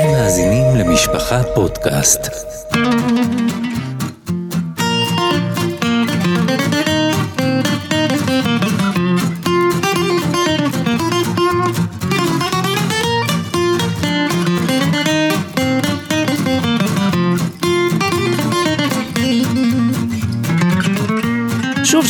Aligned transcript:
אתם 0.00 0.10
מאזינים 0.12 0.76
למשפחה 0.76 1.42
פודקאסט. 1.54 2.28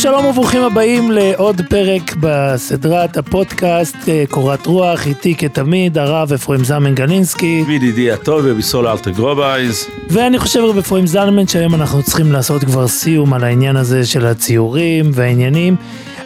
שלום 0.01 0.25
וברוכים 0.25 0.61
הבאים 0.61 1.11
לעוד 1.11 1.61
פרק 1.69 2.15
בסדרת 2.19 3.17
הפודקאסט 3.17 3.95
אה, 4.07 4.23
קורת 4.29 4.65
רוח, 4.65 5.07
איתי 5.07 5.35
כתמיד 5.35 5.97
הרב 5.97 6.33
אפרים 6.33 6.63
זלמן 6.63 6.95
גלינסקי 6.95 7.63
וידידי 7.67 8.11
הטוב 8.11 8.41
וביסול 8.43 8.87
אלטר 8.87 9.11
גרובייז. 9.11 9.85
ואני 10.09 10.39
חושב 10.39 10.59
רב 10.59 10.77
אפרים 10.77 11.07
זלמן 11.07 11.47
שהיום 11.47 11.75
אנחנו 11.75 12.03
צריכים 12.03 12.31
לעשות 12.31 12.63
כבר 12.63 12.87
סיום 12.87 13.33
על 13.33 13.43
העניין 13.43 13.75
הזה 13.75 14.05
של 14.05 14.25
הציורים 14.25 15.11
והעניינים. 15.13 15.75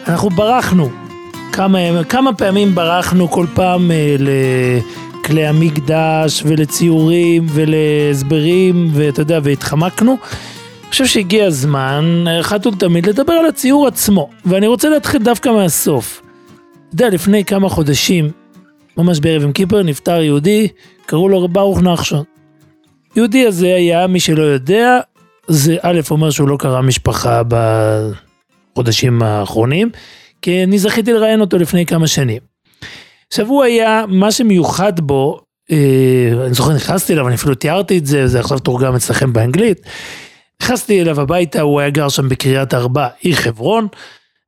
אנחנו 0.08 0.30
ברחנו, 0.30 0.90
כמה, 1.52 1.78
כמה 2.08 2.32
פעמים 2.32 2.74
ברחנו 2.74 3.30
כל 3.30 3.46
פעם 3.54 3.90
אה, 3.90 4.16
לכלי 5.20 5.46
המקדש 5.46 6.42
ולציורים 6.46 7.46
ולהסברים 7.48 8.90
ואתה 8.92 9.20
יודע 9.20 9.38
והתחמקנו. 9.42 10.16
חושב 10.94 11.06
שהגיע 11.06 11.46
הזמן, 11.46 12.24
אחת 12.40 12.66
ולתמיד, 12.66 13.06
לדבר 13.06 13.32
על 13.32 13.46
הציור 13.46 13.86
עצמו, 13.86 14.30
ואני 14.44 14.66
רוצה 14.66 14.88
להתחיל 14.88 15.22
דווקא 15.22 15.48
מהסוף. 15.48 16.22
אתה 16.88 16.94
יודע, 16.94 17.08
לפני 17.08 17.44
כמה 17.44 17.68
חודשים, 17.68 18.30
ממש 18.96 19.20
בערב 19.20 19.42
עם 19.42 19.52
קיפר, 19.52 19.82
נפטר 19.82 20.22
יהודי, 20.22 20.68
קראו 21.06 21.28
לו 21.28 21.48
ברוך 21.48 21.82
נחשון. 21.82 22.22
יהודי 23.16 23.46
הזה 23.46 23.66
היה, 23.66 24.06
מי 24.06 24.20
שלא 24.20 24.42
יודע, 24.42 25.00
זה 25.46 25.76
א', 25.82 26.00
אומר 26.10 26.30
שהוא 26.30 26.48
לא 26.48 26.56
קרא 26.56 26.80
משפחה 26.80 27.42
בחודשים 28.72 29.22
האחרונים, 29.22 29.90
כי 30.42 30.64
אני 30.64 30.78
זכיתי 30.78 31.12
לראיין 31.12 31.40
אותו 31.40 31.58
לפני 31.58 31.86
כמה 31.86 32.06
שנים. 32.06 32.40
עכשיו 33.28 33.46
הוא 33.46 33.64
היה, 33.64 34.04
מה 34.08 34.32
שמיוחד 34.32 35.00
בו, 35.00 35.40
אה, 35.70 36.30
אני 36.46 36.54
זוכר 36.54 36.72
נכנסתי 36.72 37.12
אליו, 37.12 37.26
אני 37.26 37.34
אפילו 37.34 37.54
תיארתי 37.54 37.98
את 37.98 38.06
זה, 38.06 38.26
זה 38.26 38.40
עכשיו 38.40 38.58
תורגם 38.58 38.94
אצלכם 38.94 39.32
באנגלית. 39.32 39.80
נכנסתי 40.62 41.00
אליו 41.00 41.20
הביתה, 41.20 41.60
הוא 41.60 41.80
היה 41.80 41.90
גר 41.90 42.08
שם 42.08 42.28
בקריית 42.28 42.74
ארבע, 42.74 43.08
עיר 43.20 43.34
חברון. 43.34 43.88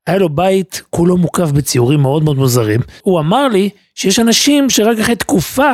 היה 0.07 0.19
לו 0.19 0.29
בית 0.29 0.83
כולו 0.91 1.17
מוקף 1.17 1.51
בציורים 1.51 2.01
מאוד 2.01 2.25
מאוד 2.25 2.37
מוזרים. 2.37 2.81
הוא 3.03 3.21
אמר 3.21 3.49
לי 3.49 3.71
שיש 3.95 4.19
אנשים 4.19 4.71
שרק 4.71 4.99
אחרי 4.99 5.17
תקופה, 5.17 5.73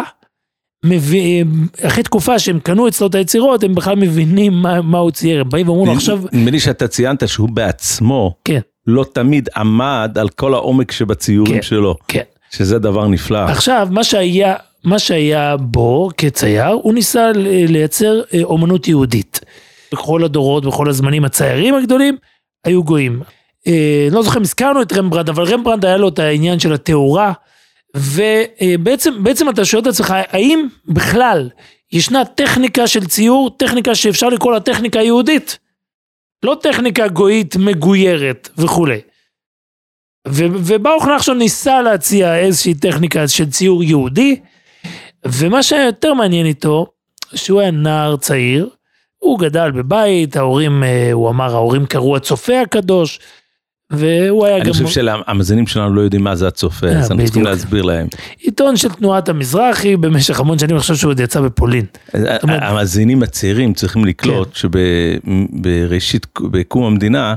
מביא, 0.85 1.45
אחרי 1.87 2.03
תקופה 2.03 2.39
שהם 2.39 2.61
קנו 2.61 2.89
אצלו 2.89 3.07
את 3.07 3.15
היצירות, 3.15 3.63
הם 3.63 3.75
בכלל 3.75 3.97
מבינים 3.97 4.53
מה, 4.53 4.83
מה 4.83 4.99
הוא 4.99 5.11
צייר. 5.11 5.41
הם 5.41 5.49
באים 5.49 5.69
ואומרים 5.69 5.89
לו 5.89 5.95
עכשיו... 5.95 6.21
נדמה 6.33 6.51
לי 6.51 6.61
שאתה 6.61 6.89
ציינת 6.89 7.29
שהוא 7.29 7.49
בעצמו 7.49 8.35
כן, 8.45 8.61
לא 8.87 9.05
תמיד 9.13 9.49
עמד 9.57 10.17
על 10.21 10.29
כל 10.29 10.55
העומק 10.55 10.93
שבציורים 10.93 11.55
כן, 11.55 11.63
שלו, 11.63 11.97
כן. 12.09 12.23
שזה 12.51 12.79
דבר 12.79 13.09
נפלא. 13.09 13.39
עכשיו, 13.39 13.89
מה 13.91 14.05
שהיה, 14.05 14.55
מה 14.85 14.99
שהיה 14.99 15.57
בו 15.57 16.09
כצייר, 16.17 16.67
הוא 16.69 16.95
ניסה 16.95 17.31
לייצר 17.69 18.21
אה, 18.35 18.43
אומנות 18.43 18.89
יהודית. 18.89 19.41
בכל 19.93 20.25
הדורות, 20.25 20.67
בכל 20.67 20.89
הזמנים, 20.89 21.25
הציירים 21.25 21.75
הגדולים 21.75 22.17
היו 22.65 22.85
גויים. 22.85 23.23
אה, 23.67 24.09
לא 24.11 24.23
זוכר 24.23 24.39
אם 24.39 24.43
הזכרנו 24.43 24.83
את 24.83 24.93
רמברנד, 24.93 25.29
אבל 25.29 25.45
רמברנד 25.45 25.85
היה 25.85 25.97
לו 25.97 26.09
את 26.09 26.19
העניין 26.19 26.59
של 26.59 26.73
התאורה, 26.73 27.33
ובעצם 27.97 29.25
בעצם 29.25 29.49
אתה 29.49 29.65
שואל 29.65 29.83
את 29.83 29.87
עצמך, 29.87 30.15
האם 30.29 30.67
בכלל 30.85 31.49
ישנה 31.93 32.25
טכניקה 32.25 32.87
של 32.87 33.07
ציור, 33.07 33.51
טכניקה 33.57 33.95
שאפשר 33.95 34.29
לקרוא 34.29 34.53
לה 34.53 34.61
טכניקה 34.61 35.01
יהודית? 35.01 35.59
לא 36.43 36.57
טכניקה 36.63 37.09
גויית 37.09 37.57
מגוירת 37.57 38.49
וכולי. 38.59 39.01
וברוך 40.29 41.07
נחשון 41.07 41.39
ניסה 41.39 41.83
להציע 41.83 42.39
איזושהי 42.39 42.75
טכניקה 42.75 43.29
של 43.29 43.51
ציור 43.51 43.85
יהודי, 43.85 44.41
ומה 45.27 45.63
שהיה 45.63 45.87
יותר 45.87 46.15
מעניין 46.15 46.47
איתו, 46.47 46.87
שהוא 47.35 47.61
היה 47.61 47.71
נער 47.71 48.17
צעיר, 48.17 48.69
הוא 49.23 49.39
גדל 49.39 49.71
בבית, 49.71 50.37
ההורים, 50.37 50.85
אה, 50.85 51.13
הוא 51.13 51.31
אמר, 51.31 51.55
ההורים 51.55 51.87
קראו 51.87 52.17
הצופה 52.17 52.61
הקדוש, 52.61 53.21
והוא 53.91 54.47
היה 54.47 54.59
גם... 54.59 54.65
אני 54.65 54.73
חושב 54.73 54.87
שהמאזינים 54.87 55.67
שלנו 55.67 55.95
לא 55.95 56.01
יודעים 56.01 56.25
מה 56.25 56.37
זה 56.37 56.49
הצופה, 56.49 56.87
אז 56.87 57.11
אנחנו 57.11 57.25
צריכים. 57.25 57.45
להסביר 57.45 57.83
להם. 57.83 58.07
עיתון 58.39 58.77
של 58.77 58.89
תנועת 58.89 59.29
המזרחי 59.29 59.97
במשך 59.97 60.41
המון 60.41 60.59
שנים, 60.59 60.71
אני 60.71 60.81
חושב 60.81 60.95
שהוא 60.95 61.11
עוד 61.11 61.21
יצא 61.21 61.41
בפולין. 61.41 61.85
המאזינים 62.45 63.23
הצעירים 63.23 63.75
צריכים 63.75 64.05
לקלוט 64.05 64.55
שבראשית, 64.55 66.27
בקום 66.51 66.85
המדינה, 66.85 67.35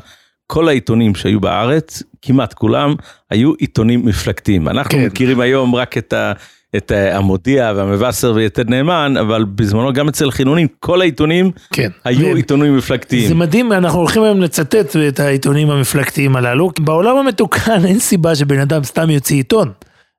כל 0.48 0.68
העיתונים 0.68 1.16
שהיו 1.16 1.40
בארץ, 1.40 2.04
כמעט 2.22 2.54
כולם, 2.54 2.96
היו 3.30 3.54
עיתונים 3.54 4.06
מפלגתיים. 4.06 4.68
אנחנו 4.68 4.92
כן. 4.92 5.06
מכירים 5.06 5.40
היום 5.40 5.76
רק 5.76 5.98
את 5.98 6.14
ה... 6.14 6.34
את 6.78 6.92
המודיע 6.92 7.74
והמבשר 7.76 8.32
ויתד 8.36 8.70
נאמן, 8.70 9.14
אבל 9.20 9.44
בזמנו 9.44 9.94
גם 9.94 10.08
אצל 10.08 10.32
חילונים, 10.32 10.68
כל 10.80 11.02
העיתונים 11.02 11.52
כן. 11.74 11.90
היו 12.06 12.28
ו- 12.28 12.36
עיתונים 12.36 12.78
מפלגתיים. 12.78 13.28
זה 13.28 13.36
מדהים, 13.36 13.72
אנחנו 13.72 14.00
הולכים 14.00 14.24
היום 14.24 14.42
לצטט 14.42 14.96
את 15.08 15.20
העיתונים 15.20 15.70
המפלגתיים 15.70 16.36
הללו. 16.36 16.72
בעולם 16.80 17.18
המתוקן 17.18 17.86
אין 17.86 18.00
סיבה 18.00 18.36
שבן 18.36 18.60
אדם 18.60 18.84
סתם 18.84 19.10
יוציא 19.10 19.36
עיתון. 19.36 19.72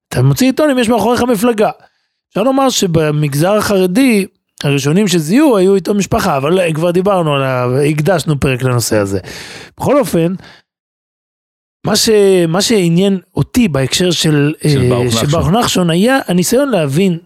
אתה 0.08 0.22
מוציא 0.22 0.46
עיתון 0.46 0.70
אם 0.70 0.78
יש 0.78 0.88
מאחוריך 0.88 1.22
מפלגה. 1.22 1.70
אפשר 2.28 2.42
לומר 2.42 2.68
שבמגזר 2.68 3.52
החרדי, 3.52 4.26
הראשונים 4.64 5.08
שזיהו 5.08 5.56
היו 5.56 5.74
עיתון 5.74 5.96
משפחה, 5.96 6.36
אבל 6.36 6.72
כבר 6.72 6.90
דיברנו 6.90 7.34
עליו, 7.34 7.70
הקדשנו 7.90 8.40
פרק 8.40 8.62
לנושא 8.62 8.96
הזה. 8.96 9.18
בכל 9.80 9.98
אופן, 9.98 10.34
מה, 11.86 11.96
ש, 11.96 12.08
מה 12.48 12.62
שעניין 12.62 13.18
אותי 13.34 13.68
בהקשר 13.68 14.10
של, 14.10 14.54
של 14.62 14.82
אה, 14.82 14.88
ברוך 14.88 15.12
של 15.12 15.16
נחשון. 15.16 15.30
ברוך 15.30 15.48
נחשון 15.48 15.90
היה 15.90 16.18
הניסיון 16.28 16.68
להבין, 16.68 17.18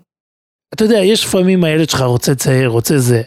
אתה 0.75 0.85
יודע, 0.85 0.99
יש 0.99 1.25
לפעמים 1.25 1.65
הילד 1.65 1.91
שלך 1.91 2.01
רוצה 2.01 2.33
לצייר, 2.33 2.69
רוצה 2.69 2.99
זה. 2.99 3.23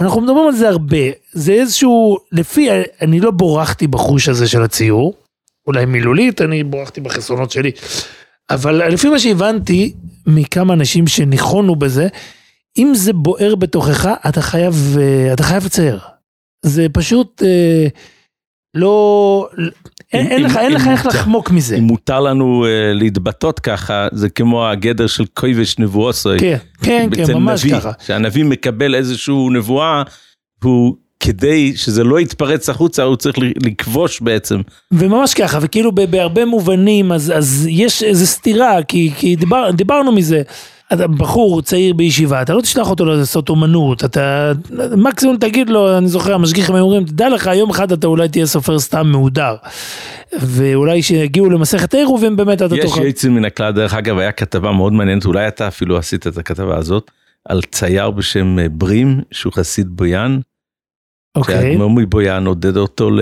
אנחנו 0.00 0.20
מדברים 0.20 0.46
על 0.46 0.54
זה 0.54 0.68
הרבה, 0.68 0.96
זה 1.32 1.52
איזשהו, 1.52 2.16
לפי, 2.32 2.68
אני 3.02 3.20
לא 3.20 3.30
בורחתי 3.30 3.86
בחוש 3.86 4.28
הזה 4.28 4.48
של 4.48 4.62
הציור, 4.62 5.14
אולי 5.66 5.84
מילולית, 5.84 6.40
אני 6.40 6.64
בורחתי 6.64 7.00
בחסרונות 7.00 7.50
שלי, 7.50 7.70
אבל 8.50 8.88
לפי 8.88 9.08
מה 9.08 9.18
שהבנתי 9.18 9.94
מכמה 10.26 10.74
אנשים 10.74 11.06
שניחונו 11.06 11.76
בזה, 11.76 12.08
אם 12.78 12.92
זה 12.94 13.12
בוער 13.12 13.54
בתוכך, 13.54 14.08
אתה 14.28 14.42
חייב, 14.42 14.96
אה, 15.00 15.32
אתה 15.32 15.42
חייב 15.42 15.64
לצייר. 15.64 15.98
זה 16.62 16.86
פשוט 16.92 17.42
אה, 17.42 17.86
לא, 18.74 19.48
אין, 20.12 20.42
לך, 20.42 20.56
אין 20.56 20.72
לך 20.72 20.86
איך 20.86 21.06
לחמוק 21.06 21.50
מזה. 21.50 21.76
אם 21.76 21.82
מותר 21.82 22.20
לנו 22.20 22.66
אה, 22.66 22.92
להתבטאות 22.94 23.60
ככה, 23.60 24.08
זה 24.12 24.28
כמו 24.28 24.68
הגדר 24.68 25.06
של 25.06 25.24
כויבש 25.34 25.78
נבואוסוי. 25.78 26.38
כן, 26.38 26.56
כן, 26.82 27.08
כן, 27.14 27.34
ממש 27.34 27.64
נביא, 27.64 27.78
ככה. 27.78 27.90
שהנביא 28.06 28.44
מקבל 28.44 28.94
איזשהו 28.94 29.50
נבואה, 29.50 30.02
והוא 30.62 30.96
כדי 31.20 31.76
שזה 31.76 32.04
לא 32.04 32.20
יתפרץ 32.20 32.68
החוצה, 32.68 33.02
הוא 33.02 33.16
צריך 33.16 33.36
לכבוש 33.38 34.20
בעצם. 34.20 34.60
וממש 34.92 35.34
ככה, 35.34 35.58
וכאילו 35.62 35.92
בהרבה 35.92 36.44
מובנים, 36.44 37.12
אז, 37.12 37.32
אז 37.36 37.66
יש 37.70 38.02
איזו 38.02 38.26
סתירה, 38.26 38.82
כי, 38.82 39.10
כי 39.16 39.36
דיבר, 39.36 39.70
דיברנו 39.70 40.12
מזה. 40.12 40.42
אתה 40.94 41.06
בחור 41.06 41.62
צעיר 41.62 41.94
בישיבה, 41.94 42.42
אתה 42.42 42.54
לא 42.54 42.60
תשלח 42.60 42.90
אותו 42.90 43.04
לעשות 43.04 43.48
אומנות, 43.48 44.04
אתה 44.04 44.52
מקסימום 44.96 45.36
תגיד 45.36 45.70
לו, 45.70 45.98
אני 45.98 46.08
זוכר, 46.08 46.34
המשגיחים 46.34 46.74
היו 46.74 46.84
אומרים, 46.84 47.04
תדע 47.04 47.28
לך, 47.28 47.50
יום 47.54 47.70
אחד 47.70 47.92
אתה 47.92 48.06
אולי 48.06 48.28
תהיה 48.28 48.46
סופר 48.46 48.78
סתם 48.78 49.06
מהודר. 49.06 49.54
ואולי 50.40 51.02
כשיגיעו 51.02 51.50
למסכת 51.50 51.94
העירובים, 51.94 52.36
באמת 52.36 52.62
אתה 52.62 52.76
יש 52.76 52.84
תוכל... 52.84 53.04
יוצאים 53.06 53.34
מן 53.34 53.44
הכלל, 53.44 53.72
דרך 53.72 53.94
אגב, 53.94 54.18
היה 54.18 54.32
כתבה 54.32 54.72
מאוד 54.72 54.92
מעניינת, 54.92 55.24
אולי 55.24 55.48
אתה 55.48 55.68
אפילו 55.68 55.96
עשית 55.98 56.26
את 56.26 56.38
הכתבה 56.38 56.76
הזאת, 56.76 57.10
על 57.48 57.60
צייר 57.62 58.10
בשם 58.10 58.58
אה, 58.58 58.66
ברים, 58.70 59.20
שהוא 59.30 59.52
חסיד 59.52 59.86
בויאן, 59.88 60.38
אוקיי. 61.36 61.54
שהאדמו"ר 61.54 61.90
מבויאן 61.90 62.46
עודד 62.46 62.76
אותו 62.76 63.10
ל... 63.10 63.20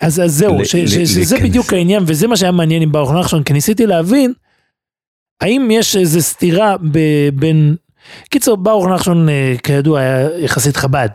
אז, 0.00 0.20
אז 0.20 0.32
זהו, 0.34 0.58
ל- 0.60 0.64
ש, 0.64 0.74
ל- 0.74 0.86
ש, 0.86 0.90
שזה 0.94 1.20
להיכנס. 1.20 1.48
בדיוק 1.50 1.72
העניין, 1.72 2.02
וזה 2.06 2.26
מה 2.26 2.36
שהיה 2.36 2.52
מעניין 2.52 2.82
עם 2.82 2.92
ברוך 2.92 3.12
נחשון, 3.12 3.42
כי 3.42 3.52
ניסיתי 3.52 3.86
להבין, 3.86 4.32
האם 5.40 5.68
יש 5.70 5.96
איזו 5.96 6.22
סתירה 6.22 6.76
ב- 6.90 7.28
בין... 7.34 7.76
קיצור, 8.30 8.56
ברוך 8.56 8.86
נחשון, 8.88 9.28
אה, 9.28 9.54
כידוע, 9.62 10.00
היה 10.00 10.38
יחסית 10.38 10.76
חב"ד. 10.76 11.08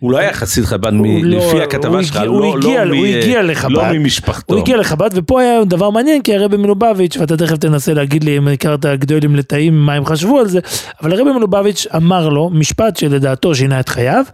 הוא 0.00 0.12
לא 0.12 0.18
היה 0.18 0.32
חסיד 0.32 0.64
חב"ד, 0.64 0.90
מ- 0.94 1.24
לא- 1.24 1.38
לפי 1.38 1.62
הכתבה 1.62 2.04
שלך, 2.04 2.16
לא 2.16 2.26
הוא 2.30 2.56
הגיע- 2.58 2.84
לא 2.84 2.94
הוא 2.96 3.06
מ- 3.06 3.18
הגיע 3.18 3.42
לחב"ד. 3.42 3.72
לא 3.72 3.92
ממשפחתו. 3.92 4.54
הוא 4.54 4.62
הגיע 4.62 4.76
לחב"ד, 4.76 5.10
ופה 5.14 5.40
היה 5.40 5.64
דבר 5.64 5.90
מעניין, 5.90 6.22
כי 6.22 6.34
הרבי 6.36 6.56
מלובביץ', 6.56 7.16
ואתה 7.16 7.36
תכף 7.36 7.56
תנסה 7.56 7.94
להגיד 7.94 8.24
לי 8.24 8.38
אם 8.38 8.48
הכרת 8.48 8.86
גדולים 8.86 9.36
לתאים, 9.36 9.78
מה 9.86 9.94
הם 9.94 10.04
חשבו 10.04 10.38
על 10.38 10.48
זה, 10.48 10.58
אבל 11.02 11.12
הרבי 11.12 11.30
מלובביץ' 11.32 11.86
אמר 11.96 12.28
לו, 12.28 12.50
משפט 12.50 12.96
שלדעתו 12.96 13.54
שינה 13.54 13.80
את 13.80 13.88
חייו, 13.88 14.24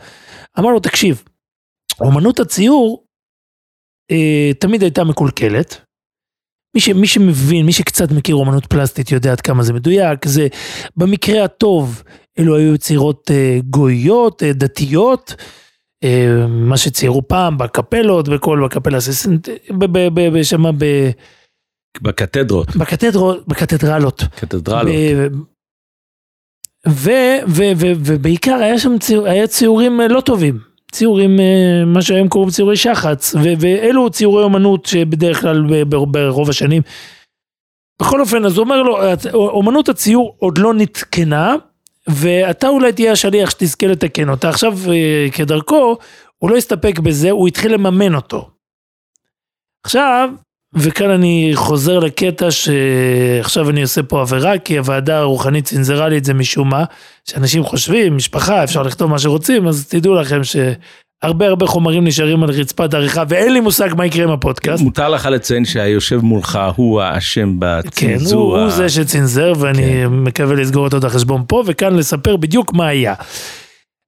אמר 0.59 0.71
לו, 0.71 0.81
תקשיב, 0.81 1.23
אומנות 2.01 2.41
הציור 2.41 3.05
אה, 4.11 4.51
תמיד 4.59 4.83
הייתה 4.83 5.05
מקולקלת, 5.05 5.81
מי, 6.75 6.81
ש, 6.81 6.89
מי 6.89 7.07
שמבין, 7.07 7.67
מי 7.67 7.73
שקצת 7.73 8.11
מכיר 8.11 8.35
אומנות 8.35 8.67
פלסטית 8.67 9.11
יודע 9.11 9.33
עד 9.33 9.41
כמה 9.41 9.63
זה 9.63 9.73
מדויק, 9.73 10.27
זה 10.27 10.49
במקרה 10.97 11.45
הטוב, 11.45 12.03
אלו 12.39 12.57
היו 12.57 12.75
יצירות 12.75 13.31
אה, 13.31 13.59
גויות, 13.71 14.43
אה, 14.43 14.53
דתיות, 14.53 15.35
אה, 16.05 16.47
מה 16.49 16.77
שציירו 16.77 17.29
פעם 17.29 17.59
בקפלות, 17.59 18.29
בכל 18.29 18.61
בקפלה 18.65 18.99
שמה 20.45 20.73
ב... 20.73 21.11
בקתדרות. 22.01 22.77
בקתדרות, 22.77 23.49
בקתדרלות. 23.49 24.23
קתדרלות. 24.37 24.95
ו, 26.89 27.11
ו, 27.49 27.63
ו, 27.77 27.87
ובעיקר 27.97 28.55
היה 28.55 28.79
שם 28.79 28.99
ציור, 28.99 29.27
היה 29.27 29.47
ציורים 29.47 30.01
אה, 30.01 30.09
לא 30.09 30.21
טובים, 30.21 30.59
ציורים, 30.93 31.41
אה, 31.41 31.85
מה 31.87 32.03
שהיום 32.03 32.29
קוראים 32.29 32.51
ציורי 32.51 32.77
שחץ, 32.77 33.35
ו, 33.35 33.53
ואלו 33.61 34.11
ציורי 34.11 34.43
אומנות 34.43 34.87
שבדרך 34.87 35.41
כלל 35.41 35.85
ברוב 36.11 36.51
השנים. 36.51 36.83
בכל 38.03 38.21
אופן, 38.21 38.45
אז 38.45 38.57
הוא 38.57 38.65
אומר 38.65 38.83
לו, 38.83 38.99
אומנות 39.35 39.89
הציור 39.89 40.37
עוד 40.39 40.59
לא 40.59 40.75
נתקנה, 40.75 41.55
ואתה 42.09 42.69
אולי 42.69 42.93
תהיה 42.93 43.13
השליח 43.13 43.51
שתזכה 43.51 43.87
לתקן 43.87 44.29
אותה. 44.29 44.49
עכשיו, 44.49 44.79
אה, 44.91 45.27
כדרכו, 45.33 45.97
הוא 46.39 46.51
לא 46.51 46.57
הסתפק 46.57 46.99
בזה, 46.99 47.31
הוא 47.31 47.49
התחיל 47.49 47.75
לממן 47.75 48.15
אותו. 48.15 48.51
עכשיו, 49.85 50.31
וכאן 50.75 51.11
אני 51.11 51.51
חוזר 51.55 51.99
לקטע 51.99 52.51
שעכשיו 52.51 53.71
אני 53.71 53.83
עושה 53.83 54.03
פה 54.03 54.21
עבירה, 54.21 54.59
כי 54.59 54.79
הוועדה 54.79 55.19
הרוחנית 55.19 55.65
צנזרה 55.65 56.09
לי 56.09 56.19
את 56.19 56.25
זה 56.25 56.35
משום 56.35 56.69
מה, 56.71 56.85
שאנשים 57.29 57.65
חושבים, 57.65 58.17
משפחה, 58.17 58.65
אפשר 58.65 58.83
לכתוב 58.83 59.11
מה 59.11 59.19
שרוצים, 59.19 59.69
אז 59.69 59.87
תדעו 59.89 60.15
לכם 60.15 60.41
שהרבה 60.45 61.47
הרבה 61.47 61.67
חומרים 61.67 62.05
נשארים 62.05 62.43
על 62.43 62.51
רצפת 62.51 62.95
העריכה, 62.95 63.23
ואין 63.29 63.53
לי 63.53 63.61
מושג 63.61 63.89
מה 63.97 64.07
יקרה 64.07 64.25
עם 64.25 64.31
הפודקאסט. 64.31 64.83
מותר 64.83 65.09
לך 65.09 65.27
לציין 65.27 65.65
שהיושב 65.65 66.21
מולך 66.23 66.59
הוא 66.77 67.01
האשם 67.01 67.55
בצנזור. 67.59 67.95
כן, 67.95 68.35
הוא, 68.37 68.59
הוא 68.59 68.71
זה 68.71 68.89
שצנזר, 68.89 69.53
ואני 69.59 69.83
כן. 69.83 70.07
מקווה 70.11 70.55
לסגור 70.55 70.85
אותו 70.85 70.97
את 70.97 71.05
החשבון 71.05 71.43
פה, 71.49 71.63
וכאן 71.67 71.95
לספר 71.95 72.37
בדיוק 72.37 72.73
מה 72.73 72.87
היה. 72.87 73.15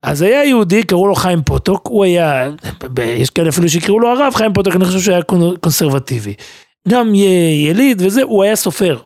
אז 0.05 0.23
היה 0.23 0.45
יהודי, 0.45 0.83
קראו 0.83 1.09
לו 1.09 1.15
חיים 1.15 1.43
פוטוק, 1.43 1.87
הוא 1.87 2.05
היה, 2.05 2.51
יש 2.99 3.31
כאלה 3.31 3.49
אפילו 3.49 3.69
שיקראו 3.69 4.01
לו 4.01 4.09
הרב, 4.09 4.35
חיים 4.35 4.53
פוטוק, 4.53 4.77
אני 4.77 4.85
חושב 4.85 5.01
שהוא 5.01 5.15
היה 5.15 5.23
קונסרבטיבי. 5.61 6.35
גם 6.89 7.15
יליד 7.69 8.03
וזה, 8.05 8.23
הוא 8.23 8.43
היה 8.43 8.57
סופר. 8.57 8.99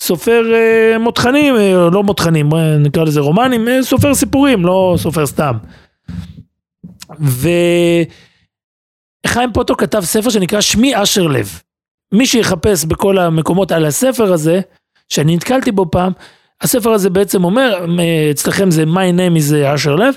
סופר 0.00 0.42
אה, 0.54 0.98
מותחנים, 0.98 1.56
אה, 1.56 1.90
לא 1.92 2.02
מותחנים, 2.02 2.50
נקרא 2.78 3.04
לזה 3.04 3.20
רומנים, 3.20 3.68
אה, 3.68 3.82
סופר 3.82 4.14
סיפורים, 4.14 4.66
לא 4.66 4.94
סופר 4.98 5.26
סתם. 5.26 5.56
וחיים 9.26 9.52
פוטוק 9.52 9.80
כתב 9.80 10.00
ספר 10.00 10.30
שנקרא 10.30 10.60
שמי 10.60 11.02
אשר 11.02 11.26
לב. 11.26 11.60
מי 12.12 12.26
שיחפש 12.26 12.84
בכל 12.84 13.18
המקומות 13.18 13.72
על 13.72 13.84
הספר 13.84 14.32
הזה, 14.32 14.60
שאני 15.08 15.36
נתקלתי 15.36 15.72
בו 15.72 15.90
פעם, 15.90 16.12
הספר 16.60 16.90
הזה 16.90 17.10
בעצם 17.10 17.44
אומר, 17.44 17.86
אצלכם 18.30 18.70
זה 18.70 18.84
My 18.84 19.12
name 19.16 19.38
is 19.38 19.74
אשר 19.74 19.96
לב, 19.96 20.14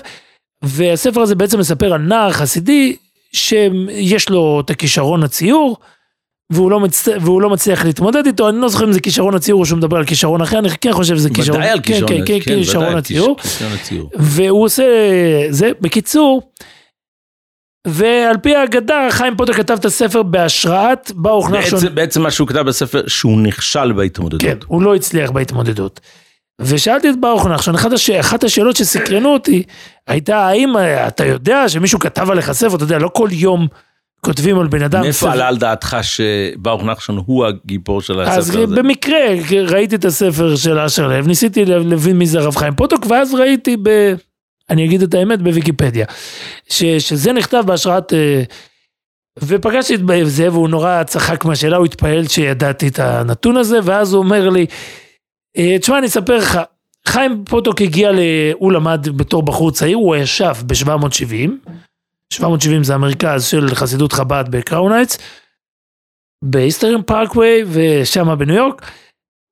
והספר 0.64 1.20
הזה 1.20 1.34
בעצם 1.34 1.58
מספר 1.58 1.92
על 1.92 2.00
נער 2.00 2.32
חסידי 2.32 2.96
שיש 3.32 4.28
לו 4.28 4.62
את 4.64 4.70
הכישרון 4.70 5.22
הציור, 5.22 5.76
והוא 6.52 6.70
לא, 6.70 6.80
מצ... 6.80 7.08
והוא 7.20 7.42
לא 7.42 7.50
מצליח 7.50 7.84
להתמודד 7.84 8.26
איתו, 8.26 8.48
אני 8.48 8.60
לא 8.60 8.68
זוכר 8.68 8.84
אם 8.84 8.92
זה 8.92 9.00
כישרון 9.00 9.34
הציור 9.34 9.60
או 9.60 9.66
שהוא 9.66 9.78
מדבר 9.78 9.96
על 9.96 10.04
כישרון 10.04 10.40
אחר, 10.40 10.58
אני 10.58 10.68
כן 10.80 10.92
חושב 10.92 11.16
שזה 11.16 11.30
כישרון, 11.30 11.60
ודאי 11.60 11.70
על 11.70 11.80
כישרון, 11.80 12.08
כן, 12.08 12.24
כן, 12.26 12.38
כן, 12.44 12.54
כישרון 12.54 12.96
הציור, 12.96 13.36
והוא 14.14 14.64
עושה 14.64 14.84
זה, 15.50 15.70
בקיצור, 15.80 16.42
ועל 17.86 18.36
פי 18.36 18.56
האגדה, 18.56 19.08
חיים 19.10 19.36
פוטר 19.36 19.52
כתב 19.52 19.76
את 19.80 19.84
הספר 19.84 20.22
בהשראת 20.22 21.12
ברוך 21.14 21.50
נחשון. 21.50 21.94
בעצם 21.94 22.22
מה 22.22 22.30
שהוא 22.30 22.48
כתב 22.48 22.60
בספר, 22.60 23.02
שהוא 23.06 23.40
נכשל 23.40 23.92
בהתמודדות. 23.92 24.42
כן, 24.42 24.56
הוא 24.66 24.82
לא 24.82 24.94
הצליח 24.94 25.30
בהתמודדות. 25.30 26.00
ושאלתי 26.60 27.10
את 27.10 27.20
ברוך 27.20 27.46
נחשון, 27.46 27.74
אחת, 27.74 27.92
הש... 27.92 28.10
אחת 28.10 28.44
השאלות 28.44 28.76
שסקרנו 28.76 29.28
אותי, 29.28 29.62
הייתה 30.06 30.38
האם 30.38 30.74
אתה 31.06 31.24
יודע 31.24 31.68
שמישהו 31.68 31.98
כתב 31.98 32.30
עליך 32.30 32.52
ספר, 32.52 32.76
אתה 32.76 32.84
יודע, 32.84 32.98
לא 32.98 33.10
כל 33.14 33.28
יום 33.32 33.66
כותבים 34.20 34.58
על 34.58 34.66
בן 34.66 34.82
אדם. 34.82 35.00
מאיפה 35.00 35.32
עלה 35.32 35.48
על 35.48 35.56
דעתך 35.56 35.96
שברוך 36.02 36.84
נחשון 36.84 37.22
הוא 37.26 37.46
הגיבור 37.46 38.00
של 38.00 38.20
הספר 38.20 38.38
אז 38.38 38.50
הזה? 38.50 38.62
אז 38.62 38.72
במקרה 38.72 39.18
ראיתי 39.68 39.94
את 39.94 40.04
הספר 40.04 40.56
של 40.56 40.78
אשר 40.78 41.08
לב, 41.08 41.26
ניסיתי 41.26 41.64
להבין 41.64 42.18
מי 42.18 42.26
זה 42.26 42.38
הרב 42.38 42.56
חיים 42.56 42.74
פוטוק, 42.74 43.06
ואז 43.08 43.34
ראיתי 43.34 43.76
ב... 43.82 44.14
אני 44.70 44.84
אגיד 44.84 45.02
את 45.02 45.14
האמת 45.14 45.42
בוויקיפדיה, 45.42 46.06
ש, 46.68 46.84
שזה 46.84 47.32
נכתב 47.32 47.62
בהשראת... 47.66 48.12
אה, 48.12 48.42
ופגשתי 49.42 49.94
את 49.94 50.00
זה 50.24 50.52
והוא 50.52 50.68
נורא 50.68 51.02
צחק 51.02 51.44
מהשאלה, 51.44 51.76
הוא 51.76 51.84
התפעל 51.84 52.28
שידעתי 52.28 52.88
את 52.88 52.98
הנתון 52.98 53.56
הזה, 53.56 53.78
ואז 53.84 54.12
הוא 54.12 54.22
אומר 54.22 54.48
לי, 54.48 54.60
אה, 54.60 55.01
תשמע 55.80 55.98
אני 55.98 56.06
אספר 56.06 56.36
לך, 56.36 56.60
חיים 57.08 57.44
פוטוק 57.44 57.80
הגיע, 57.80 58.12
ל... 58.12 58.18
הוא 58.54 58.72
למד 58.72 59.08
בתור 59.16 59.42
בחור 59.42 59.70
צעיר, 59.70 59.96
הוא 59.96 60.16
ישב 60.16 60.54
ב-770, 60.66 61.70
770 62.30 62.84
זה 62.84 62.94
המרכז 62.94 63.44
של 63.44 63.74
חסידות 63.74 64.12
חב"ד 64.12 64.44
בקראון 64.50 64.84
הייטס, 64.84 65.18
באיסטרן 66.42 67.02
פארקווי 67.02 67.64
ושם 67.72 68.38
בניו 68.38 68.56
יורק. 68.56 68.90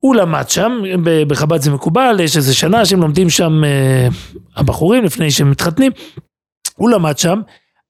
הוא 0.01 0.15
למד 0.15 0.49
שם, 0.51 0.83
בחב"ד 1.27 1.61
זה 1.61 1.71
מקובל, 1.71 2.21
יש 2.21 2.37
איזה 2.37 2.55
שנה 2.55 2.87
שהם 2.87 3.01
לומדים 3.01 3.31
שם 3.31 3.65
אה, 3.65 4.09
הבחורים 4.57 5.05
לפני 5.05 5.31
שהם 5.31 5.51
מתחתנים. 5.51 5.93
הוא 6.77 6.91
למד 6.91 7.19
שם, 7.19 7.41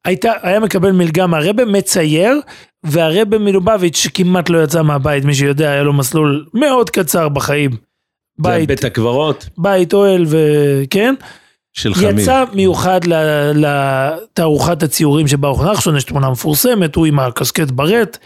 הייתה, 0.04 0.32
היה 0.42 0.60
מקבל 0.60 0.92
מלגה 0.92 1.26
מהרבה, 1.26 1.64
מצייר, 1.64 2.40
והרבה 2.84 3.38
מלובביץ' 3.38 3.96
שכמעט 3.96 4.50
לא 4.50 4.62
יצא 4.62 4.82
מהבית, 4.82 5.24
מי 5.24 5.34
שיודע, 5.34 5.70
היה 5.70 5.82
לו 5.82 5.92
מסלול 5.92 6.46
מאוד 6.54 6.90
קצר 6.90 7.28
בחיים. 7.28 7.89
בית, 8.40 8.68
בית 8.68 8.84
הקברות. 8.84 9.48
בית 9.58 9.92
אוהל 9.92 10.26
וכן. 10.26 11.14
של 11.72 11.94
חמיל. 11.94 12.18
יצא 12.18 12.44
מיוחד 12.52 13.00
לתערוכת 13.54 14.82
הציורים 14.82 15.28
שברוך 15.28 15.64
נחשון, 15.64 15.96
יש 15.96 16.04
תמונה 16.04 16.30
מפורסמת, 16.30 16.94
הוא 16.94 17.06
עם 17.06 17.18
הקסקט 17.18 17.70
ברט. 17.70 18.18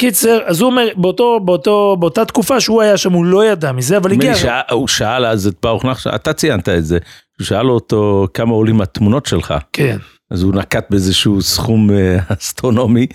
קיצר, 0.00 0.38
אז 0.44 0.60
הוא 0.60 0.70
אומר, 0.70 0.88
באותו, 0.96 1.40
באותו, 1.40 1.96
באותה 2.00 2.24
תקופה 2.24 2.60
שהוא 2.60 2.82
היה 2.82 2.96
שם, 2.96 3.12
הוא 3.12 3.24
לא 3.24 3.44
ידע 3.44 3.72
מזה, 3.72 3.96
אבל 3.96 4.12
הגיע... 4.12 4.34
שא, 4.34 4.60
הוא 4.70 4.88
שאל 4.88 5.26
אז 5.26 5.46
את 5.46 5.54
ברוך 5.62 5.84
נחשון, 5.84 6.14
אתה 6.14 6.32
ציינת 6.32 6.68
את 6.68 6.84
זה, 6.84 6.98
הוא 7.38 7.44
שאל 7.44 7.70
אותו 7.70 8.28
כמה 8.34 8.52
עולים 8.52 8.80
התמונות 8.80 9.26
שלך. 9.26 9.54
כן. 9.72 9.96
אז 10.30 10.42
הוא 10.42 10.54
נקט 10.54 10.90
באיזשהו 10.90 11.42
סכום 11.42 11.90
אה, 11.90 12.18
אסטרונומי, 12.40 13.06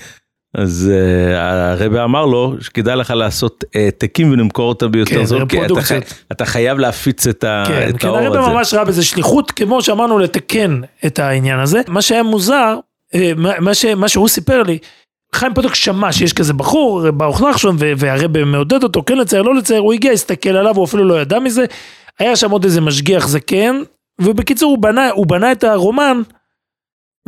אז 0.54 0.92
uh, 0.92 1.36
הרבי 1.38 2.00
אמר 2.00 2.26
לו 2.26 2.56
שכדאי 2.60 2.96
לך 2.96 3.10
לעשות 3.10 3.64
העתקים 3.76 4.30
uh, 4.30 4.34
ולמכור 4.34 4.70
אותם 4.70 4.92
ביותר 4.92 5.16
כן, 5.16 5.26
זול, 5.26 5.46
כי 5.50 5.66
אתה, 5.66 5.82
חי, 5.82 6.00
אתה 6.32 6.46
חייב 6.46 6.80
להפיץ 6.80 7.28
את, 7.28 7.44
ה, 7.44 7.64
כן, 7.68 7.90
את 7.90 7.98
כן, 7.98 8.08
האור 8.08 8.18
הזה. 8.20 8.30
כן, 8.30 8.36
הרבי 8.36 8.54
ממש 8.54 8.74
ראה 8.74 8.86
בזה 8.86 9.04
שליחות, 9.04 9.51
כמו 9.51 9.82
שאמרנו, 9.82 10.20
לתקן 10.20 10.82
את 11.06 11.20
העניין 11.20 11.60
הזה. 11.60 11.82
מה 11.88 12.01
שהיה 12.01 12.24
מוזר, 12.24 12.77
אה, 13.16 13.32
מה, 13.38 13.74
ש, 13.74 13.86
מה 13.86 14.08
שהוא 14.08 14.27
סיפר 14.27 14.63
לי, 14.63 14.77
חיים 15.36 15.54
פוטוק 15.54 15.75
שמע 15.75 16.12
שיש 16.12 16.34
כזה 16.34 16.54
בחור, 16.54 17.12
ברוך 17.12 17.42
נחשון, 17.42 17.75
והרבי 17.80 18.44
מעודד 18.44 18.84
אותו, 18.84 19.04
כן 19.06 19.18
לצייר, 19.18 19.42
לא 19.42 19.56
לצייר, 19.56 19.80
הוא 19.80 19.94
הגיע, 19.94 20.12
הסתכל 20.12 20.50
עליו, 20.50 20.75
הוא 20.75 20.86
אפילו 20.86 21.04
לא 21.04 21.22
ידע 21.22 21.39
מזה. 21.39 21.66
היה 22.20 22.36
שם 22.36 22.51
עוד 22.51 22.63
איזה 22.63 22.82
משגיח 22.82 23.27
זקן, 23.27 23.82
ובקיצור 24.22 24.72
הוא 24.72 24.77
בנה, 24.77 25.10
הוא 25.10 25.27
בנה 25.27 25.51
את 25.51 25.63
הרומן. 25.63 26.22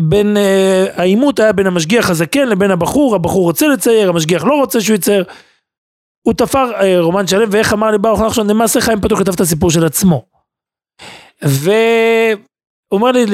בין, 0.01 0.37
אה, 0.37 0.85
העימות 0.95 1.39
היה 1.39 1.51
בין 1.51 1.67
המשגיח 1.67 2.09
הזקן 2.09 2.47
לבין 2.47 2.71
הבחור, 2.71 3.15
הבחור 3.15 3.43
רוצה 3.43 3.67
לצייר, 3.67 4.09
המשגיח 4.09 4.43
לא 4.43 4.53
רוצה 4.53 4.81
שהוא 4.81 4.95
יצייר. 4.95 5.23
הוא 6.21 6.33
תפר 6.33 6.71
אה, 6.81 6.99
רומן 6.99 7.27
שלם, 7.27 7.47
ואיך 7.51 7.73
אמר 7.73 7.91
לי 7.91 7.97
ברוך 7.97 8.21
נחשון, 8.21 8.49
למעשה 8.49 8.81
חיים 8.81 9.01
פתוק 9.01 9.19
כתב 9.19 9.33
את 9.33 9.39
הסיפור 9.39 9.71
של 9.71 9.85
עצמו. 9.85 10.25
והוא 11.41 12.37
אומר 12.91 13.11
לי, 13.11 13.25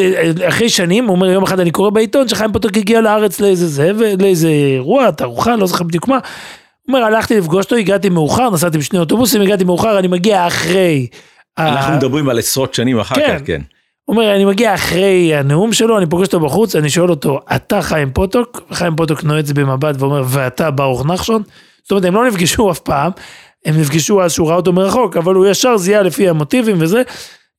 אחרי 0.48 0.70
שנים, 0.70 1.06
הוא 1.06 1.16
אומר, 1.16 1.28
יום 1.28 1.44
אחד 1.44 1.60
אני 1.60 1.72
קורא 1.72 1.90
בעיתון 1.90 2.28
שחיים 2.28 2.54
פתוק 2.54 2.78
הגיע 2.78 3.02
לארץ 3.02 3.40
לאיזה 3.40 3.68
זה, 3.68 3.92
לאיזה 4.20 4.48
אירוע, 4.48 5.12
תערוכה, 5.12 5.56
לא 5.56 5.68
זוכר 5.68 5.84
בדיוק 5.84 6.08
מה. 6.08 6.16
הוא 6.16 6.96
אומר, 6.96 7.06
הלכתי 7.06 7.38
לפגוש 7.38 7.66
אותו, 7.66 7.76
הגעתי 7.76 8.10
מאוחר, 8.10 8.50
נסעתי 8.50 8.78
עם 8.78 8.82
שני 8.82 9.00
אוטובוסים, 9.00 9.42
הגעתי 9.42 9.64
מאוחר, 9.64 10.00
אני 10.00 10.08
מגיע 10.08 10.48
אחרי. 10.48 11.08
אנחנו 11.58 11.94
ה... 11.94 11.98
מדברים 11.98 12.30
על 12.30 12.40
עשרות 12.40 12.74
שנים 12.74 13.00
אחר 13.00 13.16
כן. 13.16 13.40
כך, 13.40 13.46
כן. 13.46 13.62
אומר, 14.12 14.36
אני 14.36 14.46
מגיע 14.46 14.74
אחרי 14.74 15.36
הנאום 15.36 15.74
שלו, 15.74 15.98
אני 15.98 16.06
פוגש 16.06 16.28
אותו 16.28 16.40
בחוץ, 16.40 16.76
אני 16.76 16.90
שואל 16.90 17.10
אותו, 17.10 17.40
אתה 17.56 17.82
חיים 17.82 18.12
פוטוק? 18.14 18.62
חיים 18.72 18.96
פוטוק 18.96 19.24
נועץ 19.24 19.52
במבט 19.52 19.96
ואומר, 20.00 20.24
ואתה 20.28 20.72
ברוך 20.72 21.06
נחשון? 21.06 21.44
זאת 21.82 21.92
אומרת, 21.92 22.06
הם 22.06 22.16
לא 22.16 22.28
נפגשו 22.28 22.72
אף 22.72 22.80
פעם, 22.80 23.12
הם 23.66 23.82
נפגשו 23.82 24.24
אז 24.24 24.32
שהוא 24.32 24.48
ראה 24.48 24.56
אותו 24.56 24.74
מרחוק, 24.74 25.18
אבל 25.18 25.36
הוא 25.36 25.48
ישר 25.48 25.78
זיהה 25.78 26.02
לפי 26.02 26.30
המוטיבים 26.30 26.76
וזה, 26.80 27.02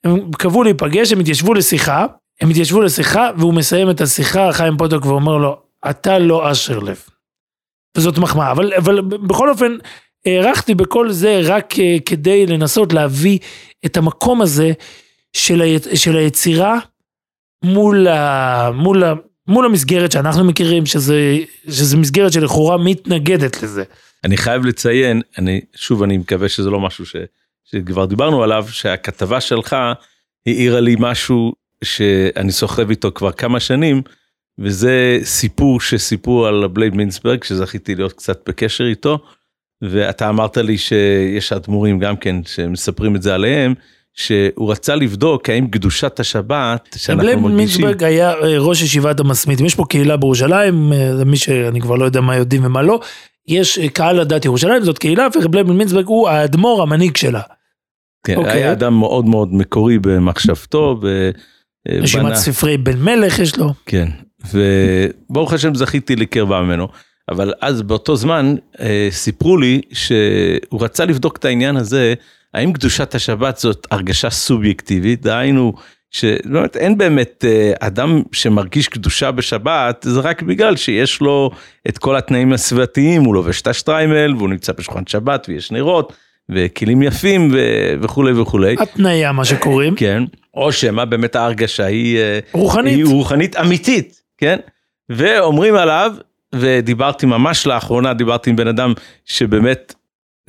הם 0.04 0.30
קבעו 0.38 0.62
להיפגש, 0.62 1.12
הם 1.12 1.21
התיישבו 1.21 1.54
לשיחה, 1.54 2.06
הם 2.40 2.50
התיישבו 2.50 2.82
לשיחה, 2.82 3.30
והוא 3.37 3.54
מסיים 3.54 3.90
את 3.90 4.00
השיחה, 4.00 4.52
חיים 4.52 4.76
פוטוק, 4.76 5.06
ואומר 5.06 5.37
לו, 5.37 5.56
אתה 5.90 6.18
לא 6.18 6.52
אשר 6.52 6.78
לב. 6.78 7.00
וזאת 7.97 8.18
מחמאה, 8.18 8.50
אבל, 8.50 8.73
אבל 8.75 9.00
בכל 9.00 9.50
אופן, 9.50 9.76
הערכתי 10.26 10.75
בכל 10.75 11.11
זה 11.11 11.40
רק 11.44 11.78
אה, 11.78 11.97
כדי 12.06 12.47
לנסות 12.47 12.92
להביא 12.92 13.38
את 13.87 13.97
המקום 13.97 14.40
הזה 14.42 14.73
של, 15.32 15.62
ה, 15.62 15.96
של 15.96 16.16
היצירה 16.16 16.78
מול, 17.64 18.08
ה, 18.08 18.70
מול, 18.74 19.04
ה, 19.04 19.14
מול 19.48 19.64
המסגרת 19.64 20.12
שאנחנו 20.12 20.44
מכירים, 20.44 20.86
שזה, 20.86 21.38
שזה 21.68 21.96
מסגרת 21.96 22.32
שלכאורה 22.32 22.78
מתנגדת 22.78 23.62
לזה. 23.62 23.84
אני 24.24 24.36
חייב 24.36 24.66
לציין, 24.66 25.22
אני, 25.38 25.60
שוב, 25.74 26.02
אני 26.02 26.18
מקווה 26.18 26.48
שזה 26.48 26.70
לא 26.70 26.80
משהו 26.80 27.06
ש, 27.06 27.16
שכבר 27.64 28.04
דיברנו 28.04 28.42
עליו, 28.42 28.66
שהכתבה 28.70 29.40
שלך 29.40 29.76
העירה 30.46 30.80
לי 30.80 30.96
משהו 30.98 31.52
שאני 31.84 32.52
סוחב 32.52 32.90
איתו 32.90 33.12
כבר 33.14 33.32
כמה 33.32 33.60
שנים, 33.60 34.02
וזה 34.58 35.18
סיפור 35.22 35.80
שסיפרו 35.80 36.46
על 36.46 36.66
בלייד 36.66 36.94
מינסברג, 36.94 37.44
שזכיתי 37.44 37.94
להיות 37.94 38.12
קצת 38.12 38.48
בקשר 38.48 38.84
איתו, 38.84 39.18
ואתה 39.82 40.28
אמרת 40.28 40.56
לי 40.56 40.78
שיש 40.78 41.52
אדמו"רים 41.52 41.98
גם 41.98 42.16
כן 42.16 42.36
שמספרים 42.44 43.16
את 43.16 43.22
זה 43.22 43.34
עליהם, 43.34 43.74
שהוא 44.14 44.71
רצה 44.73 44.95
לבדוק 44.95 45.49
האם 45.50 45.66
קדושת 45.66 46.21
השבת 46.21 46.97
שאנחנו 46.97 47.23
בלייד 47.23 47.38
מרגישים, 47.38 47.57
מינסברג 47.57 48.04
היה 48.04 48.31
אה, 48.33 48.59
ראש 48.59 48.83
ישיבת 48.83 49.21
המסמיתים, 49.21 49.66
יש 49.66 49.75
פה 49.75 49.85
קהילה 49.88 50.16
בירושלים, 50.16 50.92
אה, 50.92 51.16
זה 51.16 51.25
מי 51.25 51.37
שאני 51.37 51.81
כבר 51.81 51.95
לא 51.95 52.04
יודע 52.04 52.21
מה 52.21 52.37
יודעים 52.37 52.64
ומה 52.64 52.83
לא, 52.83 53.00
יש 53.49 53.78
אה, 53.78 53.88
קהל 53.88 54.21
הדת 54.21 54.45
ירושלים, 54.45 54.83
זאת 54.85 54.99
קהילה, 54.99 55.26
ובלייד 55.42 55.66
מינסברג 55.66 56.07
הוא 56.07 56.28
האדמו"ר 56.28 56.83
המנהיג 56.83 57.16
שלה. 57.16 57.40
כן, 58.26 58.37
אוקיי. 58.37 58.52
היה 58.52 58.73
אדם 58.73 58.99
מאוד 58.99 59.25
מאוד 59.25 59.54
מקורי 59.54 59.99
במחשבתו, 59.99 60.99
ו... 61.02 61.31
רשימת 61.88 62.25
בנה- 62.25 62.37
ספרי 62.37 62.76
בן 62.78 62.99
מלך 62.99 63.38
יש 63.38 63.59
לו. 63.59 63.73
כן, 63.87 64.09
וברוך 65.31 65.52
השם 65.52 65.75
זכיתי 65.75 66.16
לקרבה 66.16 66.61
ממנו, 66.62 66.88
אבל 67.32 67.52
אז 67.60 67.82
באותו 67.82 68.16
זמן 68.16 68.54
אה, 68.80 69.08
סיפרו 69.10 69.56
לי 69.56 69.80
שהוא 69.92 70.80
רצה 70.80 71.04
לבדוק 71.04 71.36
את 71.36 71.44
העניין 71.44 71.76
הזה, 71.76 72.14
האם 72.54 72.72
קדושת 72.72 73.14
השבת 73.14 73.56
זאת 73.56 73.86
הרגשה 73.90 74.30
סובייקטיבית, 74.30 75.22
דהיינו 75.22 75.72
שבאמת 76.10 76.76
אין 76.76 76.98
באמת 76.98 77.44
אה, 77.48 77.72
אדם 77.80 78.22
שמרגיש 78.32 78.88
קדושה 78.88 79.30
בשבת, 79.30 80.06
זה 80.08 80.20
רק 80.20 80.42
בגלל 80.42 80.76
שיש 80.76 81.20
לו 81.20 81.50
את 81.88 81.98
כל 81.98 82.16
התנאים 82.16 82.52
הסביבתיים, 82.52 83.24
הוא 83.24 83.34
לובש 83.34 83.60
את 83.60 83.66
השטריימל 83.66 84.34
והוא 84.36 84.48
נמצא 84.48 84.72
בשולחן 84.72 85.06
שבת 85.06 85.46
ויש 85.48 85.72
נרות 85.72 86.12
וכלים 86.48 87.02
יפים 87.02 87.50
ו- 87.52 87.94
וכולי 88.02 88.32
וכולי. 88.32 88.76
התניה 88.78 89.32
מה 89.32 89.44
שקוראים, 89.44 89.94
כן, 89.94 90.22
או 90.54 90.72
שמא 90.72 91.04
באמת 91.04 91.36
ההרגשה 91.36 91.84
היא, 91.84 92.18
אה, 92.18 92.38
רוחנית. 92.52 92.96
היא 92.96 93.04
רוחנית 93.04 93.56
אמיתית, 93.56 94.22
כן? 94.38 94.56
ואומרים 95.08 95.74
עליו, 95.74 96.12
ודיברתי 96.54 97.26
ממש 97.26 97.66
לאחרונה, 97.66 98.14
דיברתי 98.14 98.50
עם 98.50 98.56
בן 98.56 98.68
אדם 98.68 98.92
שבאמת 99.25 99.94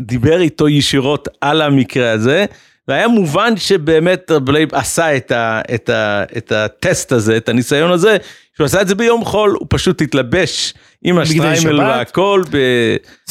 דיבר 0.01 0.41
איתו 0.41 0.69
ישירות 0.69 1.27
על 1.41 1.61
המקרה 1.61 2.11
הזה, 2.11 2.45
והיה 2.87 3.07
מובן 3.07 3.57
שבאמת 3.57 4.31
בלייב 4.43 4.75
עשה 4.75 5.17
את, 5.17 5.31
ה, 5.31 5.61
את, 5.75 5.89
ה, 5.89 6.23
את 6.37 6.51
הטסט 6.51 7.11
הזה, 7.11 7.37
את 7.37 7.49
הניסיון 7.49 7.91
הזה, 7.91 8.17
שהוא 8.55 8.65
עשה 8.65 8.81
את 8.81 8.87
זה 8.87 8.95
ביום 8.95 9.25
חול, 9.25 9.55
הוא 9.59 9.67
פשוט 9.69 10.01
התלבש 10.01 10.73
עם 11.03 11.19
השטריימל. 11.19 11.79
והכל, 11.79 12.41
ב... 12.51 12.57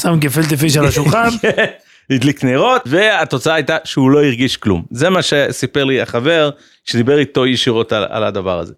שם 0.01 0.17
גפילטע 0.19 0.57
פיש 0.57 0.77
על 0.77 0.87
השולחן, 0.87 1.29
הדליק 2.11 2.45
נרות 2.45 2.83
והתוצאה 2.87 3.55
הייתה 3.55 3.77
שהוא 3.85 4.11
לא 4.11 4.25
הרגיש 4.25 4.57
כלום 4.57 4.85
זה 4.91 5.11
מה 5.11 5.23
שסיפר 5.23 5.85
לי 5.85 6.01
החבר 6.01 6.51
שדיבר 6.85 7.19
איתו 7.19 7.47
ישירות 7.47 7.93
על, 7.93 8.05
על 8.09 8.25
הדבר 8.25 8.59
הזה. 8.59 8.75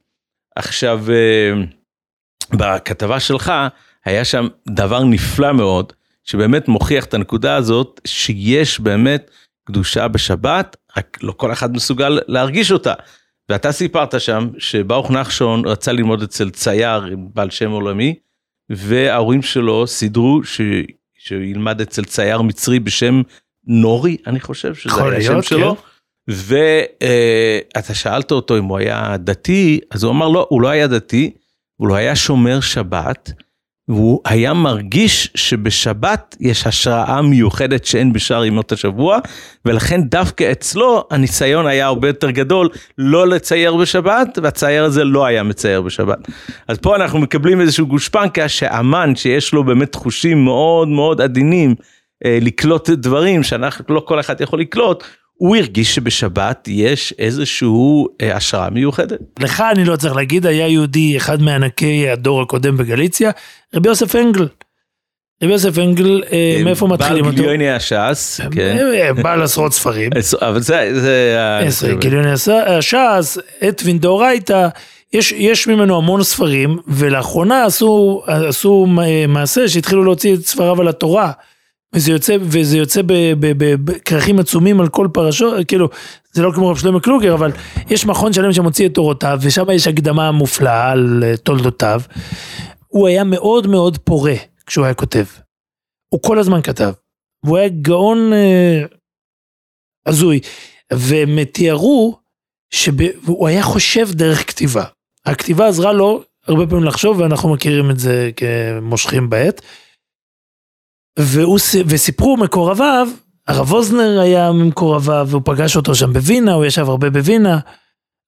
עכשיו 0.57 1.01
אה, 1.11 1.65
בכתבה 2.51 3.21
שלך 3.21 3.53
היה 4.05 4.25
שם 4.25 4.47
דבר 4.69 5.05
נפלא 5.05 5.53
מאוד 5.53 5.93
שבאמת 6.25 6.69
מוכיח 6.69 7.05
את 7.05 7.15
הנקודה 7.15 7.57
הזאת 7.57 8.01
שיש 8.07 8.81
באמת 8.81 9.31
קדושה 9.65 10.09
בשבת 10.09 10.77
רק 10.97 11.19
לא 11.23 11.33
כל 11.33 11.53
אחד 11.53 11.73
מסוגל 11.75 12.19
להרגיש 12.27 12.73
אותה. 12.73 12.95
ואתה 13.49 13.73
סיפרת 13.73 14.21
שם 14.21 14.49
שברוך 14.59 15.11
נחשון 15.11 15.65
רצה 15.65 15.93
ללמוד 15.93 16.23
אצל 16.23 16.51
צייר 16.51 17.17
בעל 17.17 17.51
שם 17.51 17.71
עולמי 17.71 18.15
וההורים 18.71 19.43
שלו 19.43 19.87
סידרו 19.87 20.45
ש... 20.45 20.61
שהוא 21.19 21.43
ילמד 21.43 21.81
אצל 21.81 22.05
צייר 22.05 22.43
מצרי 22.43 22.81
בשם 22.81 23.23
נורי, 23.67 24.17
אני 24.27 24.41
חושב 24.41 24.75
שזה 24.75 25.03
היה 25.05 25.19
השם 25.19 25.31
להיות, 25.33 25.45
שלו. 25.45 25.77
ואתה 26.29 27.95
שאלת 27.95 28.31
אותו 28.31 28.59
אם 28.59 28.65
הוא 28.65 28.79
היה 28.79 29.17
דתי, 29.19 29.81
אז 29.91 30.03
הוא 30.03 30.13
אמר 30.13 30.29
לא, 30.29 30.47
הוא 30.51 30.63
לא 30.63 30.69
היה 30.69 30.87
דתי, 30.87 31.31
הוא 31.77 31.89
לא 31.89 31.95
היה 31.95 32.17
שומר 32.17 32.61
שבת, 32.61 33.33
והוא 33.89 34.21
היה 34.25 34.55
מרגיש 34.55 35.31
שבשבת 35.35 36.37
יש 36.41 36.67
השראה 36.67 37.23
מיוחדת 37.23 37.85
שאין 37.85 38.13
בשאר 38.13 38.45
ימות 38.45 38.73
השבוע, 38.73 39.19
ולכן 39.65 40.03
דווקא 40.03 40.53
אצלו 40.53 41.05
הניסיון 41.11 41.67
היה 41.67 41.87
הרבה 41.87 42.09
יותר 42.09 42.31
גדול 42.31 42.69
לא 42.99 43.29
לצייר 43.29 43.77
בשבת, 43.77 44.39
והצייר 44.43 44.85
הזה 44.85 45.05
לא 45.05 45.25
היה 45.25 45.43
מצייר 45.43 45.83
בשבת. 45.83 46.19
אז 46.69 46.79
פה 46.79 46.97
אנחנו 46.97 47.19
מקבלים 47.19 47.61
איזשהו 47.61 47.87
גושפנקה 47.87 48.49
שאמן 48.49 49.17
שיש 49.17 49.53
לו 49.53 49.65
באמת 49.65 49.95
חושים 49.95 50.45
מאוד 50.45 50.89
מאוד 50.89 51.21
עדינים 51.21 51.75
אה, 52.25 52.39
לקלוט 52.41 52.91
דברים 52.91 53.43
שאנחנו 53.43 53.95
לא 53.95 54.01
כל 54.01 54.21
אחד 54.21 54.41
יכול 54.41 54.61
לקלוט, 54.61 55.05
הוא 55.35 55.57
הרגיש 55.57 55.95
שבשבת 55.95 56.69
יש 56.71 57.15
איזשהו 57.19 58.09
אה, 58.21 58.37
השראה 58.37 58.71
מיוחדת. 58.71 59.19
לך 59.41 59.63
אני 59.73 59.85
לא 59.85 59.97
צריך 59.97 60.17
להגיד, 60.17 60.47
היה 60.47 60.69
יהודי, 60.69 61.17
אחד 61.17 61.43
מענקי 61.43 62.09
הדור 62.09 62.43
הקודם 62.43 62.77
בגליציה, 62.77 63.31
רבי 63.75 63.89
יוסף 63.89 64.17
אנגל. 64.17 64.49
רבי 65.43 65.53
יוסף 65.53 65.79
אנגל, 65.79 66.23
אה, 66.33 66.61
מאיפה 66.65 66.87
מתחילים 66.87 67.23
בעל 67.23 67.33
אותו? 67.33 67.43
גיליוני 67.43 67.71
הש"ס, 67.71 68.41
כן. 68.51 68.77
אה, 68.95 69.13
בעל 69.13 69.43
עשרות 69.43 69.73
ספרים. 69.73 70.11
אבל 70.49 70.61
זה, 70.61 70.91
גיליוני 71.99 72.33
הש- 72.33 72.49
הש"ס, 72.49 73.39
אתווין 73.69 73.99
דאורייתא, 73.99 74.69
יש, 75.13 75.33
יש 75.33 75.67
ממנו 75.67 75.97
המון 75.97 76.23
ספרים, 76.23 76.79
ולאחרונה 76.89 77.65
עשו, 77.65 78.23
עשו 78.27 78.87
מעשה 79.29 79.69
שהתחילו 79.69 80.05
להוציא 80.05 80.35
את 80.35 80.41
ספריו 80.47 80.81
על 80.81 80.89
התורה. 80.89 81.31
וזה 81.95 82.13
יוצא, 82.13 82.37
וזה 82.41 82.79
יוצא 82.79 83.01
בכרכים 83.85 84.39
עצומים 84.39 84.81
על 84.81 84.89
כל 84.89 85.09
פרשות, 85.13 85.55
כאילו, 85.69 85.89
זה 86.33 86.43
לא 86.43 86.53
כמו 86.55 86.69
רב 86.69 86.77
שלמה 86.77 87.01
קלוגר, 87.01 87.35
אבל 87.35 87.51
יש 87.91 88.07
מכון 88.07 88.33
שלם 88.33 88.53
שמוציא 88.53 88.87
את 88.87 88.95
תורותיו, 88.95 89.39
ושם 89.43 89.71
יש 89.71 89.87
הקדמה 89.87 90.33
מופלאה 90.33 90.91
על 90.91 91.25
אה, 91.27 91.37
תולדותיו. 91.37 92.01
הוא 92.89 93.09
היה 93.09 93.25
מאוד 93.25 93.67
מאוד 93.67 93.99
פורה 93.99 94.35
כשהוא 94.67 94.85
היה 94.85 94.95
כותב. 94.95 95.25
הוא 96.09 96.23
כל 96.23 96.39
הזמן 96.39 96.63
כתב. 96.63 96.93
והוא 97.45 97.59
היה 97.59 97.69
גאון 97.69 98.33
אה, 98.33 98.83
הזוי. 100.07 100.41
והם 100.93 101.45
תיארו 101.45 102.19
שהוא 102.71 103.49
היה 103.49 103.63
חושב 103.63 104.09
דרך 104.11 104.49
כתיבה. 104.49 104.85
הכתיבה 105.27 105.69
עזרה 105.69 105.93
לו 105.93 106.23
הרבה 106.47 106.67
פעמים 106.67 106.85
לחשוב, 106.85 107.21
ואנחנו 107.21 107.49
מכירים 107.49 107.91
את 107.91 107.99
זה 107.99 108.31
כמושכים 108.37 109.31
בעט. 109.31 109.61
והוא, 111.19 111.59
וסיפרו 111.87 112.37
מקורביו, 112.37 113.09
הרב 113.49 113.73
אוזנר 113.73 114.21
היה 114.21 114.53
ממקורביו, 114.53 115.27
והוא 115.31 115.43
פגש 115.45 115.77
אותו 115.77 115.95
שם 115.95 116.13
בווינה, 116.13 116.53
הוא 116.53 116.65
ישב 116.65 116.89
הרבה 116.89 117.11
בווינה. 117.11 117.59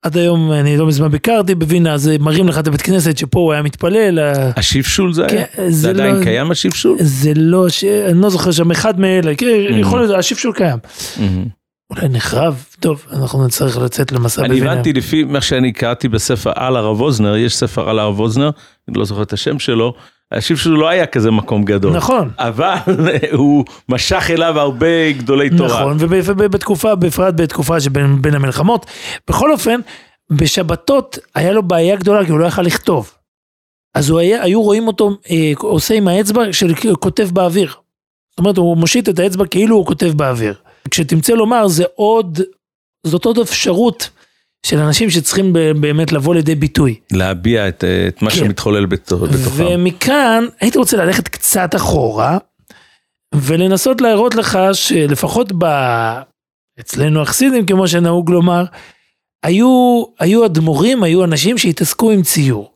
עד 0.02 0.16
היום, 0.16 0.52
אני 0.52 0.76
לא 0.76 0.86
מזמן 0.86 1.08
ביקרתי 1.08 1.54
בווינה, 1.54 1.92
אז 1.94 2.10
מראים 2.20 2.48
לך 2.48 2.58
את 2.58 2.66
הבית 2.66 2.82
כנסת 2.82 3.18
שפה 3.18 3.38
הוא 3.40 3.52
היה 3.52 3.62
מתפלל. 3.62 4.18
ה- 4.18 4.50
השפשול 4.56 5.12
זה 5.12 5.26
היה? 5.26 5.46
כן, 5.46 5.70
זה 5.70 5.90
עדיין 5.90 6.16
לא- 6.16 6.22
קיים 6.24 6.50
השפשול? 6.50 6.96
זה 7.00 7.32
לא, 7.36 7.68
ש... 7.68 7.84
אני 7.84 8.20
לא 8.20 8.30
זוכר 8.30 8.50
שם 8.52 8.70
אחד 8.70 9.00
מאלה, 9.00 9.34
כן, 9.34 9.46
Mm-hmm. 9.46 9.74
יכול 9.74 10.00
להיות, 10.00 10.18
השפשול 10.18 10.52
קיים. 10.52 10.78
מהמם. 11.20 11.44
אולי 11.90 12.08
נחרב, 12.08 12.64
טוב, 12.80 13.06
אנחנו 13.12 13.46
נצטרך 13.46 13.78
לצאת 13.78 14.12
למסע 14.12 14.40
אני 14.40 14.48
בווינה. 14.48 14.72
הבנתי 14.72 14.92
לפי 14.92 15.24
מה 15.24 15.40
שאני 15.40 15.72
קראתי 15.72 16.08
בספר 16.08 16.52
על 16.54 16.76
הרב 16.76 17.00
אוזנר, 17.00 17.36
יש 17.36 17.56
ספר 17.56 17.90
על 17.90 17.98
הרב 17.98 18.20
אוזנר, 18.20 18.50
אני 18.88 18.98
לא 18.98 19.04
זוכר 19.04 19.22
את 19.22 19.32
השם 19.32 19.58
שלו, 19.58 19.94
השפשול 20.32 20.78
לא 20.78 20.88
היה 20.88 21.06
כזה 21.06 21.30
מקום 21.30 21.64
גדול. 21.64 21.92
נכון. 21.96 22.30
אבל 22.38 22.74
הוא 23.32 23.64
משך 23.88 24.26
אליו 24.30 24.60
הרבה 24.60 25.12
גדולי 25.12 25.50
תורה. 25.56 25.68
נכון, 25.80 25.96
וב- 26.00 26.12
ובתקופה, 26.38 26.94
בפרט 26.94 27.34
בתקופה 27.36 27.80
שבין 27.80 28.22
בין 28.22 28.34
המלחמות. 28.34 28.86
בכל 29.28 29.52
אופן, 29.52 29.80
בשבתות 30.32 31.18
היה 31.34 31.52
לו 31.52 31.62
בעיה 31.62 31.96
גדולה, 31.96 32.24
כי 32.24 32.30
הוא 32.30 32.38
לא 32.38 32.46
יכל 32.46 32.62
לכתוב. 32.62 33.12
אז 33.94 34.10
הוא 34.10 34.18
היה, 34.18 34.42
היו 34.42 34.62
רואים 34.62 34.86
אותו 34.86 35.10
אה, 35.30 35.52
עושה 35.58 35.94
עם 35.94 36.08
האצבע 36.08 36.42
של 36.52 36.74
כותב 37.00 37.28
באוויר. 37.32 37.68
זאת 38.30 38.38
אומרת, 38.38 38.56
הוא 38.56 38.76
מושיט 38.76 39.08
את 39.08 39.18
האצבע 39.18 39.46
כאילו 39.46 39.76
הוא 39.76 39.86
כותב 39.86 40.12
באוויר. 40.16 40.54
כשתמצא 40.90 41.32
לומר, 41.32 41.68
זה 41.68 41.84
עוד, 41.94 42.40
זאת 43.06 43.24
עוד 43.24 43.38
אפשרות 43.38 44.10
של 44.66 44.78
אנשים 44.78 45.10
שצריכים 45.10 45.52
באמת 45.52 46.12
לבוא 46.12 46.34
לידי 46.34 46.54
ביטוי. 46.54 46.94
להביע 47.12 47.68
את, 47.68 47.84
את 48.08 48.22
מה 48.22 48.30
כן. 48.30 48.36
שמתחולל 48.36 48.86
בתוכם. 48.86 49.26
ומכאן 49.56 50.44
הייתי 50.60 50.78
רוצה 50.78 50.96
ללכת 50.96 51.28
קצת 51.28 51.74
אחורה, 51.76 52.38
ולנסות 53.34 54.00
להראות 54.00 54.34
לך 54.34 54.58
שלפחות 54.72 55.52
ב... 55.58 55.64
אצלנו 56.80 57.22
החסידים, 57.22 57.66
כמו 57.66 57.88
שנהוג 57.88 58.30
לומר, 58.30 58.64
היו, 59.44 60.04
היו 60.18 60.44
אדמו"רים, 60.44 61.02
היו 61.02 61.24
אנשים 61.24 61.58
שהתעסקו 61.58 62.10
עם 62.10 62.22
ציור. 62.22 62.72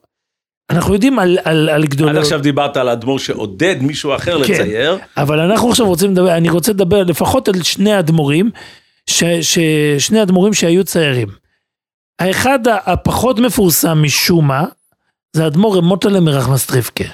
אנחנו 0.71 0.95
יודעים 0.95 1.19
על, 1.19 1.39
על, 1.45 1.69
על 1.69 1.83
עד 1.83 1.91
גדולות, 1.91 2.17
עכשיו 2.17 2.41
דיברת 2.41 2.77
על 2.77 2.89
האדמו"ר 2.89 3.19
שעודד 3.19 3.77
מישהו 3.81 4.15
אחר 4.15 4.45
כן. 4.45 4.53
לצייר. 4.53 4.99
אבל 5.17 5.41
אנחנו 5.41 5.71
עכשיו 5.71 5.87
רוצים 5.87 6.11
לדבר, 6.11 6.37
אני 6.37 6.51
רוצה 6.51 6.73
לדבר 6.73 7.03
לפחות 7.03 7.49
על 7.49 7.63
שני 7.63 7.99
אדמו"רים, 7.99 8.51
ש, 9.07 9.25
ש, 9.25 9.59
שני 9.99 10.23
אדמו"רים 10.23 10.55
שהיו 10.55 10.85
ציירים. 10.85 11.41
האחד 12.21 12.59
הפחות 12.87 13.39
מפורסם 13.39 14.03
משום 14.03 14.49
מה, 14.49 14.65
זה 15.33 15.45
האדמו"ר 15.45 15.81
מוטלה 15.81 16.21
מרחמסטריפקה. 16.21 17.05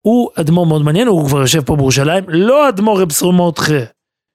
הוא 0.00 0.30
אדמו"ר 0.34 0.66
מאוד 0.66 0.82
מעניין, 0.82 1.06
הוא 1.06 1.28
כבר 1.28 1.40
יושב 1.40 1.60
פה 1.60 1.76
בירושלים, 1.76 2.24
לא 2.28 2.68
אדמו"ר 2.68 3.00
רב 3.02 3.12
סרומורדכה 3.12 3.80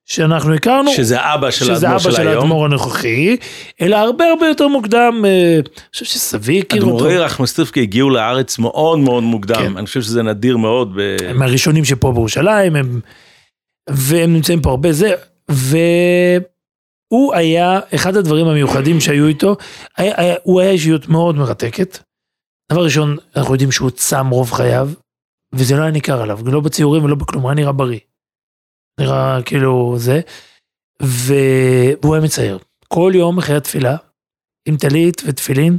שאנחנו 0.06 0.54
הכרנו, 0.54 0.92
שזה 0.92 1.34
אבא 1.34 1.52
של 1.52 1.66
שזה 1.66 1.74
האדמו"ר 1.74 1.92
אבא 1.92 2.00
של 2.00 2.12
של 2.12 2.28
היום. 2.28 2.42
האדמו"ר 2.42 2.66
הנוכחי, 2.66 3.38
אלא 3.82 3.96
הרבה 3.96 4.26
הרבה 4.26 4.48
יותר 4.48 4.68
מוקדם, 4.68 5.26
אה, 5.26 5.56
אני 5.56 5.64
חושב 5.94 6.06
שסבי 6.06 6.60
הכיר 6.60 6.82
אותו, 6.82 6.96
אדמו"רי 6.96 7.18
רחמסטריפקי 7.18 7.82
הגיעו 7.82 8.10
לארץ 8.10 8.60
מאוד 8.60 9.00
מאוד 9.00 9.24
מוקדם, 9.24 9.56
כן. 9.56 9.78
אני 9.78 9.86
חושב 9.86 10.02
שזה 10.02 10.24
נדיר 10.24 10.58
מאוד. 10.58 10.94
ב... 10.96 11.18
הם 11.30 11.42
הראשונים 11.42 11.86
שפה 11.86 12.12
בירושלים, 12.12 12.76
הם, 12.76 13.00
והם 13.90 14.34
נמצאים 14.34 14.62
פה 14.62 14.70
הרבה 14.70 14.92
זה, 14.92 15.14
והוא 17.12 17.36
היה, 17.36 17.80
אחד 17.96 18.16
הדברים 18.16 18.48
המיוחדים 18.48 19.00
שהיו 19.00 19.28
איתו, 19.28 19.56
היה, 19.98 20.14
היה, 20.18 20.36
הוא 20.44 20.62
היה 20.62 20.72
אישיות 20.72 21.08
מאוד 21.08 21.36
מרתקת. 21.36 21.98
דבר 22.72 22.84
ראשון, 22.84 23.18
אנחנו 23.36 23.54
יודעים 23.54 23.72
שהוא 23.72 23.90
צם 23.90 24.30
רוב 24.30 24.52
חייו, 24.52 24.90
וזה 25.56 25.76
לא 25.76 25.82
היה 25.82 25.92
ניכר 25.92 26.22
עליו, 26.22 26.40
לא 26.46 26.60
בציורים 26.60 27.04
ולא 27.04 27.16
בכלום, 27.16 27.44
הוא 27.44 27.50
היה 27.50 27.56
נראה 27.56 27.72
בריא. 27.72 28.00
נראה 29.00 29.40
כאילו 29.46 29.96
זה, 29.98 30.22
ו... 31.04 31.34
והוא 32.02 32.16
היה 32.16 32.24
מצייר. 32.24 32.60
כל 32.88 33.12
יום 33.16 33.38
אחרי 33.38 33.56
התפילה, 33.56 33.98
עם 34.68 34.78
טלית 34.78 35.22
ותפילין, 35.26 35.78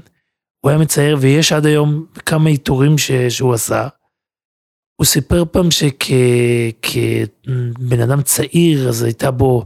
הוא 0.60 0.70
היה 0.70 0.78
מצייר, 0.78 1.16
ויש 1.20 1.52
עד 1.52 1.66
היום 1.66 2.06
כמה 2.26 2.50
עיטורים 2.50 2.98
ש... 2.98 3.10
שהוא 3.12 3.54
עשה. 3.54 3.88
הוא 4.96 5.06
סיפר 5.06 5.44
פעם 5.50 5.68
שכבן 5.70 6.00
אדם 8.04 8.22
צעיר, 8.22 8.88
אז 8.88 9.02
הייתה 9.02 9.30
בו 9.30 9.64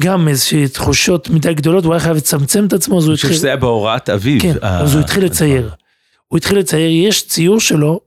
גם 0.00 0.28
איזושהי 0.28 0.68
תחושות 0.68 1.30
מדי 1.30 1.54
גדולות, 1.54 1.84
הוא 1.84 1.92
היה 1.94 2.00
חייב 2.00 2.16
לצמצם 2.16 2.64
את 2.66 2.72
עצמו, 2.72 2.98
אז 2.98 3.04
הוא 3.04 3.10
אני 3.10 3.16
חושב 3.16 3.26
התחיל... 3.26 3.38
שזה 3.38 3.46
היה 3.48 3.56
בהוראת 3.56 4.08
אביו. 4.10 4.40
כן, 4.42 4.54
ה- 4.62 4.80
אז 4.80 4.94
הוא 4.94 5.00
התחיל 5.02 5.24
לצייר. 5.24 5.70
הוא 6.28 6.36
התחיל 6.38 6.58
לצייר, 6.58 7.08
יש 7.08 7.28
ציור 7.28 7.60
שלו, 7.60 8.00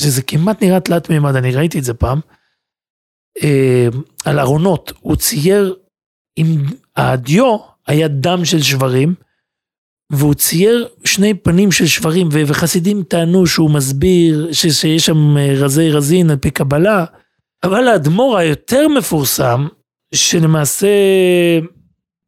שזה 0.00 0.22
כמעט 0.22 0.62
נראה 0.62 0.80
תלת 0.80 1.10
מימד, 1.10 1.36
אני 1.36 1.50
ראיתי 1.52 1.78
את 1.78 1.84
זה 1.84 1.94
פעם, 1.94 2.20
אה, 3.42 3.88
על 4.24 4.38
ארונות, 4.38 4.92
הוא 5.00 5.16
צייר 5.16 5.74
עם 6.36 6.64
הדיו, 6.96 7.56
היה 7.86 8.08
דם 8.08 8.44
של 8.44 8.62
שברים, 8.62 9.14
והוא 10.12 10.34
צייר 10.34 10.88
שני 11.04 11.34
פנים 11.34 11.72
של 11.72 11.86
שברים, 11.86 12.28
וחסידים 12.46 13.02
טענו 13.02 13.46
שהוא 13.46 13.70
מסביר 13.70 14.48
ש- 14.52 14.66
שיש 14.66 15.06
שם 15.06 15.36
אה, 15.38 15.52
רזי 15.56 15.90
רזין 15.90 16.30
על 16.30 16.36
פי 16.36 16.50
קבלה, 16.50 17.04
אבל 17.64 17.88
האדמו"ר 17.88 18.36
היותר 18.38 18.88
מפורסם, 18.88 19.66
שלמעשה, 20.14 20.88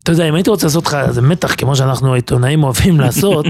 אתה 0.03 0.13
יודע, 0.13 0.29
אם 0.29 0.35
הייתי 0.35 0.51
רוצה 0.51 0.67
לעשות 0.67 0.87
לך 0.87 0.97
איזה 1.09 1.23
מתח, 1.23 1.55
כמו 1.55 1.77
שאנחנו 1.77 2.13
העיתונאים 2.13 2.65
אוהבים 2.65 3.01
לעשות, 3.01 3.47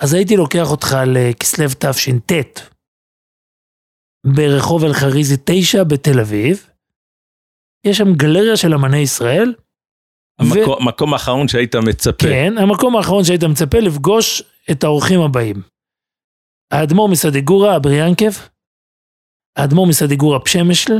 אז 0.00 0.14
הייתי 0.14 0.36
לוקח 0.36 0.70
אותך 0.70 0.96
לכסלו 1.06 1.66
תש"ט, 1.78 2.60
ברחוב 4.26 4.84
אלחריזי 4.84 5.36
9 5.44 5.84
בתל 5.84 6.20
אביב. 6.20 6.66
יש 7.86 7.98
שם 7.98 8.12
גלריה 8.12 8.56
של 8.56 8.74
אמני 8.74 8.98
ישראל. 8.98 9.54
המקום 10.38 10.76
המקום 10.80 11.12
האחרון 11.12 11.48
שהיית 11.48 11.74
מצפה. 11.74 12.24
כן, 12.24 12.58
המקום 12.58 12.96
האחרון 12.96 13.24
שהיית 13.24 13.44
מצפה 13.44 13.78
לפגוש 13.78 14.42
את 14.70 14.84
האורחים 14.84 15.20
הבאים. 15.20 15.62
האדמו"ר 16.70 17.08
מסדיגורה 17.08 17.76
אבריאנקב, 17.76 18.32
האדמו"ר 19.56 19.86
מסדיגורה 19.86 20.40
פשמשל, 20.40 20.98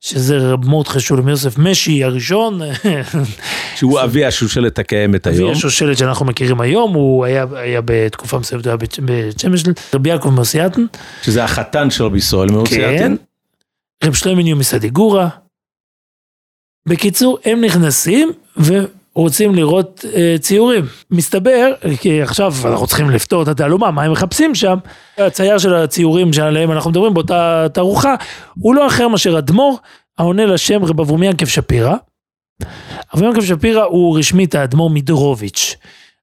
שזה 0.00 0.38
רב 0.38 0.68
מרדכי 0.68 1.00
שולם 1.00 1.28
יוסף 1.28 1.58
משי 1.58 2.04
הראשון, 2.04 2.60
שהוא 3.76 4.00
אבי 4.04 4.24
השושלת 4.24 4.78
הקיימת 4.78 5.26
אבי 5.26 5.36
היום. 5.36 5.50
השושלת 5.52 5.98
שאנחנו 5.98 6.26
מכירים 6.26 6.60
היום, 6.60 6.94
הוא 6.94 7.24
היה, 7.24 7.44
היה 7.52 7.80
בתקופה 7.84 8.38
מסוימת, 8.38 8.64
הוא 8.64 8.70
היה 8.70 8.76
בית- 8.76 8.96
שמשל, 9.38 9.72
רבי 9.94 10.08
יעקב 10.08 10.28
מוסייתן, 10.30 10.84
שזה 11.22 11.44
החתן 11.44 11.90
של 11.90 12.04
רבי 12.04 12.18
ישראל 12.18 12.48
כן, 12.48 12.54
מאוציאטין. 12.54 13.16
רב 14.04 14.12
שלמיניו 14.14 14.56
מסדיגורה. 14.56 15.28
בקיצור, 16.88 17.38
הם 17.44 17.60
נכנסים 17.64 18.32
ורוצים 19.20 19.54
לראות 19.54 20.04
אה, 20.14 20.36
ציורים. 20.40 20.84
מסתבר, 21.10 21.72
כי 22.00 22.22
עכשיו 22.22 22.54
אנחנו 22.64 22.86
צריכים 22.86 23.10
לפתור 23.10 23.42
את 23.42 23.48
התעלומה, 23.48 23.90
מה 23.90 24.02
הם 24.02 24.12
מחפשים 24.12 24.54
שם? 24.54 24.78
הצייר 25.18 25.58
של 25.58 25.74
הציורים 25.74 26.32
שעליהם 26.32 26.72
אנחנו 26.72 26.90
מדברים 26.90 27.14
באותה 27.14 27.66
תערוכה, 27.72 28.14
הוא 28.54 28.74
לא 28.74 28.86
אחר 28.86 29.08
מאשר 29.08 29.38
אדמו"ר, 29.38 29.78
העונה 30.18 30.46
לשם 30.46 30.84
רב 30.84 31.00
אברום 31.00 31.22
ינקב 31.22 31.46
שפירא. 31.46 31.94
אברום 33.14 33.28
ינקב 33.28 33.44
שפירא 33.44 33.82
הוא 33.82 34.18
רשמית 34.18 34.54
האדמו"ר 34.54 34.90
מדרוביץ'. 34.90 35.76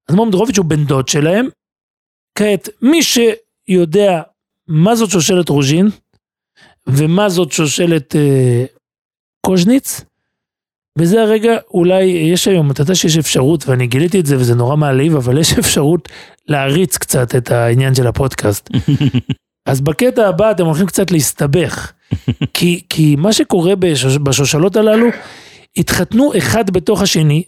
אדמו"ר 0.09 0.25
מדרוביץ' 0.25 0.57
הוא 0.57 0.65
בן 0.65 0.83
דוד 0.83 1.07
שלהם. 1.07 1.47
כעת, 2.35 2.69
מי 2.81 2.99
שיודע 3.03 4.21
מה 4.67 4.95
זאת 4.95 5.09
שושלת 5.09 5.49
רוז'ין, 5.49 5.89
ומה 6.87 7.29
זאת 7.29 7.51
שושלת 7.51 8.15
אה, 8.15 8.65
קוז'ניץ, 9.45 10.01
וזה 10.97 11.21
הרגע 11.21 11.57
אולי 11.73 12.03
יש 12.03 12.47
היום, 12.47 12.71
אתה 12.71 12.81
יודע 12.81 12.95
שיש 12.95 13.17
אפשרות, 13.17 13.67
ואני 13.67 13.87
גיליתי 13.87 14.19
את 14.19 14.25
זה 14.25 14.37
וזה 14.37 14.55
נורא 14.55 14.75
מעליב, 14.75 15.15
אבל 15.15 15.37
יש 15.37 15.53
אפשרות 15.59 16.09
להריץ 16.47 16.97
קצת 16.97 17.35
את 17.35 17.51
העניין 17.51 17.95
של 17.95 18.07
הפודקאסט. 18.07 18.69
אז 19.69 19.81
בקטע 19.81 20.27
הבא 20.27 20.51
אתם 20.51 20.65
הולכים 20.65 20.85
קצת 20.85 21.11
להסתבך. 21.11 21.91
כי, 22.53 22.81
כי 22.89 23.15
מה 23.17 23.33
שקורה 23.33 23.75
בשוש, 23.75 24.17
בשושלות 24.17 24.75
הללו, 24.75 25.07
התחתנו 25.77 26.31
אחד 26.37 26.69
בתוך 26.69 27.01
השני, 27.01 27.43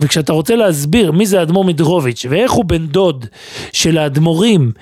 וכשאתה 0.00 0.32
רוצה 0.32 0.56
להסביר 0.56 1.12
מי 1.12 1.26
זה 1.26 1.40
האדמו"ר 1.40 1.64
מדרוביץ' 1.64 2.26
ואיך 2.30 2.52
הוא 2.52 2.64
בן 2.64 2.86
דוד 2.86 3.26
של 3.72 3.98
האדמו"רים, 3.98 4.72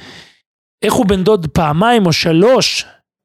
איך 0.82 0.92
הוא 0.92 1.06
בן 1.06 1.24
דוד 1.24 1.46
פעמיים 1.46 2.06
או 2.06 2.12
שלוש, 2.12 2.84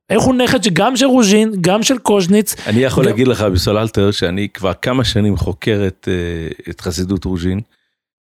איך 0.09 0.21
הוא 0.23 0.35
נכד 0.35 0.63
שגם 0.63 0.97
של 0.97 1.05
רוז'ין, 1.05 1.51
גם 1.61 1.83
של 1.83 1.97
קוז'ניץ, 1.97 2.55
אני 2.67 2.79
יכול 2.83 3.03
גם- 3.03 3.09
להגיד 3.09 3.27
לך 3.27 3.41
בסוללטר 3.41 4.11
שאני 4.11 4.49
כבר 4.49 4.73
כמה 4.73 5.03
שנים 5.03 5.37
חוקר 5.37 5.83
את, 5.87 6.07
אה, 6.11 6.47
את 6.69 6.81
חסידות 6.81 7.25
רוז'ין, 7.25 7.59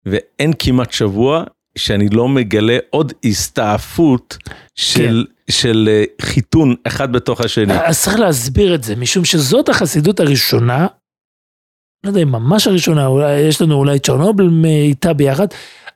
ואין 0.07 0.53
כמעט 0.59 0.93
שבוע 0.93 1.45
שאני 1.79 2.09
לא 2.09 2.29
מגלה 2.29 2.79
עוד 2.91 3.13
הסתעפות 3.25 4.37
של, 4.75 5.25
של 5.51 5.89
אה, 5.93 6.05
חיתון 6.23 6.75
אחד 6.87 7.13
בתוך 7.13 7.41
השני. 7.41 7.73
אז 7.87 8.03
צריך 8.03 8.19
להסביר 8.19 8.75
את 8.75 8.85
זה, 8.85 8.97
משום 8.97 9.25
שזאת 9.25 9.69
החסידות 9.69 10.21
הראשונה, 10.21 10.87
לא 12.05 12.11
יודע 12.11 12.23
אם 12.23 12.29
ממש 12.33 12.67
הראשונה, 12.67 13.07
אולי, 13.07 13.41
יש 13.41 13.63
לנו 13.63 13.75
אולי 13.75 13.99
צ'רנובל 13.99 14.51
איתה 14.65 15.13
ביחד, 15.13 15.47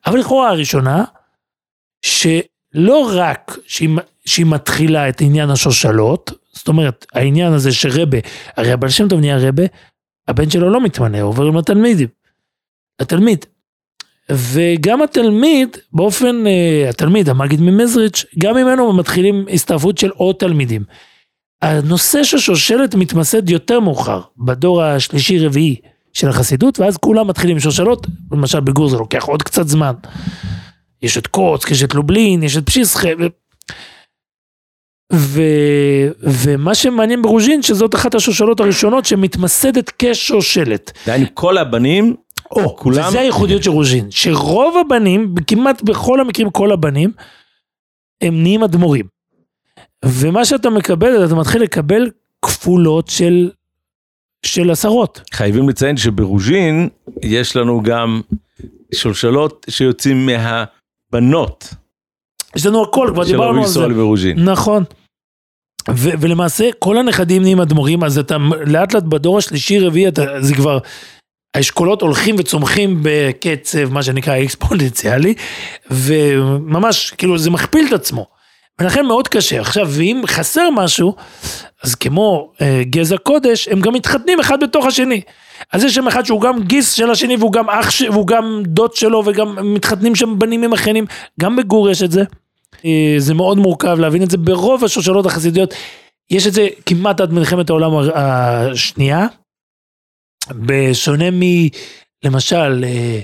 אבל 0.06 0.18
לכאורה 0.18 0.48
הראשונה, 0.50 1.04
שלא 2.04 3.10
רק 3.14 3.58
שהיא, 3.66 3.88
שהיא 4.30 4.46
מתחילה 4.46 5.08
את 5.08 5.20
עניין 5.20 5.50
השושלות, 5.50 6.32
זאת 6.52 6.68
אומרת, 6.68 7.06
העניין 7.14 7.52
הזה 7.52 7.72
שרבה, 7.72 8.18
הרי 8.56 8.72
הבעל 8.72 8.90
שם 8.90 9.08
טוב 9.08 9.20
נהיה 9.20 9.38
רבה, 9.48 9.62
הבן 10.28 10.50
שלו 10.50 10.70
לא 10.70 10.80
מתמנה, 10.80 11.22
עובר 11.22 11.46
עם 11.46 11.56
התלמידים, 11.56 12.08
התלמיד. 13.00 13.44
וגם 14.30 15.02
התלמיד, 15.02 15.76
באופן, 15.92 16.46
אה, 16.46 16.88
התלמיד, 16.88 17.28
המגיד 17.28 17.60
ממזריץ', 17.60 18.24
גם 18.38 18.56
ממנו 18.56 18.92
מתחילים 18.92 19.46
הסתעפות 19.52 19.98
של 19.98 20.10
עוד 20.10 20.36
תלמידים. 20.36 20.84
הנושא 21.62 22.24
של 22.24 22.38
שושלת 22.38 22.94
מתמסד 22.94 23.50
יותר 23.50 23.80
מאוחר, 23.80 24.20
בדור 24.38 24.82
השלישי-רביעי 24.82 25.76
של 26.12 26.28
החסידות, 26.28 26.80
ואז 26.80 26.96
כולם 26.96 27.28
מתחילים 27.28 27.56
עם 27.56 27.60
שושלות, 27.60 28.06
למשל 28.32 28.60
בגור 28.60 28.88
זה 28.88 28.96
לוקח 28.96 29.24
עוד 29.24 29.42
קצת 29.42 29.68
זמן. 29.68 29.92
יש 31.02 31.18
את 31.18 31.26
קוצק, 31.26 31.70
יש 31.70 31.82
את 31.82 31.94
לובלין, 31.94 32.42
יש 32.42 32.56
את 32.56 32.66
פשיסחה. 32.66 33.08
ו... 35.12 35.42
ומה 36.22 36.74
שמעניין 36.74 37.22
ברוז'ין, 37.22 37.62
שזאת 37.62 37.94
אחת 37.94 38.14
השושלות 38.14 38.60
הראשונות 38.60 39.04
שמתמסדת 39.04 39.92
כשושלת. 39.98 40.92
דהיינו 41.06 41.26
כל 41.34 41.58
הבנים, 41.58 42.16
או, 42.50 42.76
כולם- 42.76 43.08
וזה 43.08 43.20
הייחודיות 43.20 43.62
של 43.62 43.70
רוז'ין, 43.70 44.06
שרוב 44.10 44.76
הבנים, 44.86 45.34
כמעט 45.46 45.82
בכל 45.82 46.20
המקרים 46.20 46.50
כל 46.50 46.72
הבנים, 46.72 47.12
הם 48.20 48.42
נהיים 48.42 48.62
אדמו"רים. 48.62 49.06
ומה 50.04 50.44
שאתה 50.44 50.70
מקבל, 50.70 51.24
אתה 51.26 51.34
מתחיל 51.34 51.62
לקבל 51.62 52.10
כפולות 52.42 53.08
של, 53.08 53.50
של 54.46 54.70
עשרות. 54.70 55.20
חייבים 55.32 55.68
לציין 55.68 55.96
שברוז'ין 55.96 56.88
יש 57.22 57.56
לנו 57.56 57.82
גם 57.82 58.20
שולשלות 58.94 59.66
שיוצאים 59.70 60.26
מהבנות 60.26 61.74
יש 62.56 62.66
לנו 62.66 62.82
הכל, 62.82 63.10
כבר 63.14 63.24
של 63.24 63.30
דיברנו 63.30 63.50
רבי 63.50 63.60
על 63.60 63.66
זה. 63.66 63.70
ישראל 63.80 63.92
ברוז'ין. 63.92 64.38
נכון. 64.48 64.84
ו- 65.94 66.10
ולמעשה 66.20 66.70
כל 66.78 66.98
הנכדים 66.98 67.42
נהיים 67.42 67.60
אדמו"רים, 67.60 68.04
אז 68.04 68.18
אתה 68.18 68.36
לאט 68.66 68.94
לאט 68.94 69.02
בדור 69.02 69.38
השלישי 69.38 69.78
רביעי, 69.78 70.08
אתה, 70.08 70.24
זה 70.40 70.54
כבר, 70.54 70.78
האשכולות 71.54 72.02
הולכים 72.02 72.36
וצומחים 72.38 72.98
בקצב, 73.02 73.92
מה 73.92 74.02
שנקרא 74.02 74.42
אקספוננציאלי, 74.42 75.34
וממש, 75.90 77.10
כאילו 77.10 77.38
זה 77.38 77.50
מכפיל 77.50 77.86
את 77.88 77.92
עצמו. 77.92 78.26
ולכן 78.80 79.06
מאוד 79.06 79.28
קשה. 79.28 79.60
עכשיו, 79.60 79.88
ואם 79.90 80.22
חסר 80.26 80.70
משהו, 80.70 81.14
אז 81.82 81.94
כמו 81.94 82.52
אה, 82.60 82.82
גזע 82.84 83.16
קודש, 83.16 83.68
הם 83.68 83.80
גם 83.80 83.92
מתחתנים 83.92 84.40
אחד 84.40 84.62
בתוך 84.62 84.86
השני. 84.86 85.20
אז 85.72 85.84
יש 85.84 85.94
שם 85.94 86.08
אחד 86.08 86.26
שהוא 86.26 86.40
גם 86.40 86.62
גיס 86.62 86.92
של 86.92 87.10
השני, 87.10 87.36
והוא 87.36 87.52
גם 87.52 87.70
אח. 87.70 87.88
והוא 88.12 88.26
גם 88.26 88.62
דוד 88.66 88.94
שלו, 88.94 89.22
וגם 89.26 89.74
מתחתנים 89.74 90.14
שם 90.14 90.38
בנים 90.38 90.62
עם 90.62 90.72
אחיינים. 90.72 91.04
גם 91.40 91.56
בגור 91.56 91.90
יש 91.90 92.02
את 92.02 92.10
זה. 92.10 92.24
אה, 92.84 93.14
זה 93.18 93.34
מאוד 93.34 93.58
מורכב 93.58 93.98
להבין 93.98 94.22
את 94.22 94.30
זה. 94.30 94.36
ברוב 94.36 94.84
השושלות 94.84 95.26
החסידיות 95.26 95.74
יש 96.30 96.46
את 96.46 96.52
זה 96.52 96.68
כמעט 96.86 97.20
עד 97.20 97.32
מלחמת 97.32 97.70
העולם 97.70 97.90
השנייה, 98.14 99.26
בשונה 100.50 101.30
מ... 101.30 101.40
למשל, 102.24 102.84
אה, 102.84 103.20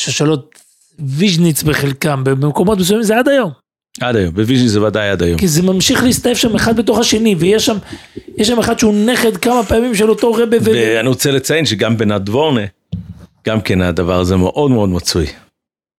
שושלות 0.00 0.58
ויז'ניץ 0.98 1.62
בחלקם, 1.62 2.24
במקומות 2.24 2.78
מסוימים 2.78 3.04
זה 3.04 3.18
עד 3.18 3.28
היום. 3.28 3.50
עד 4.00 4.16
היום, 4.16 4.34
בוויז'ניץ 4.34 4.66
זה 4.66 4.82
ודאי 4.82 5.08
עד 5.08 5.22
היום. 5.22 5.38
כי 5.38 5.48
זה 5.48 5.62
ממשיך 5.62 6.02
להסתעף 6.02 6.36
שם 6.36 6.54
אחד 6.54 6.76
בתוך 6.76 6.98
השני, 6.98 7.34
ויש 7.38 7.66
שם, 7.66 7.76
יש 8.36 8.48
שם 8.48 8.58
אחד 8.58 8.78
שהוא 8.78 8.94
נכד 9.06 9.36
כמה 9.36 9.62
פעמים 9.64 9.94
של 9.94 10.10
אותו 10.10 10.32
רבה. 10.32 10.56
ואני 10.62 11.08
רוצה 11.08 11.30
לציין 11.30 11.66
שגם 11.66 11.96
בנדבורנה, 11.96 12.60
גם 13.46 13.60
כן 13.60 13.80
הדבר 13.80 14.20
הזה 14.20 14.36
מאוד 14.36 14.70
מאוד 14.70 14.88
מצוי. 14.88 15.26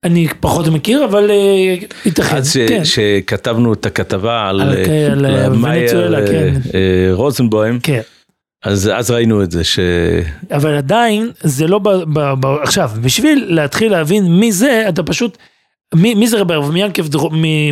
אני 0.03 0.27
פחות 0.39 0.67
מכיר, 0.67 1.05
אבל 1.05 1.31
אה, 1.31 1.75
ייתכן, 2.05 2.35
אז 2.37 2.57
כן. 2.67 2.85
שכתבנו 2.85 3.73
את 3.73 3.85
הכתבה 3.85 4.49
על, 4.49 4.61
מאיר, 5.55 6.15
רוזנבוים, 7.11 7.79
כן. 7.79 8.01
אז 8.63 8.91
אז 8.95 9.11
ראינו 9.11 9.43
את 9.43 9.51
זה, 9.51 9.63
ש... 9.63 9.79
אבל 10.51 10.75
עדיין 10.75 11.31
זה 11.43 11.67
לא 11.67 11.79
ב, 11.79 11.89
ב, 11.89 12.33
ב, 12.39 12.45
עכשיו 12.63 12.91
בשביל 13.01 13.45
להתחיל 13.49 13.91
להבין 13.91 14.39
מי 14.39 14.51
זה 14.51 14.85
אתה 14.89 15.03
פשוט 15.03 15.37
מי, 15.95 16.13
מי 16.15 16.27
זה 16.27 16.39
רבי 16.39 16.55
אברהם 16.55 16.75
ינקב 16.75 17.03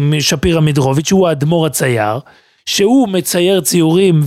משפירא 0.01 0.59
מדרוביץ' 0.61 1.11
הוא 1.11 1.27
האדמו"ר 1.27 1.65
הצייר 1.65 2.19
שהוא 2.65 3.07
מצייר 3.09 3.61
ציורים 3.61 4.21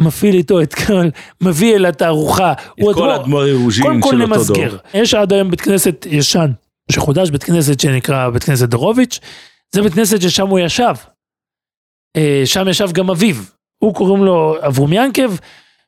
ומפעיל 0.00 0.34
איתו 0.34 0.62
את 0.62 0.74
כל 0.74 1.08
מביא 1.40 1.74
אל 1.76 1.86
התערוכה. 1.86 2.52
את 2.52 2.58
כל 2.94 3.10
אדמו"ר- 3.10 3.16
אדמו"רי 3.16 3.52
רוז'ין 3.52 3.84
קודם 3.84 4.00
כל 4.00 4.10
של 4.10 4.22
אותו 4.22 4.44
דור. 4.44 4.56
נמסגר. 4.64 4.76
יש 4.94 5.14
עד 5.14 5.32
היום 5.32 5.50
בית 5.50 5.60
כנסת 5.60 6.06
ישן 6.10 6.50
שחודש 6.90 7.30
בית 7.30 7.44
כנסת 7.44 7.80
שנקרא 7.80 8.28
בית 8.30 8.44
כנסת 8.44 8.68
דרוביץ' 8.68 9.20
זה 9.74 9.82
בית 9.82 9.94
כנסת 9.94 10.20
ששם 10.22 10.46
הוא 10.46 10.58
ישב. 10.58 10.94
אה, 12.16 12.42
שם 12.44 12.68
ישב 12.68 12.92
גם 12.92 13.10
אביו. 13.10 13.36
הוא 13.78 13.94
קוראים 13.94 14.24
לו 14.24 14.56
אברום 14.66 14.92
ינקב. 14.92 15.36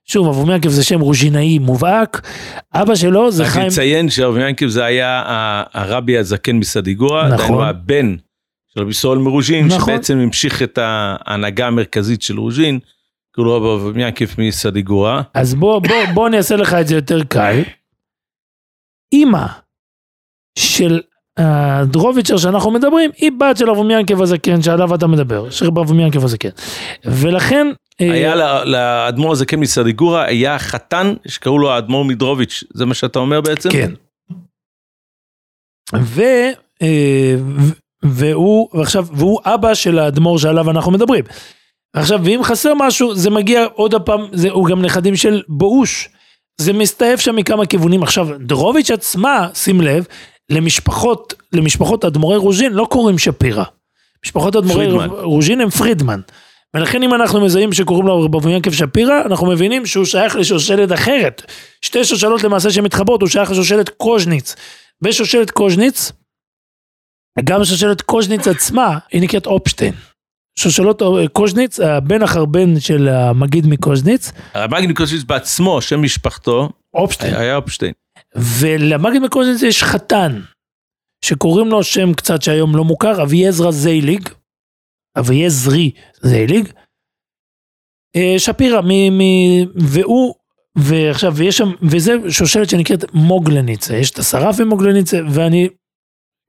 שוב 0.04 0.28
אברום 0.28 0.50
ינקב 0.50 0.68
זה 0.68 0.84
שם 0.84 1.00
רוז'ינאי 1.00 1.58
מובהק. 1.58 2.28
אבא 2.74 2.94
שלו 2.94 3.30
זה 3.30 3.44
חיים. 3.44 3.66
לציין 3.66 4.10
שהרב 4.10 4.36
ינקב 4.36 4.66
זה 4.66 4.84
היה 4.84 5.22
הרבי 5.72 6.18
הזקן 6.18 6.56
מסדיגורה, 6.56 7.28
נכון. 7.28 7.38
דהיינו 7.38 7.64
הבן 7.64 8.16
של 8.68 8.80
רבי 8.80 8.92
סול 8.92 9.18
מרוז'ין, 9.18 9.66
נכון. 9.66 9.80
שבעצם 9.80 10.18
המשיך 10.18 10.62
את 10.62 10.78
ההנהגה 10.78 11.66
המרכזית 11.66 12.22
של 12.22 12.38
רוז'ין, 12.38 12.78
קראו 13.32 13.46
לו 13.46 13.74
רב 13.74 13.96
ינקב 13.96 14.26
מסדיגורה. 14.38 15.22
אז 15.34 15.54
בוא 15.54 15.78
בוא 15.78 15.96
בוא 16.14 16.28
אני 16.28 16.36
אעשה 16.36 16.56
לך 16.56 16.74
את 16.74 16.86
זה 16.86 16.94
יותר 16.94 17.24
קל. 17.24 17.62
אימא 19.12 19.46
של 20.58 21.00
הדרוביצ'ר 21.36 22.36
שאנחנו 22.36 22.70
מדברים 22.70 23.10
היא 23.16 23.30
בת 23.40 23.56
של 23.56 23.70
אברום 23.70 23.90
ינקב 23.90 24.22
הזקן 24.22 24.62
שעליו 24.62 24.94
אתה 24.94 25.06
מדבר. 25.06 25.50
של 25.50 25.66
אברום 25.66 26.00
ינקב 26.00 26.24
הזקן. 26.24 26.48
ולכן. 27.04 27.66
אה, 28.00 28.12
היה 28.12 28.34
ל- 28.34 28.64
לאדמו"ר 28.64 29.32
הזקן 29.32 29.60
מסדיגורה, 29.60 30.24
היה 30.24 30.58
חתן 30.58 31.14
שקראו 31.26 31.58
לו 31.58 31.72
האדמו"ר 31.72 32.04
מדרוביץ', 32.04 32.64
זה 32.74 32.86
מה 32.86 32.94
שאתה 32.94 33.18
אומר 33.18 33.40
בעצם? 33.40 33.70
כן. 33.70 33.90
אה, 35.94 35.98
ו- 36.02 37.72
והוא, 38.02 38.68
ועכשיו, 38.74 39.06
והוא 39.12 39.40
אבא 39.44 39.74
של 39.74 39.98
האדמו"ר 39.98 40.38
שעליו 40.38 40.70
אנחנו 40.70 40.92
מדברים. 40.92 41.24
עכשיו, 41.96 42.20
ואם 42.24 42.40
חסר 42.42 42.72
משהו, 42.74 43.14
זה 43.14 43.30
מגיע 43.30 43.64
עוד 43.74 43.94
הפעם, 43.94 44.20
זה, 44.32 44.50
הוא 44.50 44.66
גם 44.68 44.82
נכדים 44.82 45.16
של 45.16 45.42
בואוש. 45.48 46.08
זה 46.60 46.72
מסתעף 46.72 47.20
שם 47.20 47.36
מכמה 47.36 47.66
כיוונים. 47.66 48.02
עכשיו, 48.02 48.28
דרוביץ' 48.40 48.90
עצמה, 48.90 49.48
שים 49.54 49.80
לב, 49.80 50.06
למשפחות, 50.50 51.34
למשפחות 51.52 52.04
אדמו"רי 52.04 52.36
רוז'ין 52.36 52.72
לא 52.72 52.86
קוראים 52.90 53.18
שפירא. 53.18 53.64
משפחות 54.24 54.56
אדמו"רי. 54.56 55.06
רוז'ין 55.08 55.60
הם 55.60 55.70
פרידמן. 55.70 56.20
ולכן 56.74 57.02
אם 57.02 57.14
אנחנו 57.14 57.40
מזהים 57.40 57.72
שקוראים 57.72 58.06
לו 58.06 58.20
רב 58.20 58.36
אברהם 58.36 58.54
ינקב 58.54 58.72
שפירא, 58.72 59.22
אנחנו 59.26 59.46
מבינים 59.46 59.86
שהוא 59.86 60.04
שייך 60.04 60.36
לשושלת 60.36 60.92
אחרת. 60.92 61.52
שתי 61.82 62.04
שושלות 62.04 62.42
למעשה 62.42 62.70
שמתחברות, 62.70 63.20
הוא 63.20 63.28
שייך 63.28 63.50
לשושלת 63.50 63.88
קוז'ניץ. 63.88 64.54
בשושלת 65.02 65.50
קוז'ניץ, 65.50 66.12
גם 67.44 67.64
שושלת 67.64 68.00
קוז'ניץ 68.00 68.48
עצמה, 68.48 68.98
היא 69.12 69.22
נקראת 69.22 69.46
אופשטיין. 69.46 69.94
שושלות 70.58 71.02
אה, 71.02 71.28
קוז'ניץ, 71.32 71.80
הבן 71.80 72.22
החרבן 72.22 72.80
של 72.80 73.08
המגיד 73.08 73.66
מקוז'ניץ, 73.66 74.32
הרב 74.54 74.74
מגניקוסיס 74.74 75.24
בעצמו, 75.24 75.82
שם 75.82 76.02
משפחתו, 76.02 76.68
אופשטיין. 76.94 77.34
היה 77.34 77.56
אופשטיין. 77.56 77.92
ולמגיד 78.36 79.22
מקוז'ניץ 79.22 79.62
יש 79.62 79.82
חתן, 79.82 80.40
שקוראים 81.24 81.68
לו 81.68 81.82
שם 81.82 82.14
קצת 82.14 82.42
שהיום 82.42 82.76
לא 82.76 82.84
מוכר, 82.84 83.22
אביעזרא 83.22 83.70
זייליג, 83.70 84.28
אביעזרי 85.18 85.90
זייליג, 86.22 86.68
אה, 88.16 88.34
שפירא, 88.38 88.80
מ, 88.80 89.18
מ, 89.18 89.22
והוא, 89.74 90.34
ועכשיו, 90.76 91.34
ויש 91.36 91.58
שם, 91.58 91.70
וזה 91.82 92.12
שושלת 92.28 92.70
שנקראת 92.70 93.14
מוגלניצה, 93.14 93.96
יש 93.96 94.10
את 94.10 94.18
השרף 94.18 94.60
ממוגלניצה, 94.60 95.18
ואני, 95.30 95.68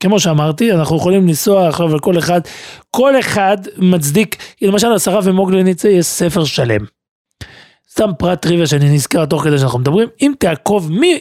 כמו 0.04 0.20
שאמרתי, 0.20 0.72
אנחנו 0.72 0.98
יכולים 0.98 1.28
לנסוע 1.28 1.68
עכשיו 1.68 1.94
על 1.94 2.00
כל 2.00 2.18
אחד, 2.18 2.42
כל 2.92 3.20
אחד 3.20 3.58
מצדיק, 3.78 4.36
למשל 4.62 4.94
השרף 4.94 5.26
ממוגלניצה 5.28 5.90
יש 5.90 6.06
ספר 6.06 6.44
שלם. 6.44 6.86
סתם 7.92 8.10
פרט 8.20 8.42
טריוויה 8.42 8.68
שאני 8.68 8.96
נזכר 8.96 9.26
תוך 9.26 9.44
כדי 9.44 9.58
שאנחנו 9.58 9.80
מדברים, 9.80 10.08
אם 10.22 10.34
תעקוב 10.40 10.92
מי 10.92 11.20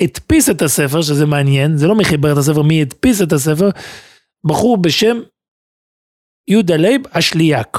הדפיס 0.00 0.50
את 0.50 0.62
הספר, 0.62 1.02
שזה 1.02 1.26
מעניין, 1.26 1.76
זה 1.76 1.86
לא 1.86 1.94
מי 1.94 2.04
חיבר 2.04 2.32
את 2.32 2.36
הספר, 2.36 2.62
מי 2.62 2.82
הדפיס 2.82 3.22
את 3.22 3.32
הספר, 3.32 3.70
בחור 4.44 4.76
בשם 4.76 5.16
יהודה 6.48 6.76
לייב 6.76 7.02
אשליאק. 7.10 7.78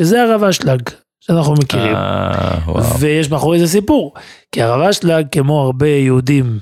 שזה 0.00 0.22
הרב 0.22 0.44
אשלג, 0.44 0.88
שאנחנו 1.20 1.54
מכירים. 1.54 1.94
אה, 1.94 2.58
וואו. 2.66 2.98
ויש 3.00 3.30
מאחורי 3.30 3.58
זה 3.58 3.66
סיפור, 3.66 4.14
כי 4.52 4.62
הרב 4.62 4.80
אשלג, 4.80 5.26
כמו 5.32 5.60
הרבה 5.60 5.88
יהודים 5.88 6.58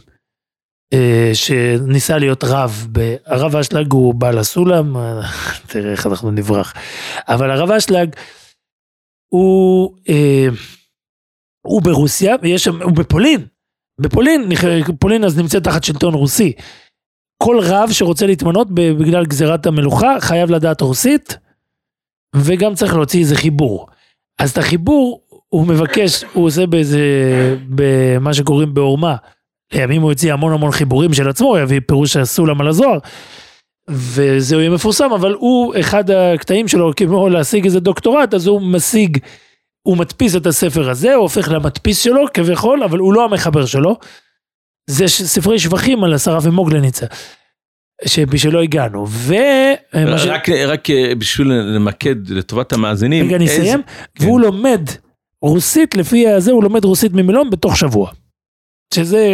אה, 0.93 1.31
שניסה 1.35 2.19
להיות 2.19 2.45
רב, 2.45 2.87
ב- 2.93 3.17
הרב 3.27 3.57
אשלג 3.57 3.93
הוא 3.93 4.15
בעל 4.15 4.39
הסולם, 4.39 4.97
אה, 4.97 5.21
תראה 5.71 5.93
איך 5.93 6.07
אנחנו 6.07 6.31
נברח, 6.31 6.75
אבל 7.29 7.51
הרב 7.51 7.71
אשלג 7.71 8.17
הוא, 9.33 9.97
אה, 10.09 10.47
הוא 11.67 11.83
ברוסיה, 11.83 12.35
ויש 12.43 12.65
שם, 12.65 12.83
הוא 12.83 12.93
בפולין, 12.93 13.47
בפולין, 14.01 14.49
פולין 14.99 15.25
אז 15.25 15.39
נמצאת 15.39 15.65
תחת 15.65 15.85
שלטון 15.85 16.15
רוסי. 16.15 16.53
כל 17.43 17.59
רב 17.63 17.89
שרוצה 17.93 18.27
להתמנות 18.27 18.69
בגלל 18.71 19.27
גזירת 19.27 19.67
המלוכה 19.67 20.17
חייב 20.21 20.51
לדעת 20.51 20.81
רוסית, 20.81 21.39
וגם 22.37 22.75
צריך 22.75 22.95
להוציא 22.95 23.21
איזה 23.21 23.37
חיבור. 23.37 23.87
אז 24.39 24.51
את 24.51 24.59
החיבור 24.59 25.21
הוא 25.49 25.67
מבקש, 25.67 26.25
הוא 26.33 26.47
עושה 26.47 26.67
באיזה, 26.67 27.01
במה 27.69 28.35
שקוראים 28.35 28.75
בעורמה. 28.75 29.17
לימים 29.73 30.03
הוא 30.03 30.11
הוציא 30.11 30.33
המון 30.33 30.53
המון 30.53 30.71
חיבורים 30.71 31.13
של 31.13 31.29
עצמו, 31.29 31.49
הוא 31.49 31.59
יביא 31.59 31.81
פירוש 31.87 32.17
הסולם 32.17 32.61
על 32.61 32.69
הזוהר. 32.69 32.99
וזה 33.89 34.57
יהיה 34.57 34.71
מפורסם, 34.71 35.13
אבל 35.13 35.33
הוא, 35.33 35.75
אחד 35.81 36.11
הקטעים 36.11 36.69
שלו, 36.69 36.93
כמו 36.97 37.29
להשיג 37.29 37.65
איזה 37.65 37.81
דוקטורט, 37.81 38.35
אז 38.35 38.47
הוא 38.47 38.63
משיג, 38.63 39.19
הוא 39.83 39.97
מדפיס 39.97 40.37
את 40.37 40.47
הספר 40.47 40.91
הזה, 40.91 41.15
הוא 41.15 41.23
הופך 41.23 41.49
למדפיס 41.49 41.99
שלו 42.03 42.25
כביכול, 42.35 42.83
אבל 42.83 42.99
הוא 42.99 43.15
לא 43.15 43.25
המחבר 43.25 43.67
שלו. 43.67 43.97
זה 44.91 45.09
ספרי 45.09 45.59
שבחים 45.59 46.05
על 46.05 46.15
השרה 46.15 46.39
ומוגלניצה, 46.43 47.07
שבשלו 48.07 48.61
הגענו. 48.61 49.07
ו... 49.09 49.35
מה 49.95 50.19
ש- 50.19 50.25
רק 50.27 50.49
רק 50.49 50.91
אה, 50.91 51.15
בשביל 51.19 51.49
למקד 51.53 52.29
לטובת 52.31 52.73
המאזינים. 52.73 53.27
רגע, 53.27 53.37
אני 53.37 53.45
איזה- 53.49 53.63
אסיים. 53.63 53.83
כן. 54.15 54.25
והוא 54.25 54.41
לומד 54.41 54.81
רוסית, 55.43 55.95
לפי 55.95 56.29
הזה 56.29 56.51
הוא 56.53 56.63
לומד 56.65 56.85
רוסית 56.85 57.13
ממילון 57.13 57.51
בתוך 57.51 57.77
שבוע. 57.77 58.11
שזה, 58.95 59.27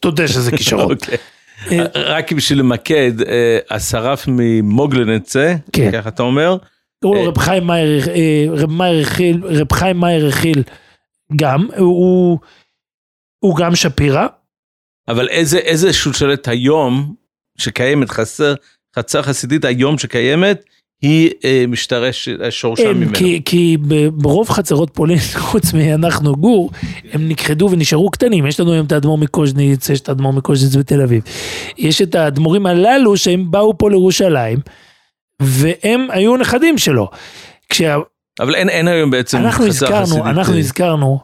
תודה 0.00 0.28
שזה 0.28 0.50
כישרון. 0.50 0.92
אוקיי. 0.94 1.18
אה, 1.72 1.84
רק 1.94 2.32
בשביל 2.32 2.58
למקד, 2.58 3.12
אה, 3.28 3.58
השרף 3.70 4.24
ממוגלנצה, 4.28 5.54
כן. 5.72 5.90
ככה 5.92 6.08
אתה 6.08 6.22
אומר, 6.22 6.56
קראו 7.00 7.14
לו 7.14 7.20
אה, 7.20 7.28
רב 7.28 7.38
חיים 7.38 7.64
מאיר, 7.64 8.08
אה, 8.08 8.46
רב 8.50 8.70
מאיר 8.70 9.06
הכיל, 9.06 9.40
רב 9.44 9.72
חיים 9.72 9.96
מאיר 9.96 10.26
הכיל 10.26 10.62
גם, 11.36 11.68
הוא, 11.76 12.38
הוא 13.38 13.56
גם 13.56 13.74
שפירא. 13.74 14.26
אבל 15.08 15.28
איזה 15.28 15.58
איזה 15.58 15.92
שושלת 15.92 16.48
היום 16.48 17.14
שקיימת, 17.58 18.10
חסר, 18.10 18.54
חצר 18.96 19.22
חסידית 19.22 19.64
היום 19.64 19.98
שקיימת, 19.98 20.64
היא 21.02 21.30
אה, 21.44 21.64
משתרש, 21.68 22.28
שורשה 22.50 22.82
אין, 22.82 22.96
ממנו. 22.96 23.14
כי, 23.14 23.42
כי 23.44 23.76
ברוב 24.12 24.48
חצרות 24.48 24.90
פולין, 24.94 25.18
חוץ 25.50 25.72
מאנחנו 25.72 26.36
גור, 26.36 26.70
הם 27.12 27.28
נכחדו 27.28 27.68
ונשארו 27.70 28.10
קטנים. 28.10 28.46
יש 28.46 28.60
לנו 28.60 28.72
היום 28.72 28.86
את 28.86 28.92
האדמו"ר 28.92 29.18
מקוז'ניץ, 29.18 29.88
יש 29.88 30.00
את 30.00 30.08
האדמו"ר 30.08 30.32
מקוז'ניץ 30.32 30.76
בתל 30.76 31.02
אביב. 31.02 31.22
יש 31.78 32.02
את 32.02 32.14
האדמו"רים 32.14 32.66
הללו 32.66 33.16
שהם 33.16 33.50
באו 33.50 33.78
פה 33.78 33.90
לירושלים, 33.90 34.58
והם 35.40 36.10
היו 36.10 36.36
נכדים 36.36 36.78
שלו. 36.78 37.10
כשה, 37.68 37.96
אבל 38.40 38.54
אין 38.54 38.68
אין 38.68 38.88
היום 38.88 39.10
בעצם 39.10 39.38
אנחנו 39.38 39.66
הזכרנו. 39.66 40.26
אנחנו 40.26 40.58
הזכרנו, 40.58 41.18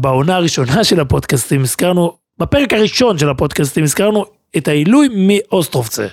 בעונה 0.00 0.36
הראשונה 0.36 0.84
של 0.84 1.00
הפודקאסטים, 1.00 1.62
הזכרנו, 1.62 2.16
בפרק 2.38 2.72
הראשון 2.72 3.18
של 3.18 3.28
הפודקאסטים, 3.28 3.84
הזכרנו 3.84 4.24
את 4.56 4.68
העילוי 4.68 5.08
מאוסטרובצה. 5.12 6.06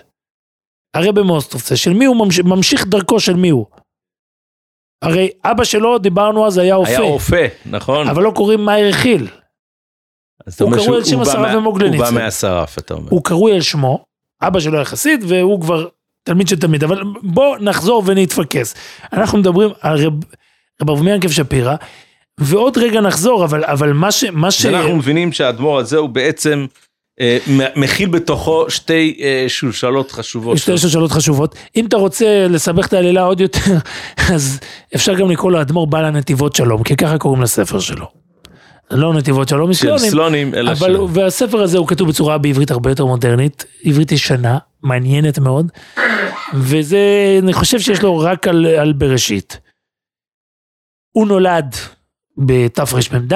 הרבי 0.94 1.22
מאוסטרובצה, 1.22 1.76
של 1.76 1.94
מי 1.94 2.06
הוא 2.06 2.16
ממשיך, 2.26 2.46
ממשיך 2.46 2.86
דרכו 2.86 3.20
של 3.20 3.36
מי 3.36 3.50
הוא? 3.50 3.66
הרי 5.02 5.30
אבא 5.44 5.64
שלו, 5.64 5.98
דיברנו 5.98 6.48
אז, 6.48 6.58
היה 6.58 6.76
היה 6.86 7.00
אופה, 7.00 7.02
אופה, 7.02 7.36
נכון? 7.66 8.08
אבל 8.08 8.24
לא 8.24 8.32
קוראים 8.36 8.66
מאיר 8.66 8.92
חיל. 8.92 9.28
הוא 10.60 10.74
קרוי 10.74 10.98
על 10.98 11.04
שם 11.04 11.22
השרף 11.22 11.56
במוגלניץ. 11.56 12.00
הוא 12.00 12.10
בא 12.10 12.12
מהשרף, 12.12 12.78
אתה 12.78 12.94
אומר. 12.94 13.10
הוא 13.10 13.24
קרוי 13.24 13.54
על 13.54 13.62
שמו, 13.62 14.04
אבא 14.42 14.60
שלו 14.60 14.76
היה 14.76 14.86
חסיד, 14.86 15.24
והוא 15.28 15.62
כבר 15.62 15.88
תלמיד 16.30 16.48
של 16.48 16.60
תלמיד, 16.60 16.84
אבל 16.84 17.04
בוא 17.24 17.58
נחזור 17.60 18.04
ונתפקס. 18.06 18.76
אנחנו 19.14 19.38
מדברים 19.38 19.70
על 19.82 20.06
רב, 20.06 20.14
רב 20.82 20.90
אברהם 20.90 21.08
ינקב 21.08 21.30
שפירא, 21.30 21.76
ועוד 22.40 22.78
רגע 22.78 23.02
נחזור, 23.02 23.46
אבל, 23.46 23.64
אבל 23.66 23.94
מה 23.94 24.12
ש... 24.12 24.24
מה 24.24 24.52
ש... 24.52 24.66
אנחנו 24.66 24.96
מבינים 24.96 25.32
שהאדמו"ר 25.32 25.80
הזה 25.80 25.98
הוא 25.98 26.10
בעצם 26.10 26.66
אה, 27.22 27.38
מכיל 27.76 28.10
בתוכו 28.10 28.70
שתי 28.70 29.18
אה, 29.22 29.46
שושלות 29.48 30.12
חשובות. 30.12 30.58
שתי 30.58 30.78
שאלות 30.78 31.12
חשובות. 31.12 31.56
אם 31.76 31.86
אתה 31.86 31.98
רוצה 31.98 32.48
לסבך 32.50 32.88
את 32.88 32.94
העלילה 32.94 33.22
עוד 33.22 33.42
יותר, 33.42 33.72
אז 34.34 34.60
אפשר 34.96 35.14
גם 35.14 35.32
לקרוא 35.32 35.52
לו 35.52 35.62
אדמו"ר 35.62 35.86
בעל 35.86 36.06
הנתיבות 36.06 36.56
שלום, 36.56 36.84
כי 36.84 36.96
ככה 36.96 37.18
קוראים 37.18 37.42
לספר 37.42 37.80
שלו. 37.80 38.06
לא 38.92 39.14
נתיבות 39.14 39.50
שלום 39.50 39.74
של 39.74 39.88
מסלונים, 39.88 40.12
סלונים, 40.12 40.56
אלא 40.56 40.72
אבל, 40.72 40.94
של... 40.94 41.00
והספר 41.10 41.62
הזה 41.62 41.78
הוא 41.78 41.88
כתוב 41.88 42.10
בצורה 42.10 42.38
בעברית 42.38 42.72
הרבה 42.72 42.90
יותר 42.90 43.06
מודרנית, 43.06 43.66
עברית 43.86 44.12
ישנה, 44.12 44.58
מעניינת 44.84 45.40
מאוד, 45.40 45.72
וזה, 46.54 47.00
אני 47.44 47.54
חושב 47.54 47.80
שיש 47.80 48.02
לו 48.02 48.20
רק 48.20 48.48
על, 48.48 48.66
על 48.66 48.94
בראשית. 48.94 49.60
הוא 51.12 51.28
נולד 51.28 51.76
בתרמ"ד, 52.38 53.34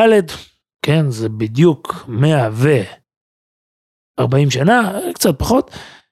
כן, 0.81 1.09
זה 1.09 1.29
בדיוק 1.29 2.05
140 2.07 4.51
שנה, 4.51 4.99
קצת 5.13 5.39
פחות. 5.39 5.71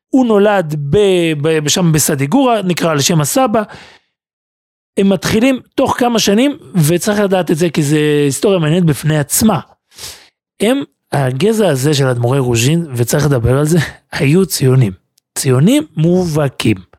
הוא 0.09 0.25
נולד 0.25 0.75
ב, 0.89 0.97
ב, 1.41 1.67
שם 1.67 1.91
בסדיגורה, 1.91 2.61
נקרא 2.61 2.91
על 2.91 3.01
שם 3.01 3.21
הסבא. 3.21 3.63
הם 4.97 5.09
מתחילים 5.09 5.59
תוך 5.75 5.99
כמה 5.99 6.19
שנים, 6.19 6.57
וצריך 6.87 7.19
לדעת 7.19 7.51
את 7.51 7.57
זה 7.57 7.69
כי 7.69 7.83
זה 7.83 7.99
היסטוריה 8.25 8.59
מעניינת 8.59 8.85
בפני 8.85 9.17
עצמה. 9.17 9.59
הם, 10.59 10.83
הגזע 11.11 11.69
הזה 11.69 11.93
של 11.93 12.07
אדמו"רי 12.07 12.39
רוז'ין, 12.39 12.85
וצריך 12.95 13.25
לדבר 13.25 13.57
על 13.57 13.65
זה, 13.65 13.79
היו 14.11 14.45
ציונים. 14.45 14.91
ציונים 15.37 15.87
מובהקים. 15.97 16.90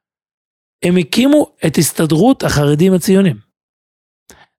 הם 0.82 0.96
הקימו 0.96 1.46
את 1.66 1.78
הסתדרות 1.78 2.42
החרדים 2.42 2.94
הציונים. 2.94 3.36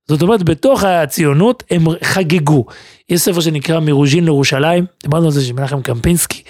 זאת 0.08 0.22
אומרת, 0.22 0.44
בתוך 0.44 0.84
הציונות 0.84 1.64
הם 1.70 1.84
חגגו. 2.04 2.66
יש 3.10 3.22
ספר 3.22 3.42
שנקרא 3.42 3.80
מרוז'ין 3.80 4.24
לירושלים, 4.24 4.86
דיברנו 5.04 5.26
על 5.26 5.32
זה 5.32 5.46
של 5.46 5.54
מנחם 5.54 5.82
קמפינסקי. 5.82 6.44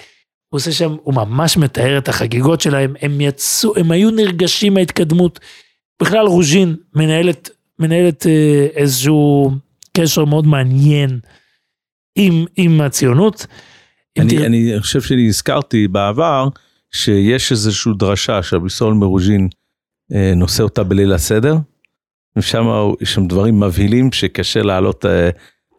הוא 0.50 0.58
עושה 0.58 0.72
שם, 0.72 0.96
הוא 1.04 1.14
ממש 1.14 1.58
מתאר 1.58 1.98
את 1.98 2.10
החגיגות 2.10 2.62
שלהם, 2.62 2.94
הם 3.02 3.22
יצאו, 3.22 3.78
הם 3.78 3.92
היו 3.92 4.12
נרגשים 4.12 4.74
מההתקדמות. 4.74 5.40
בכלל 6.02 6.26
רוז'ין 6.26 6.76
מנהלת, 6.96 7.50
מנהלת 7.80 8.28
אה, 8.28 8.68
איזשהו 8.76 9.52
קשר 9.98 10.26
מאוד 10.26 10.48
מעניין 10.48 11.20
עם, 12.16 12.46
עם 12.56 12.82
הציונות. 12.82 13.46
אני, 14.20 14.46
אני 14.46 14.74
חושב 14.80 15.02
שאני 15.02 15.28
הזכרתי 15.28 15.88
בעבר 15.88 16.48
שיש 16.92 17.52
איזושהי 17.52 17.92
דרשה 18.00 18.44
שהביסול 18.44 18.94
מרוז'ין 18.94 19.48
נושא 20.36 20.64
אותה 20.64 20.84
בליל 20.84 21.14
הסדר. 21.14 21.56
ושם 22.36 22.68
יש 23.02 23.14
שם 23.14 23.28
דברים 23.28 23.60
מבהילים 23.60 24.12
שקשה 24.12 24.62
לעלות 24.62 25.06
אה, 25.06 25.30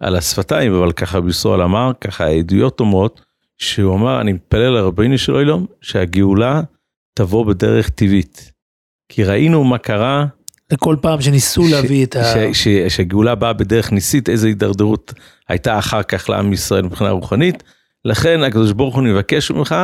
על 0.01 0.17
השפתיים, 0.17 0.75
אבל 0.75 0.93
ככה 0.93 1.21
ביסול 1.21 1.63
אמר, 1.63 1.91
ככה 2.01 2.25
העדויות 2.25 2.81
אומרות, 2.81 3.21
שהוא 3.59 3.95
אמר, 3.95 4.21
אני 4.21 4.33
מתפלל 4.33 4.69
לרבינו 4.71 5.19
של 5.19 5.37
אילום, 5.37 5.67
שהגאולה 5.81 6.61
תבוא 7.15 7.47
בדרך 7.47 7.89
טבעית. 7.89 8.53
כי 9.09 9.25
ראינו 9.25 9.65
מה 9.65 9.79
קרה 9.79 10.27
כל 10.79 10.97
פעם 11.01 11.21
שניסו 11.21 11.69
ש- 11.69 11.73
להביא 11.73 12.05
את 12.05 12.17
ה... 12.17 12.25
ש- 12.25 12.63
ש- 12.65 12.95
שהגאולה 12.97 13.35
באה 13.35 13.53
בדרך 13.53 13.93
ניסית, 13.93 14.29
איזה 14.29 14.47
הידרדרות 14.47 15.13
הייתה 15.49 15.79
אחר 15.79 16.03
כך 16.03 16.29
לעם 16.29 16.53
ישראל 16.53 16.83
מבחינה 16.83 17.11
רוחנית. 17.11 17.63
לכן 18.05 18.43
הקדוש 18.43 18.73
ברוך 18.73 18.95
הוא 18.95 19.03
נבקש 19.03 19.51
ממך, 19.51 19.75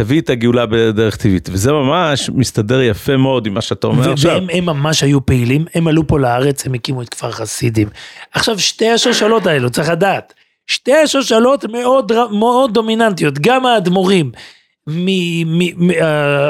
תביא 0.00 0.20
את 0.20 0.30
הגאולה 0.30 0.66
בדרך 0.66 1.16
טבעית. 1.16 1.48
וזה 1.52 1.72
ממש 1.72 2.30
מסתדר 2.30 2.80
יפה 2.82 3.16
מאוד 3.16 3.46
עם 3.46 3.54
מה 3.54 3.60
שאתה 3.60 3.86
אומר 3.86 4.12
עכשיו. 4.12 4.32
והם 4.32 4.46
הם 4.52 4.66
ממש 4.66 5.02
היו 5.02 5.26
פעילים, 5.26 5.64
הם 5.74 5.88
עלו 5.88 6.06
פה 6.06 6.18
לארץ, 6.18 6.66
הם 6.66 6.74
הקימו 6.74 7.02
את 7.02 7.08
כפר 7.08 7.30
חסידים. 7.30 7.88
עכשיו 8.32 8.58
שתי 8.58 8.88
השושלות 8.88 9.46
האלו, 9.46 9.70
צריך 9.70 9.88
לדעת, 9.88 10.34
שתי 10.66 10.94
השושלות 10.94 11.64
מאוד, 11.64 12.12
מאוד 12.32 12.74
דומיננטיות, 12.74 13.38
גם 13.38 13.66
האדמו"רים, 13.66 14.32
מ- 14.88 15.90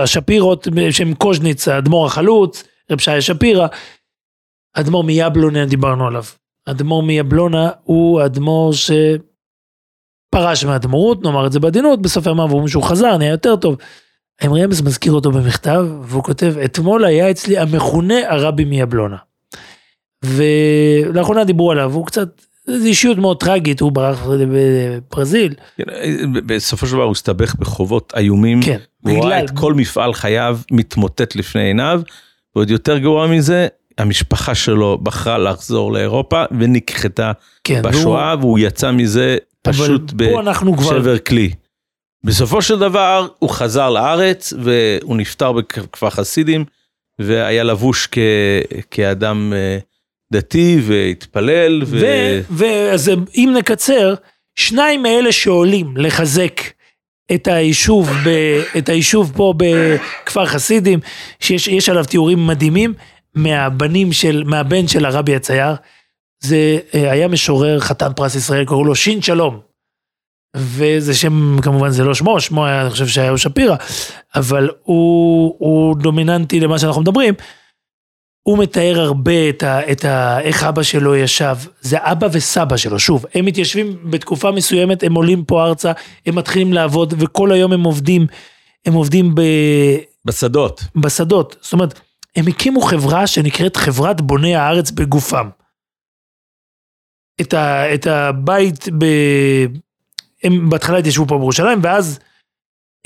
השפירות 0.03 0.69
שהם 0.91 1.15
קוז'ניץ, 1.15 1.69
האדמו"ר 1.69 2.07
החלוץ, 2.07 2.65
רב 2.93 3.01
שיה 3.01 3.23
שפירא, 3.23 3.67
אדמו"ר 4.75 5.05
מיבלונה 5.05 5.67
דיברנו 5.67 6.07
עליו. 6.07 6.25
אדמו"ר 6.67 7.03
מיבלונה 7.03 7.71
הוא 7.83 8.25
אדמו"ר 8.25 8.73
שפרש 10.29 10.65
מהאדמו"רות, 10.65 11.25
נאמר 11.25 11.47
את 11.47 11.53
זה 11.53 11.61
בעדינות, 11.61 12.03
בסוף 12.03 12.27
הימיו 12.27 12.45
אומרים 12.45 12.69
שהוא 12.69 12.83
חזר, 12.83 13.17
נהיה 13.17 13.31
יותר 13.31 13.57
טוב. 13.57 13.77
האמרי 14.41 14.65
רמז 14.65 14.83
מזכיר 14.83 15.13
אותו 15.13 15.31
במכתב, 15.31 15.87
והוא 16.03 16.23
כותב, 16.25 16.55
אתמול 16.65 17.05
היה 17.05 17.31
אצלי 17.31 17.59
המכונה 17.59 18.15
הרבי 18.29 18.65
מיבלונה. 18.65 19.17
ולאחרונה 20.25 21.45
דיברו 21.45 21.71
עליו, 21.71 21.93
הוא 21.93 22.07
קצת, 22.07 22.43
זו 22.67 22.87
אישיות 22.87 23.19
מאוד 23.19 23.41
טרגית, 23.41 23.81
הוא 23.81 23.93
ברח 23.93 24.27
בברזיל, 24.27 25.55
כן, 25.77 25.85
בסופו 26.47 26.87
של 26.87 26.93
דבר 26.93 27.03
הוא 27.03 27.13
הסתבך 27.13 27.55
בחובות 27.55 28.13
איומים. 28.17 28.63
כן, 28.63 28.79
הוא 29.03 29.25
ראה 29.25 29.45
את 29.45 29.51
כל 29.51 29.75
מפעל 29.75 30.15
חייו 30.15 30.59
מתמוטט 30.71 31.37
לפני 31.37 31.63
עיניו, 31.63 32.01
ועוד 32.57 32.71
יותר 32.71 32.99
גרוע 32.99 33.27
מזה, 33.27 33.69
המשפחה 33.99 34.55
שלו 34.55 34.99
בחרה 35.03 35.39
לחזור 35.39 35.93
לאירופה 35.93 36.45
ונכחתה 36.61 37.33
כן, 37.65 37.81
והוא- 37.85 37.93
בשואה, 37.93 38.35
והוא 38.41 38.59
יצא 38.59 38.91
מזה 38.93 39.37
פשוט 39.63 40.13
כבר, 40.77 40.99
בשבר 40.99 41.19
כלי. 41.19 41.51
בסופו 42.25 42.63
של 42.63 42.79
דבר 42.79 43.29
הוא 43.39 43.51
חזר 43.51 43.91
לארץ 43.91 44.53
והוא 44.63 45.17
נפטר 45.17 45.53
בכפר 45.53 46.11
חסידים 46.11 46.65
והיה 47.19 47.63
לבוש 47.65 48.09
כ... 48.13 48.19
כאדם 48.91 49.53
אה, 49.57 49.79
דתי 50.33 50.79
והתפלל. 50.83 51.83
ו... 51.87 51.99
ו- 52.01 52.41
ואז 52.51 53.11
אם 53.35 53.55
נקצר, 53.59 54.15
שניים 54.59 55.03
מאלה 55.03 55.33
שעולים 55.33 55.97
לחזק 55.97 56.61
את 57.35 57.47
היישוב, 57.49 58.11
ב, 58.25 58.29
את 58.79 58.89
היישוב 58.89 59.33
פה 59.37 59.55
בכפר 59.57 60.47
חסידים, 60.47 60.99
שיש 61.41 61.69
יש 61.69 61.89
עליו 61.89 62.05
תיאורים 62.05 62.47
מדהימים, 62.47 62.95
מהבנים 63.37 64.13
של, 64.13 64.43
מהבן 64.47 64.89
של 64.89 65.05
הרבי 65.05 65.37
הצייר, 65.37 65.75
זה 66.41 66.79
אה, 66.95 67.13
היה 67.13 67.29
משורר 67.29 67.81
חתן 67.81 68.13
פרס 68.17 68.35
ישראל, 68.35 68.65
קראו 68.65 68.85
לו 68.85 68.95
שין 68.95 69.23
שלום. 69.23 69.61
וזה 70.57 71.15
שם, 71.15 71.57
כמובן 71.63 71.91
זה 71.91 72.05
לא 72.05 72.15
שמו, 72.15 72.41
שמו 72.41 72.67
היה, 72.67 72.83
אני 72.83 72.91
חושב 72.91 73.07
שהיה 73.07 73.39
שפירא, 73.39 73.77
אבל 74.35 74.71
הוא, 74.83 75.55
הוא 75.59 75.97
דומיננטי 75.97 76.61
למה 76.61 76.79
שאנחנו 76.79 77.01
מדברים. 77.01 77.35
הוא 78.43 78.59
מתאר 78.59 79.01
הרבה 79.01 79.49
את 79.49 79.63
ה, 79.63 79.93
את 79.93 80.05
ה... 80.05 80.41
איך 80.41 80.65
אבא 80.65 80.83
שלו 80.83 81.17
ישב, 81.17 81.57
זה 81.81 81.97
אבא 82.01 82.29
וסבא 82.33 82.77
שלו, 82.77 82.99
שוב, 82.99 83.25
הם 83.35 83.45
מתיישבים 83.45 84.11
בתקופה 84.11 84.51
מסוימת, 84.51 85.03
הם 85.03 85.15
עולים 85.15 85.45
פה 85.45 85.65
ארצה, 85.65 85.93
הם 86.27 86.35
מתחילים 86.35 86.73
לעבוד, 86.73 87.15
וכל 87.19 87.53
היום 87.53 87.73
הם 87.73 87.85
עובדים, 87.85 88.27
הם 88.87 88.93
עובדים 88.93 89.35
ב, 89.35 89.43
בשדות. 90.25 90.85
בשדות, 90.97 91.57
זאת 91.61 91.73
אומרת, 91.73 92.01
הם 92.37 92.45
הקימו 92.49 92.81
חברה 92.81 93.27
שנקראת 93.27 93.77
חברת 93.77 94.21
בוני 94.21 94.57
הארץ 94.57 94.91
בגופם. 94.91 95.49
את, 97.41 97.55
ה, 97.55 97.95
את 97.95 98.07
הבית, 98.07 98.89
ב, 98.99 99.05
הם 100.43 100.71
בהתחלה 100.71 100.99
התיישבו 100.99 101.27
פה 101.27 101.39
בירושלים, 101.39 101.79
ואז 101.83 102.19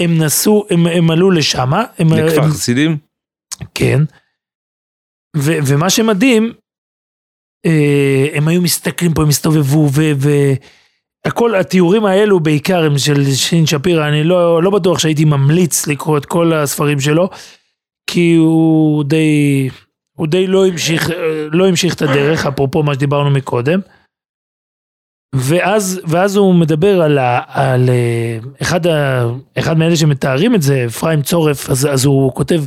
הם 0.01 0.19
נסעו, 0.19 0.67
הם, 0.71 0.87
הם 0.87 1.11
עלו 1.11 1.31
לשמה, 1.31 1.85
הם, 1.99 2.07
לכפר 2.13 2.43
הם, 2.43 2.51
חסידים? 2.51 2.99
כן. 3.75 4.01
ו- 5.37 5.59
ומה 5.67 5.91
שמדהים, 5.91 6.53
אה, 7.67 8.27
הם 8.33 8.49
היו 8.49 8.63
מסתכלים 8.63 9.15
פה, 9.15 9.23
הם 9.23 9.29
הסתובבו, 9.29 9.89
והכל, 11.27 11.55
התיאורים 11.55 12.05
האלו 12.05 12.41
בעיקר 12.41 12.85
הם 12.85 12.99
של 12.99 13.35
שין 13.35 13.67
שפירא, 13.67 14.09
אני 14.09 14.25
לא, 14.25 14.63
לא 14.63 14.71
בטוח 14.71 14.99
שהייתי 14.99 15.25
ממליץ 15.25 15.87
לקרוא 15.87 16.19
את 16.19 16.27
כל 16.27 16.53
הספרים 16.53 17.01
שלו, 17.01 17.31
כי 18.13 18.35
הוא 18.35 19.05
די, 19.05 19.69
הוא 20.17 20.27
די 20.27 20.47
לא 20.47 20.67
המשיך, 20.67 21.11
לא 21.53 21.69
המשיך 21.69 21.95
את 21.95 22.03
הדרך, 22.03 22.47
אפרופו 22.47 22.83
מה 22.83 22.95
שדיברנו 22.95 23.31
מקודם. 23.31 23.81
ואז, 25.35 26.01
ואז 26.05 26.37
הוא 26.37 26.55
מדבר 26.55 27.03
על, 27.03 27.19
ה, 27.19 27.41
על 27.47 27.89
אה, 27.89 28.39
אחד, 28.63 28.87
ה, 28.87 29.27
אחד 29.59 29.79
מאלה 29.79 29.97
שמתארים 29.97 30.55
את 30.55 30.63
זה, 30.63 30.85
אפרים 30.87 31.23
צורף, 31.23 31.71
אז, 31.71 31.87
אז 31.87 32.05
הוא 32.05 32.35
כותב, 32.35 32.63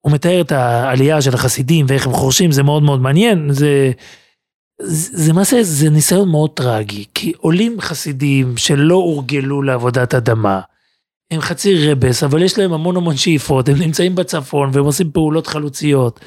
הוא 0.00 0.12
מתאר 0.12 0.40
את 0.40 0.52
העלייה 0.52 1.22
של 1.22 1.34
החסידים 1.34 1.86
ואיך 1.88 2.06
הם 2.06 2.12
חורשים, 2.12 2.52
זה 2.52 2.62
מאוד 2.62 2.82
מאוד 2.82 3.00
מעניין, 3.00 3.52
זה, 3.52 3.92
זה, 4.82 5.24
זה 5.24 5.32
מעשה, 5.32 5.62
זה 5.62 5.90
ניסיון 5.90 6.28
מאוד 6.28 6.50
טרגי, 6.50 7.04
כי 7.14 7.32
עולים 7.36 7.80
חסידים 7.80 8.56
שלא 8.56 8.94
הורגלו 8.94 9.62
לעבודת 9.62 10.14
אדמה, 10.14 10.60
הם 11.32 11.40
חצי 11.40 11.90
רבס, 11.90 12.22
אבל 12.22 12.42
יש 12.42 12.58
להם 12.58 12.72
המון 12.72 12.96
המון 12.96 13.16
שאיפות, 13.16 13.68
הם 13.68 13.78
נמצאים 13.78 14.14
בצפון 14.14 14.70
והם 14.72 14.84
עושים 14.84 15.10
פעולות 15.10 15.46
חלוציות, 15.46 16.20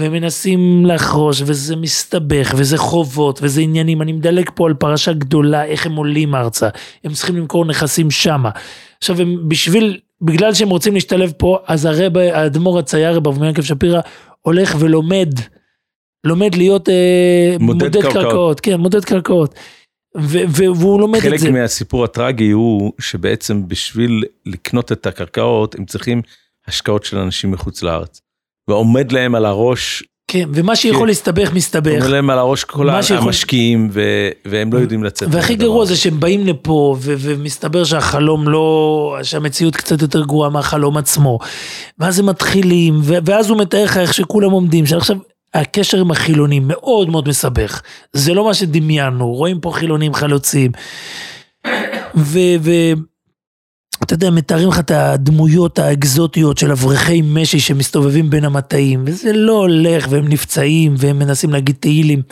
ומנסים 0.00 0.86
לחרוש, 0.86 1.42
וזה 1.46 1.76
מסתבך, 1.76 2.54
וזה 2.56 2.78
חובות, 2.78 3.38
וזה 3.42 3.60
עניינים. 3.60 4.02
אני 4.02 4.12
מדלג 4.12 4.50
פה 4.54 4.66
על 4.66 4.74
פרשה 4.74 5.12
גדולה, 5.12 5.64
איך 5.64 5.86
הם 5.86 5.96
עולים 5.96 6.34
ארצה. 6.34 6.68
הם 7.04 7.12
צריכים 7.12 7.36
למכור 7.36 7.64
נכסים 7.64 8.10
שמה. 8.10 8.50
עכשיו, 8.98 9.20
הם 9.20 9.48
בשביל, 9.48 10.00
בגלל 10.20 10.54
שהם 10.54 10.68
רוצים 10.68 10.94
להשתלב 10.94 11.32
פה, 11.36 11.58
אז 11.66 11.84
הרב, 11.84 12.16
האדמו"ר 12.16 12.78
הצייר, 12.78 13.16
רב 13.16 13.42
יעקב 13.42 13.62
שפירא, 13.62 14.00
הולך 14.40 14.76
ולומד, 14.78 15.34
לומד 16.24 16.54
להיות 16.54 16.88
אה, 16.88 17.56
מודד 17.60 17.84
מודד 17.84 18.02
קרקעות. 18.02 18.24
קרקעות. 18.24 18.60
כן, 18.60 18.80
מודד 18.80 19.04
קרקעות. 19.04 19.54
והוא 20.16 21.00
לומד 21.00 21.16
את 21.18 21.22
חלק 21.22 21.38
זה. 21.38 21.50
מהסיפור 21.50 22.04
הטרגי 22.04 22.50
הוא 22.50 22.92
שבעצם 23.00 23.68
בשביל 23.68 24.24
לקנות 24.46 24.92
את 24.92 25.06
הקרקעות 25.06 25.74
הם 25.74 25.84
צריכים 25.84 26.22
השקעות 26.68 27.04
של 27.04 27.18
אנשים 27.18 27.50
מחוץ 27.50 27.82
לארץ. 27.82 28.20
ועומד 28.68 29.12
להם 29.12 29.34
על 29.34 29.44
הראש, 29.44 30.02
כן, 30.28 30.48
ומה 30.54 30.76
שיכול 30.76 31.00
כן. 31.00 31.06
להסתבך 31.06 31.52
מסתבך. 31.54 31.92
עומד 31.92 32.10
להם 32.10 32.30
על 32.30 32.38
הראש 32.38 32.64
כל 32.64 32.88
שיכול- 33.02 33.16
המשקיעים 33.26 33.88
ו- 33.92 34.28
והם 34.44 34.72
לא 34.72 34.78
יודעים 34.78 35.04
לצאת. 35.04 35.28
והכי 35.32 35.54
גרוע. 35.54 35.84
זה 35.86 35.96
שהם 35.96 36.20
באים 36.20 36.46
לפה 36.46 36.96
ו- 37.00 37.14
ומסתבר 37.18 37.84
שהחלום 37.84 38.48
לא, 38.48 39.18
שהמציאות 39.22 39.76
קצת 39.76 40.02
יותר 40.02 40.22
גרועה 40.24 40.50
מהחלום 40.50 40.96
עצמו. 40.96 41.38
ואז 41.98 42.18
הם 42.18 42.26
מתחילים, 42.26 43.00
ו- 43.02 43.14
ואז 43.24 43.50
הוא 43.50 43.58
מתאר 43.58 43.84
לך 43.84 43.96
איך 43.96 44.14
שכולם 44.14 44.50
עומדים. 44.50 44.86
שעכשיו, 44.86 45.16
הקשר 45.54 45.98
עם 45.98 46.10
החילונים 46.10 46.62
מאוד 46.66 47.10
מאוד 47.10 47.28
מסבך. 47.28 47.82
זה 48.12 48.34
לא 48.34 48.44
מה 48.44 48.54
שדמיינו, 48.54 49.32
רואים 49.32 49.60
פה 49.60 49.72
חילונים 49.72 50.14
חלוצים. 50.14 50.72
ואתה 54.02 54.14
יודע, 54.14 54.30
מתארים 54.30 54.68
לך 54.68 54.78
את 54.78 54.90
הדמויות 54.90 55.78
האקזוטיות 55.78 56.58
של 56.58 56.70
אברכי 56.70 57.22
משי 57.22 57.60
שמסתובבים 57.60 58.30
בין 58.30 58.44
המטעים, 58.44 59.04
וזה 59.06 59.32
לא 59.32 59.52
הולך, 59.52 60.06
והם 60.10 60.28
נפצעים, 60.28 60.94
והם 60.98 61.18
מנסים 61.18 61.50
להגיד 61.50 61.76
תהילים. 61.80 62.22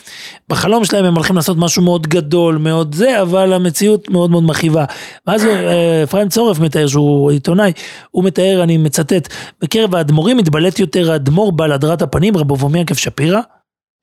בחלום 0.48 0.84
שלהם 0.84 1.04
הם 1.04 1.14
הולכים 1.14 1.36
לעשות 1.36 1.56
משהו 1.56 1.82
מאוד 1.82 2.06
גדול, 2.06 2.58
מאוד 2.58 2.94
זה, 2.94 3.22
אבל 3.22 3.52
המציאות 3.52 4.10
מאוד 4.10 4.30
מאוד 4.30 4.42
מכאיבה. 4.42 4.84
ואז 5.26 5.46
אה, 5.46 6.02
אפרים 6.04 6.28
צורף 6.28 6.58
מתאר, 6.58 6.86
שהוא 6.86 7.30
עיתונאי, 7.30 7.72
הוא 8.10 8.24
מתאר, 8.24 8.60
אני 8.62 8.76
מצטט, 8.76 9.28
בקרב 9.62 9.94
האדמו"רים 9.94 10.36
מתבלט 10.36 10.78
יותר 10.78 11.12
האדמו"ר 11.12 11.52
בעל 11.52 11.72
הדרת 11.72 12.02
הפנים, 12.02 12.36
רב 12.36 12.52
אברהם 12.52 12.76
יעקב 12.76 12.94
שפירא, 12.94 13.40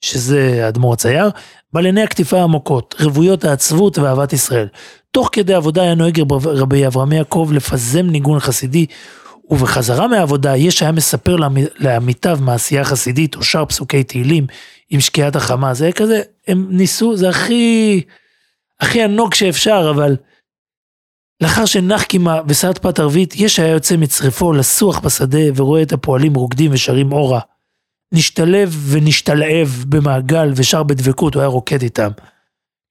שזה 0.02 0.66
האדמו"ר 0.66 0.94
הצייר, 0.94 1.30
בעל 1.74 1.86
עיני 1.86 2.02
הקטיפה 2.02 2.40
העמוקות, 2.40 2.96
רוויות 3.00 3.46
העצבות 3.46 3.98
ואהבת 3.98 4.34
ישראל. 4.34 4.68
תוך 5.18 5.30
כדי 5.32 5.54
עבודה 5.54 5.82
היה 5.82 5.96
נוהג 5.96 6.20
רב- 6.20 6.48
רבי 6.48 6.88
אברהם 6.88 7.12
יעקב 7.12 7.50
לפזם 7.54 8.06
ניגון 8.06 8.40
חסידי, 8.40 8.86
ובחזרה 9.50 10.08
מהעבודה 10.08 10.58
יש 10.58 10.82
היה 10.82 10.92
מספר 10.92 11.36
לעמי- 11.36 11.66
לעמיתיו 11.76 12.38
מעשייה 12.42 12.84
חסידית 12.86 13.36
או 13.36 13.44
שר 13.44 13.66
פסוקי 13.66 14.04
תהילים 14.04 14.48
עם 14.90 15.00
שקיעת 15.00 15.36
החמה, 15.36 15.74
זה 15.74 15.92
כזה, 15.96 16.22
הם 16.48 16.68
ניסו, 16.70 17.18
זה 17.18 17.30
הכי, 17.30 18.02
הכי 18.80 19.04
ענוג 19.04 19.34
שאפשר, 19.34 19.92
אבל 19.96 20.16
לאחר 21.42 21.66
שנח 21.66 22.04
קימה 22.04 22.42
וסעד 22.48 22.78
פת 22.78 23.00
ערבית, 23.00 23.34
יש 23.36 23.60
היה 23.60 23.72
יוצא 23.72 23.98
מצרפו 23.98 24.54
לסוח 24.54 25.00
בשדה 25.00 25.40
ורואה 25.56 25.82
את 25.82 25.94
הפועלים 25.94 26.34
רוקדים 26.34 26.72
ושרים 26.74 27.12
אורה. 27.12 27.40
נשתלב 28.12 28.76
ונשתלהב 28.90 29.68
במעגל 29.88 30.52
ושר 30.56 30.84
בדבקות, 30.84 31.34
הוא 31.34 31.42
היה 31.42 31.48
רוקד 31.50 31.82
איתם. 31.82 32.12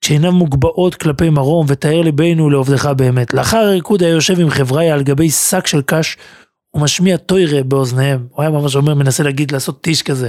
כשעיניו 0.06 0.32
מוגבעות 0.32 0.94
כלפי 0.94 1.30
מרום, 1.30 1.66
ותאר 1.68 2.02
ליבנו 2.02 2.50
לעובדך 2.50 2.86
באמת. 2.86 3.34
לאחר 3.34 3.56
הריקוד 3.56 4.02
היה 4.02 4.12
יושב 4.12 4.40
עם 4.40 4.50
חבריה 4.50 4.94
על 4.94 5.02
גבי 5.02 5.30
שק 5.30 5.66
של 5.66 5.82
קש, 5.82 6.16
ומשמיע 6.74 7.16
טוירה 7.16 7.62
באוזניהם. 7.62 8.26
הוא 8.30 8.42
היה 8.42 8.50
ממש 8.50 8.76
אומר, 8.76 8.94
מנסה 8.94 9.22
להגיד, 9.22 9.52
לעשות 9.52 9.82
טיש 9.82 10.02
כזה. 10.02 10.28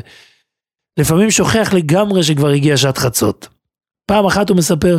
לפעמים 1.00 1.32
שוכח 1.32 1.74
לגמרי 1.74 2.24
שכבר 2.24 2.48
הגיעה 2.50 2.78
שעת 2.78 2.98
חצות. 2.98 3.48
פעם 4.06 4.26
אחת 4.26 4.50
הוא 4.50 4.58
מספר, 4.58 4.98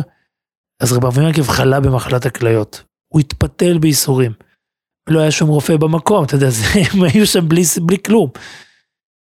אז 0.79 0.93
רב 0.93 1.05
אברהם 1.05 1.27
יעקב 1.27 1.47
חלה 1.47 1.79
במחלת 1.79 2.25
הכליות. 2.25 2.83
הוא 3.13 3.19
התפתל 3.19 3.77
בייסורים. 3.77 4.31
לא 5.09 5.19
היה 5.19 5.31
שום 5.31 5.49
רופא 5.49 5.77
במקום, 5.77 6.23
אתה 6.23 6.35
יודע, 6.35 6.47
הם 6.93 7.03
היו 7.03 7.27
שם 7.27 7.49
בלי, 7.49 7.63
בלי 7.81 7.97
כלום. 8.05 8.29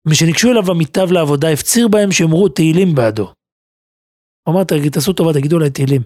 משניגשו 0.08 0.52
אליו 0.52 0.72
עמיתיו 0.72 1.12
לעבודה, 1.12 1.50
הפציר 1.50 1.88
בהם 1.88 2.12
שיאמרו 2.12 2.50
תהילים 2.50 2.96
בעדו. 2.96 3.41
הוא 4.44 4.56
אמר, 4.56 4.64
"תגיד, 4.64 4.92
תעשו 4.92 5.14
טובה, 5.14 5.34
תגידו 5.34 5.58
עליי 5.58 5.70
תהילים. 5.70 6.02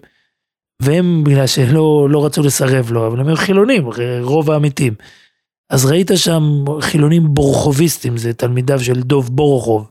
והם, 0.82 1.24
בגלל 1.24 1.46
שלא 1.46 2.08
לא 2.10 2.26
רצו 2.26 2.42
לסרב 2.42 2.90
לו, 2.90 3.06
אבל 3.06 3.20
הם 3.20 3.26
היו 3.26 3.36
חילונים, 3.36 3.84
רוב 4.20 4.50
העמיתים. 4.50 4.94
אז 5.70 5.86
ראית 5.86 6.10
שם 6.16 6.42
חילונים 6.80 7.34
בורחוביסטים, 7.34 8.16
זה 8.16 8.32
תלמידיו 8.32 8.80
של 8.80 9.00
דוב 9.00 9.36
בורוכוב, 9.36 9.90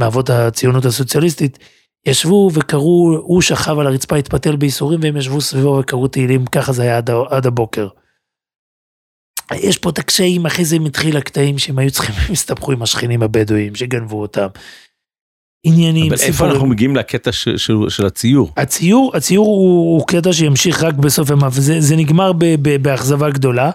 מאבות 0.00 0.30
הציונות 0.30 0.84
הסוציאליסטית, 0.84 1.58
ישבו 2.06 2.50
וקראו, 2.54 3.16
הוא 3.16 3.42
שכב 3.42 3.78
על 3.78 3.86
הרצפה, 3.86 4.16
התפתל 4.16 4.56
בייסורים, 4.56 5.00
והם 5.02 5.16
ישבו 5.16 5.40
סביבו 5.40 5.78
וקראו 5.80 6.08
תהילים, 6.08 6.46
ככה 6.46 6.72
זה 6.72 6.82
היה 6.82 6.96
עד, 6.96 7.10
עד 7.30 7.46
הבוקר. 7.46 7.88
יש 9.54 9.78
פה 9.78 9.90
את 9.90 9.98
הקשיים, 9.98 10.46
אחרי 10.46 10.64
זה 10.64 10.76
הם 10.76 10.86
התחיל 10.86 11.16
הקטעים 11.16 11.58
שהם 11.58 11.78
היו 11.78 11.90
צריכים, 11.90 12.14
הם 12.18 12.32
הסתבכו 12.32 12.72
עם 12.72 12.82
השכנים 12.82 13.22
הבדואים 13.22 13.74
שגנבו 13.74 14.20
אותם. 14.20 14.46
עניינים, 15.64 16.06
אבל 16.06 16.12
איפה 16.12 16.24
סיפורים. 16.32 16.52
אנחנו 16.52 16.66
מגיעים 16.66 16.96
לקטע 16.96 17.32
של- 17.32 17.56
של 17.56 17.74
של 17.88 18.06
הציור? 18.06 18.50
הציור, 18.56 19.12
הציור 19.16 19.46
הוא, 19.46 19.94
הוא 19.98 20.06
קטע 20.06 20.32
שימשיך 20.32 20.82
רק 20.82 20.94
בסוף 20.94 21.30
ימיו, 21.30 21.52
זה, 21.54 21.80
זה 21.80 21.96
נגמר 21.96 22.32
ב, 22.32 22.44
ב, 22.62 22.76
באכזבה 22.82 23.30
גדולה. 23.30 23.70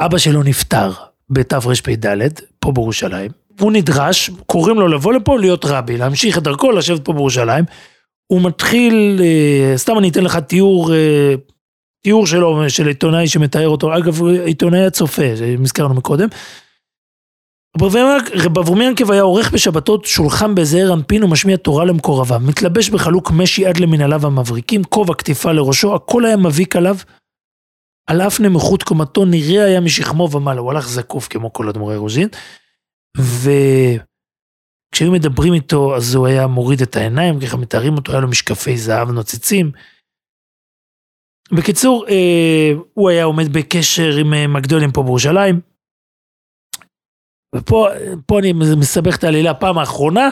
אבא 0.00 0.18
שלו 0.18 0.42
נפטר 0.42 0.90
בתרפ"ד, 1.30 2.06
פה 2.60 2.72
בירושלים. 2.72 3.30
הוא 3.60 3.72
נדרש, 3.72 4.30
קוראים 4.46 4.76
לו 4.76 4.88
לבוא 4.88 5.12
לפה 5.12 5.38
להיות 5.38 5.64
רבי, 5.64 5.96
להמשיך 5.96 6.38
את 6.38 6.42
דרכו, 6.42 6.72
לשבת 6.72 7.04
פה 7.04 7.12
בירושלים. 7.12 7.64
הוא 8.26 8.40
מתחיל, 8.42 9.20
אה, 9.24 9.72
סתם 9.78 9.98
אני 9.98 10.08
אתן 10.08 10.24
לך 10.24 10.36
תיאור, 10.36 10.94
אה, 10.94 11.34
תיאור 12.02 12.26
שלו, 12.26 12.64
של 12.70 12.86
עיתונאי 12.88 13.28
שמתאר 13.28 13.68
אותו, 13.68 13.96
אגב, 13.96 14.24
עיתונאי 14.26 14.86
הצופה, 14.86 15.22
שהזכרנו 15.38 15.94
מקודם. 15.94 16.28
רב 17.82 18.58
אברהם 18.58 18.80
ינקב 18.80 19.10
היה 19.10 19.22
עורך 19.22 19.50
בשבתות 19.52 20.04
שולחן 20.04 20.54
בזעיר 20.54 20.94
אנפין 20.94 21.24
ומשמיע 21.24 21.56
תורה 21.56 21.84
למקורביו, 21.84 22.40
מתלבש 22.40 22.90
בחלוק 22.90 23.30
משי 23.30 23.66
עד 23.66 23.76
למנהליו 23.76 24.26
המבריקים, 24.26 24.84
כובע 24.84 25.14
כתיפה 25.14 25.52
לראשו, 25.52 25.94
הכל 25.94 26.24
היה 26.24 26.36
מביק 26.36 26.76
עליו. 26.76 26.96
על 28.06 28.20
אף 28.20 28.40
נמוכות 28.40 28.82
קומתו 28.82 29.24
נראה 29.24 29.64
היה 29.64 29.80
משכמו 29.80 30.28
ומעלה, 30.32 30.60
הוא 30.60 30.70
הלך 30.70 30.88
זקוף 30.88 31.28
כמו 31.28 31.52
כל 31.52 31.68
אדמו"רי 31.68 31.96
רוז'ין. 31.96 32.28
וכשהיו 33.16 35.12
מדברים 35.12 35.54
איתו 35.54 35.96
אז 35.96 36.14
הוא 36.14 36.26
היה 36.26 36.46
מוריד 36.46 36.82
את 36.82 36.96
העיניים, 36.96 37.40
ככה 37.40 37.56
מתארים 37.56 37.94
אותו, 37.96 38.12
היה 38.12 38.20
לו 38.20 38.28
משקפי 38.28 38.76
זהב 38.76 39.10
נוצצים. 39.10 39.72
בקיצור, 41.52 42.06
אה, 42.08 42.72
הוא 42.94 43.10
היה 43.10 43.24
עומד 43.24 43.52
בקשר 43.52 44.16
עם 44.20 44.34
אה, 44.34 44.46
מגדולים 44.46 44.92
פה 44.92 45.02
בירושלים. 45.02 45.73
ופה 47.54 47.88
פה 48.26 48.38
אני 48.38 48.52
מסבך 48.52 49.16
את 49.16 49.24
העלילה 49.24 49.54
פעם 49.54 49.78
האחרונה, 49.78 50.28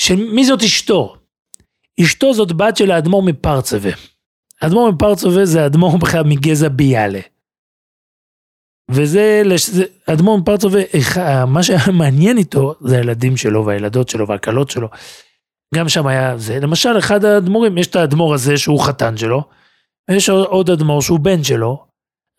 שמי 0.00 0.44
זאת 0.44 0.62
אשתו? 0.62 1.16
אשתו 2.00 2.34
זאת 2.34 2.52
בת 2.52 2.76
של 2.76 2.90
האדמו"ר 2.90 3.22
מפרצווה. 3.22 3.90
האדמו"ר 4.62 4.90
מפרצווה 4.90 5.44
זה 5.44 5.62
האדמו"ר 5.62 5.98
בכלל 6.02 6.22
מגזע 6.24 6.68
ביאלה. 6.68 7.20
וזה, 8.90 9.42
האדמו"ר 10.06 10.38
מפרצווה, 10.38 10.80
מה 11.46 11.62
שהיה 11.62 11.80
מעניין 11.92 12.38
איתו 12.38 12.74
זה 12.80 12.96
הילדים 12.96 13.36
שלו 13.36 13.66
והילדות 13.66 14.08
שלו 14.08 14.28
והכלות 14.28 14.70
שלו. 14.70 14.88
גם 15.74 15.88
שם 15.88 16.06
היה 16.06 16.38
זה, 16.38 16.60
למשל 16.60 16.98
אחד 16.98 17.24
האדמו"רים, 17.24 17.78
יש 17.78 17.86
את 17.86 17.96
האדמו"ר 17.96 18.34
הזה 18.34 18.58
שהוא 18.58 18.80
חתן 18.80 19.16
שלו, 19.16 19.42
ויש 20.10 20.28
עוד 20.28 20.70
אדמו"ר 20.70 21.00
שהוא 21.00 21.20
בן 21.20 21.44
שלו, 21.44 21.86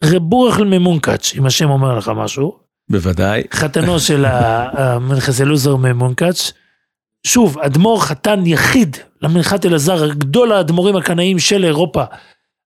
רב 0.04 0.22
בורחל 0.22 0.64
ממונקאץ', 0.64 1.34
אם 1.38 1.46
השם 1.46 1.70
אומר 1.70 1.98
לך 1.98 2.12
משהו, 2.16 2.67
בוודאי. 2.90 3.44
חתנו 3.54 4.00
של 4.00 4.26
המנחס 4.28 5.42
אלוזר 5.42 5.76
ממונקאץ'. 5.76 6.52
שוב, 7.28 7.60
אדמו"ר 7.60 8.02
חתן 8.02 8.44
יחיד 8.46 8.98
למנחת 9.22 9.66
אלעזר, 9.66 10.10
גדול 10.10 10.52
האדמו"רים 10.52 10.96
הקנאים 10.96 11.40
של 11.40 11.66
אירופה. 11.66 12.04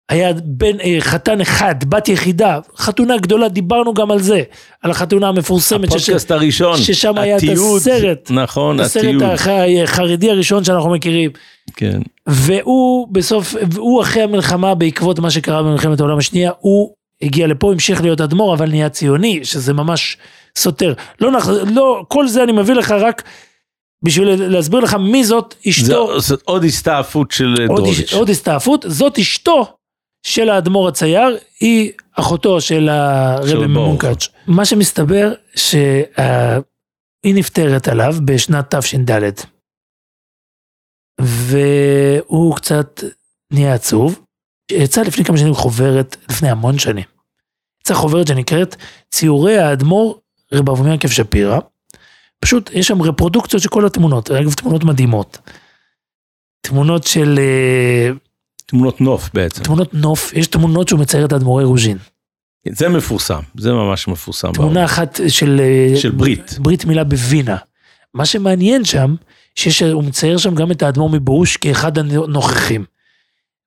היה 0.09 0.29
בן, 0.43 0.79
אה, 0.79 0.97
חתן 0.99 1.41
אחד, 1.41 1.75
בת 1.89 2.09
יחידה, 2.09 2.59
חתונה 2.77 3.17
גדולה, 3.17 3.49
דיברנו 3.49 3.93
גם 3.93 4.11
על 4.11 4.19
זה, 4.21 4.41
על 4.81 4.91
החתונה 4.91 5.27
המפורסמת, 5.27 5.91
שש- 5.91 5.95
הפודקאסט 6.03 6.31
הראשון. 6.31 6.77
ששם 6.77 7.17
היה 7.17 7.37
את 7.37 7.41
הסרט. 7.77 8.31
נכון, 8.31 8.79
הסרט 8.79 9.03
התיעוד. 9.03 9.23
הח- 9.23 9.47
החרדי 9.83 10.31
הראשון 10.31 10.63
שאנחנו 10.63 10.89
מכירים. 10.89 11.31
כן. 11.75 11.99
והוא 12.27 13.07
בסוף, 13.11 13.55
הוא 13.75 14.01
אחרי 14.01 14.21
המלחמה, 14.23 14.75
בעקבות 14.75 15.19
מה 15.19 15.31
שקרה 15.31 15.63
במלחמת 15.63 15.99
העולם 15.99 16.17
השנייה, 16.17 16.51
הוא 16.59 16.93
הגיע 17.21 17.47
לפה, 17.47 17.71
המשיך 17.71 18.01
להיות 18.01 18.21
אדמו"ר, 18.21 18.53
אבל 18.55 18.69
נהיה 18.69 18.89
ציוני, 18.89 19.45
שזה 19.45 19.73
ממש 19.73 20.17
סותר. 20.57 20.93
לא, 21.21 21.31
נח- 21.31 21.47
לא, 21.73 22.05
כל 22.07 22.27
זה 22.27 22.43
אני 22.43 22.51
מביא 22.51 22.73
לך 22.73 22.91
רק 22.91 23.23
בשביל 24.03 24.27
להסביר 24.47 24.79
לך 24.79 24.93
מי 24.93 25.23
זאת 25.23 25.55
אשתו, 25.69 26.13
זה- 26.19 26.27
זאת 26.27 26.41
עוד 26.45 26.63
הסתעפות 26.63 27.31
של 27.31 27.55
עוד, 27.69 27.79
דרוביץ'. 27.81 28.13
עוד 28.13 28.29
הסתעפות, 28.29 28.85
זאת 28.87 29.17
אשתו 29.19 29.75
של 30.25 30.49
האדמו"ר 30.49 30.87
הצייר, 30.87 31.37
היא 31.59 31.91
אחותו 32.13 32.61
של 32.61 32.89
הרבי. 32.89 33.53
ממונקאץ'. 33.67 34.27
מה 34.47 34.65
שמסתבר, 34.65 35.33
היא 37.23 37.35
נפטרת 37.35 37.87
עליו 37.87 38.15
בשנת 38.25 38.75
תש"ד. 38.75 39.21
והוא 41.21 42.55
קצת 42.55 43.03
נהיה 43.53 43.73
עצוב. 43.73 44.19
יצא 44.71 45.01
לפני 45.01 45.25
כמה 45.25 45.37
שנים 45.37 45.53
חוברת, 45.53 46.17
לפני 46.29 46.49
המון 46.49 46.79
שנים. 46.79 47.03
יצאה 47.81 47.95
חוברת 47.97 48.27
שנקראת 48.27 48.75
ציורי 49.11 49.57
האדמו"ר 49.57 50.19
רב 50.53 50.69
אברהם 50.69 50.91
יעקב 50.91 51.07
שפירא. 51.07 51.59
פשוט 52.39 52.69
יש 52.73 52.87
שם 52.87 53.01
רפרודוקציות 53.01 53.63
של 53.63 53.69
כל 53.69 53.85
התמונות, 53.85 54.31
אגב 54.31 54.53
תמונות 54.53 54.83
מדהימות. 54.83 55.37
תמונות 56.61 57.03
של... 57.03 57.39
אה, 57.39 58.11
תמונות 58.65 59.01
נוף 59.01 59.29
בעצם. 59.33 59.63
תמונות 59.63 59.93
נוף, 59.93 60.33
יש 60.33 60.47
תמונות 60.47 60.87
שהוא 60.87 60.99
מצייר 60.99 61.25
את 61.25 61.33
האדמו"רי 61.33 61.63
רוז'ין. 61.63 61.97
זה 62.69 62.89
מפורסם, 62.89 63.39
זה 63.57 63.71
ממש 63.71 64.07
מפורסם. 64.07 64.51
תמונה 64.51 64.73
בעולם. 64.73 64.85
אחת 64.85 65.19
של... 65.27 65.61
אה, 65.63 65.97
של 65.99 66.11
ברית. 66.11 66.55
ברית 66.59 66.85
מילה 66.85 67.03
בווינה. 67.03 67.57
מה 68.13 68.25
שמעניין 68.25 68.85
שם, 68.85 69.15
שהוא 69.55 70.03
מצייר 70.03 70.37
שם 70.37 70.55
גם 70.55 70.71
את 70.71 70.83
האדמו"ר 70.83 71.09
מברוש 71.09 71.57
כאחד 71.57 71.97
הנוכחים. 71.97 72.85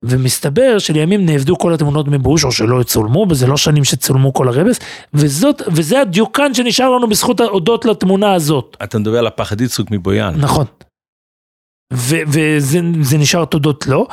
ומסתבר 0.05 0.78
שלימים 0.78 1.26
נאבדו 1.26 1.59
כל 1.59 1.74
התמונות 1.74 2.09
מברוש 2.09 2.44
או 2.44 2.52
שלא 2.52 2.80
יצולמו, 2.80 3.26
וזה 3.30 3.46
לא 3.46 3.57
שנים 3.57 3.84
שצולמו 3.84 4.34
כל 4.34 4.48
הרבס, 4.48 4.80
וזאת, 5.14 5.62
וזה 5.66 6.00
הדיוקן 6.00 6.55
שנשאר 6.55 6.90
לנו 6.90 7.09
בזכות 7.09 7.40
הודות 7.40 7.84
לתמונה 7.84 8.34
הזאת. 8.34 8.76
אתה 8.82 8.98
מדבר 8.98 9.18
על 9.18 9.26
הפחד 9.26 9.61
יצחוק 9.61 9.90
מבויאן. 9.90 10.34
נכון. 10.36 10.66
ו- 11.92 12.22
וזה 12.26 12.80
זה 13.00 13.18
נשאר 13.18 13.44
תודות 13.44 13.86
לו. 13.86 14.07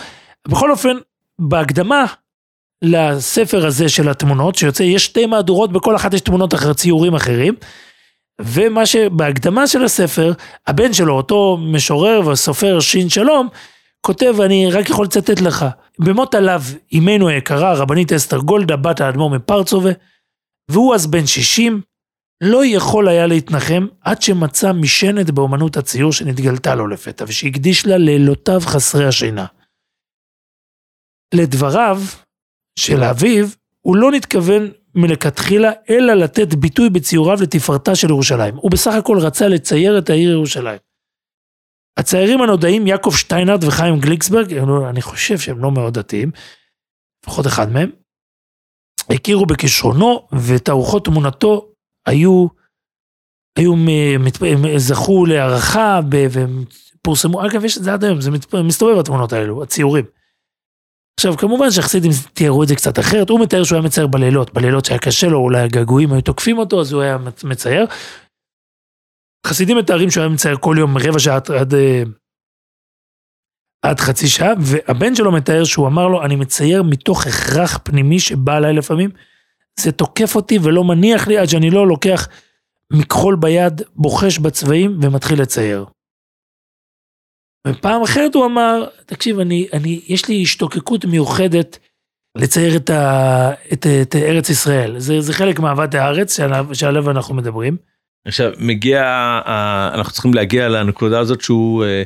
בכל 0.47 0.71
אופן, 0.71 0.97
בהקדמה 1.39 2.05
לספר 2.81 3.65
הזה 3.65 3.89
של 3.89 4.09
התמונות, 4.09 4.55
שיוצא, 4.55 4.83
יש 4.83 5.05
שתי 5.05 5.25
מהדורות, 5.25 5.71
בכל 5.71 5.95
אחת 5.95 6.13
יש 6.13 6.21
תמונות 6.21 6.53
אחר, 6.53 6.73
ציורים 6.73 7.15
אחרים. 7.15 7.53
ומה 8.41 8.85
שבהקדמה 8.85 9.67
של 9.67 9.83
הספר, 9.83 10.33
הבן 10.67 10.93
שלו, 10.93 11.13
אותו 11.13 11.57
משורר 11.61 12.27
וסופר 12.27 12.79
שין 12.79 13.09
שלום, 13.09 13.47
כותב, 14.01 14.35
אני 14.45 14.71
רק 14.71 14.89
יכול 14.89 15.05
לצטט 15.05 15.41
לך, 15.41 15.65
במות 15.99 16.35
עליו 16.35 16.61
אמנו 16.97 17.27
היקרה, 17.27 17.73
רבנית 17.73 18.13
אסתר 18.13 18.37
גולדה, 18.37 18.75
בת 18.75 19.01
האדמו"ר 19.01 19.29
מפרצובה, 19.29 19.91
והוא 20.71 20.95
אז 20.95 21.07
בן 21.07 21.25
60, 21.25 21.81
לא 22.43 22.65
יכול 22.65 23.07
היה 23.07 23.27
להתנחם 23.27 23.87
עד 24.01 24.21
שמצא 24.21 24.73
משענת 24.73 25.31
באומנות 25.31 25.77
הציור 25.77 26.11
שנתגלתה 26.11 26.75
לו 26.75 26.87
לפתע, 26.87 27.25
ושהקדיש 27.27 27.85
לה 27.85 27.97
לילותיו 27.97 28.59
חסרי 28.59 29.05
השינה. 29.05 29.45
לדבריו 31.33 32.01
של 32.79 33.03
אביו, 33.03 33.47
הוא 33.81 33.95
לא 33.95 34.11
נתכוון 34.11 34.71
מלכתחילה, 34.95 35.71
אלא 35.89 36.13
לתת 36.13 36.53
ביטוי 36.53 36.89
בציוריו 36.89 37.37
לתפארתה 37.41 37.95
של 37.95 38.09
ירושלים. 38.09 38.55
הוא 38.55 38.71
בסך 38.71 38.93
הכל 38.93 39.17
רצה 39.19 39.47
לצייר 39.47 39.97
את 39.97 40.09
העיר 40.09 40.31
ירושלים. 40.31 40.90
הציירים 41.99 42.41
הנודעים, 42.41 42.87
יעקב 42.87 43.11
שטיינרד 43.15 43.63
וחיים 43.63 43.99
גליקסברג, 43.99 44.53
אני 44.89 45.01
חושב 45.01 45.37
שהם 45.37 45.59
לא 45.59 45.71
מאוד 45.71 45.93
דתיים, 45.93 46.31
לפחות 47.25 47.47
אחד 47.47 47.71
מהם, 47.71 47.91
הכירו 49.09 49.45
בכישרונו 49.45 50.27
ותערוכות 50.47 51.05
תמונתו 51.05 51.67
היו, 52.07 52.47
היו, 53.57 53.73
זכו 54.77 55.25
להערכה 55.25 55.99
ופורסמו, 56.11 57.45
אגב 57.45 57.65
יש 57.65 57.77
את 57.77 57.83
זה 57.83 57.93
עד 57.93 58.03
היום, 58.03 58.21
זה 58.21 58.31
מסתובב 58.63 58.99
התמונות 58.99 59.33
האלו, 59.33 59.63
הציורים. 59.63 60.05
עכשיו 61.19 61.37
כמובן 61.37 61.71
שהחסידים 61.71 62.11
תיארו 62.33 62.63
את 62.63 62.67
זה 62.67 62.75
קצת 62.75 62.99
אחרת, 62.99 63.29
הוא 63.29 63.39
מתאר 63.39 63.63
שהוא 63.63 63.75
היה 63.75 63.85
מצייר 63.85 64.07
בלילות, 64.07 64.53
בלילות 64.53 64.85
שהיה 64.85 64.99
קשה 64.99 65.27
לו, 65.27 65.39
אולי 65.39 65.61
הגעגועים 65.61 66.13
היו 66.13 66.21
תוקפים 66.21 66.57
אותו, 66.57 66.81
אז 66.81 66.93
הוא 66.93 67.01
היה 67.01 67.17
מצייר. 67.43 67.85
חסידים 69.47 69.77
מתארים 69.77 70.11
שהוא 70.11 70.21
היה 70.21 70.33
מצייר 70.33 70.57
כל 70.57 70.75
יום 70.79 70.97
רבע 70.97 71.19
שעה 71.19 71.35
עד, 71.35 71.51
עד, 71.51 71.73
אה, 71.73 72.03
עד 73.81 73.99
חצי 73.99 74.27
שעה, 74.27 74.53
והבן 74.59 75.15
שלו 75.15 75.31
מתאר 75.31 75.63
שהוא 75.63 75.87
אמר 75.87 76.07
לו, 76.07 76.25
אני 76.25 76.35
מצייר 76.35 76.83
מתוך 76.83 77.27
הכרח 77.27 77.79
פנימי 77.83 78.19
שבא 78.19 78.55
עליי 78.55 78.73
לפעמים, 78.73 79.09
זה 79.79 79.91
תוקף 79.91 80.35
אותי 80.35 80.59
ולא 80.63 80.83
מניח 80.83 81.27
לי 81.27 81.37
עד 81.37 81.49
שאני 81.49 81.69
לא 81.69 81.87
לוקח 81.87 82.27
מכחול 82.93 83.35
ביד, 83.35 83.81
בוחש 83.95 84.39
בצבעים 84.39 84.99
ומתחיל 85.01 85.41
לצייר. 85.41 85.85
ופעם 87.67 88.01
אחרת 88.01 88.35
הוא 88.35 88.45
אמר, 88.45 88.85
תקשיב, 89.05 89.39
אני, 89.39 89.67
אני, 89.73 90.01
יש 90.07 90.27
לי 90.27 90.41
השתוקקות 90.41 91.05
מיוחדת 91.05 91.79
לצייר 92.35 92.75
את, 92.75 92.89
ה, 92.89 93.51
את, 93.73 93.85
את 94.01 94.15
ארץ 94.15 94.49
ישראל. 94.49 94.99
זה, 94.99 95.21
זה 95.21 95.33
חלק 95.33 95.59
מאהבת 95.59 95.95
הארץ 95.95 96.37
שעליו, 96.37 96.67
שעליו 96.73 97.11
אנחנו 97.11 97.35
מדברים. 97.35 97.77
עכשיו 98.27 98.51
מגיע, 98.57 99.03
אנחנו 99.93 100.13
צריכים 100.13 100.33
להגיע 100.33 100.69
לנקודה 100.69 101.19
הזאת 101.19 101.41
שהוא, 101.41 101.83
אה, 101.83 102.03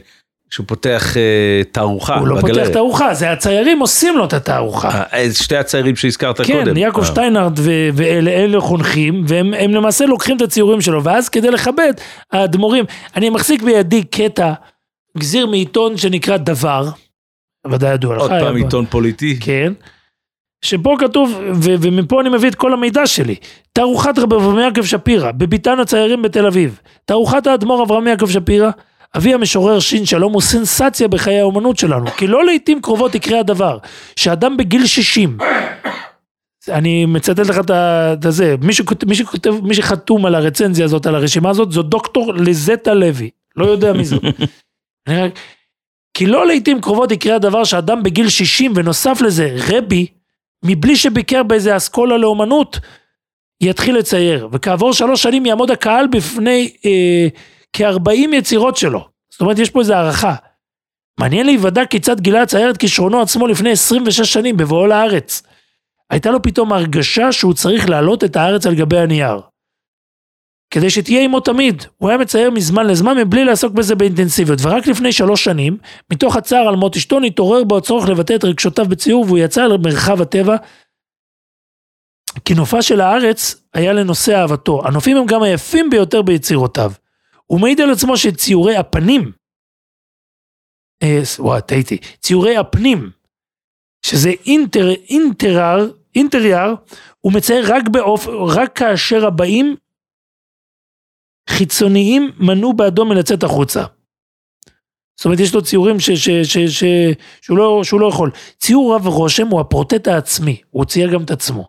שהוא 0.50 0.66
פותח 0.68 1.18
אה, 1.18 1.62
תערוכה. 1.72 2.16
הוא 2.16 2.28
לא 2.28 2.36
בגלריה. 2.36 2.64
פותח 2.64 2.74
תערוכה, 2.74 3.14
זה 3.14 3.32
הציירים 3.32 3.80
עושים 3.80 4.18
לו 4.18 4.26
את 4.26 4.34
התערוכה. 4.34 5.04
אה, 5.14 5.34
שתי 5.34 5.58
הציירים 5.58 5.96
שהזכרת 5.96 6.42
כן, 6.42 6.54
קודם. 6.54 6.66
כן, 6.66 6.78
יעקב 6.78 7.00
אה. 7.00 7.06
שטיינרד 7.06 7.60
ואלה 7.94 8.32
אלה 8.32 8.62
חונכים, 8.62 9.24
והם 9.28 9.54
הם 9.54 9.72
למעשה 9.72 10.06
לוקחים 10.06 10.38
את 10.38 10.42
הציורים 10.42 10.82
שלו, 10.82 11.04
ואז 11.04 11.30
כדי 11.30 11.52
לכבד, 11.52 11.94
האדמו"רים, 12.32 12.86
אני 13.16 13.30
מחזיק 13.30 13.62
בידי 13.62 14.04
קטע, 14.04 14.54
גזיר 15.18 15.48
מעיתון 15.48 15.98
שנקרא 15.98 16.38
דבר, 16.38 16.90
ודאי 17.72 17.94
ידוע 17.94 18.16
לך. 18.16 18.22
עוד 18.22 18.32
פעם 18.32 18.56
עיתון 18.56 18.86
פוליטי. 18.86 19.40
כן. 19.40 19.74
שפה 20.62 20.96
כתוב, 21.00 21.40
ו- 21.54 21.76
ומפה 21.82 22.22
אני 22.22 22.30
מביא 22.30 22.50
את 22.50 22.56
כל 22.56 22.74
המידע 22.74 23.08
שלי. 23.08 23.36
תערוכת 23.74 24.20
רב 24.20 24.34
אברהם 24.34 24.60
יעקב 24.60 24.84
שפירא, 24.86 25.32
בביתן 25.32 25.80
הציירים 25.80 26.22
בתל 26.22 26.46
אביב. 26.48 26.80
תערוכת 27.06 27.48
האדמו"ר 27.48 27.84
אברהם 27.84 28.08
יעקב 28.08 28.30
שפירא, 28.30 28.70
אבי 29.18 29.34
המשורר 29.34 29.80
שין 29.80 30.06
שלום 30.06 30.34
הוא 30.34 30.42
סנסציה 30.42 31.08
בחיי 31.08 31.40
האומנות 31.40 31.78
שלנו, 31.78 32.08
כי 32.08 32.28
לא 32.28 32.46
לעיתים 32.46 32.82
קרובות 32.82 33.16
יקרה 33.16 33.40
הדבר, 33.40 33.78
שאדם 34.16 34.58
בגיל 34.58 34.86
60, 34.86 35.38
אני 36.70 37.06
מצטט 37.06 37.40
לך 37.40 37.60
את 37.60 37.70
ה- 37.70 38.14
את 38.14 38.26
הזה, 38.26 38.56
מי 38.62 38.74
שכותב, 38.74 39.08
מי 39.10 39.16
שכותב, 39.16 39.54
מי 39.64 39.74
שחתום 39.74 40.26
על 40.26 40.36
הרצנזיה 40.36 40.86
הזאת, 40.86 41.06
על 41.06 41.16
הרשימה 41.16 41.50
הזאת, 41.50 41.72
זו 41.72 41.82
דוקטור 41.84 42.34
לזטה 42.34 42.94
לוי, 42.94 43.30
לא 43.56 43.66
יודע 43.66 43.94
מי 43.94 44.06
זאת. 44.06 44.24
כי 46.14 46.26
לא 46.26 46.48
לעיתים 46.48 46.82
קרובות 46.82 47.12
יקרה 47.12 47.36
הדבר 47.36 47.64
שאדם 47.64 48.04
בגיל 48.04 48.30
60 48.30 48.74
ונוסף 48.76 49.22
לזה 49.22 49.56
רבי, 49.70 50.08
מבלי 50.66 50.96
שביקר 50.96 51.44
באיזה 51.44 51.78
אסכולה 51.78 52.18
לאומנות, 52.18 52.80
יתחיל 53.62 53.98
לצייר, 53.98 54.50
וכעבור 54.52 54.94
שלוש 54.94 55.24
שנים 55.24 55.46
יעמוד 55.46 55.72
הקהל 55.72 56.08
בפני 56.08 56.74
אה, 56.86 57.28
כ-40 57.74 58.36
יצירות 58.36 58.78
שלו. 58.78 59.08
זאת 59.32 59.42
אומרת, 59.42 59.60
יש 59.60 59.70
פה 59.70 59.80
איזו 59.80 59.94
הערכה. 59.94 60.36
מעניין 61.20 61.46
להיוודע 61.46 61.86
כיצד 61.86 62.20
גילה 62.20 62.42
לצייר 62.42 62.70
את 62.70 62.78
כישרונו 62.78 63.22
עצמו 63.22 63.48
לפני 63.48 63.72
26 63.72 64.34
שנים 64.34 64.58
בבואו 64.58 64.88
לארץ. 64.88 65.44
הייתה 66.10 66.32
לו 66.32 66.42
פתאום 66.42 66.74
הרגשה 66.74 67.32
שהוא 67.32 67.54
צריך 67.54 67.90
להעלות 67.90 68.24
את 68.24 68.36
הארץ 68.36 68.66
על 68.66 68.76
גבי 68.76 69.00
הנייר. 69.00 69.40
כדי 70.76 70.90
שתהיה 70.90 71.24
עמו 71.24 71.40
תמיד. 71.40 71.84
הוא 71.98 72.10
היה 72.10 72.18
מצייר 72.18 72.52
מזמן 72.52 72.88
לזמן 72.88 73.18
מבלי 73.18 73.46
לעסוק 73.46 73.74
בזה 73.74 73.96
באינטנסיביות, 73.96 74.60
ורק 74.62 74.88
לפני 74.88 75.12
שלוש 75.12 75.44
שנים, 75.44 75.78
מתוך 76.12 76.36
הצער 76.36 76.68
על 76.68 76.76
מות 76.76 76.96
אשתו, 76.96 77.20
נתעורר 77.20 77.64
בו 77.64 77.78
הצורך 77.78 78.10
לבטא 78.10 78.36
את 78.36 78.44
רגשותיו 78.44 78.86
בציור, 78.86 79.26
והוא 79.26 79.38
יצא 79.38 79.66
למרחב 79.66 80.22
הטבע. 80.22 80.56
כי 82.46 82.54
נופה 82.54 82.82
של 82.82 83.02
הארץ 83.02 83.56
היה 83.74 83.94
לנושא 83.94 84.36
אהבתו. 84.36 84.82
הנופים 84.88 85.18
הם 85.18 85.26
גם 85.26 85.44
היפים 85.44 85.90
ביותר 85.90 86.22
ביצירותיו. 86.22 86.92
הוא 87.46 87.60
מעיד 87.60 87.82
על 87.82 87.92
עצמו 87.92 88.18
שציורי 88.18 88.76
הפנים, 88.76 89.32
אה, 91.04 91.22
וואי, 91.40 91.62
טעיתי, 91.62 91.98
ציורי 92.22 92.58
הפנים, 92.58 93.10
שזה 94.06 94.32
אינטר, 94.46 94.90
אינטרר, 95.10 95.92
אינטריאר, 96.16 96.76
הוא 97.22 97.34
מצייר 97.34 97.76
רק 97.76 97.90
באופ... 97.90 98.28
רק 98.28 98.78
כאשר 98.78 99.26
הבאים 99.26 99.76
חיצוניים 101.50 102.32
מנעו 102.40 102.74
בעדו 102.74 103.06
מלצאת 103.06 103.44
החוצה. 103.44 103.84
זאת 105.18 105.26
אומרת, 105.26 105.40
יש 105.40 105.54
לו 105.56 105.62
ציורים 105.62 106.00
ש, 106.00 106.10
ש, 106.12 106.30
ש, 106.30 106.58
ש, 106.58 106.84
שהוא, 107.42 107.58
לא, 107.58 107.82
שהוא 107.84 108.00
לא 108.02 108.08
יכול. 108.08 108.32
ציור 108.60 108.96
רב 108.96 109.08
רושם 109.08 109.48
הוא 109.48 109.62
הפורטרט 109.62 110.08
העצמי, 110.08 110.62
הוא 110.70 110.86
צייר 110.86 111.14
גם 111.14 111.24
את 111.24 111.32
עצמו. 111.32 111.68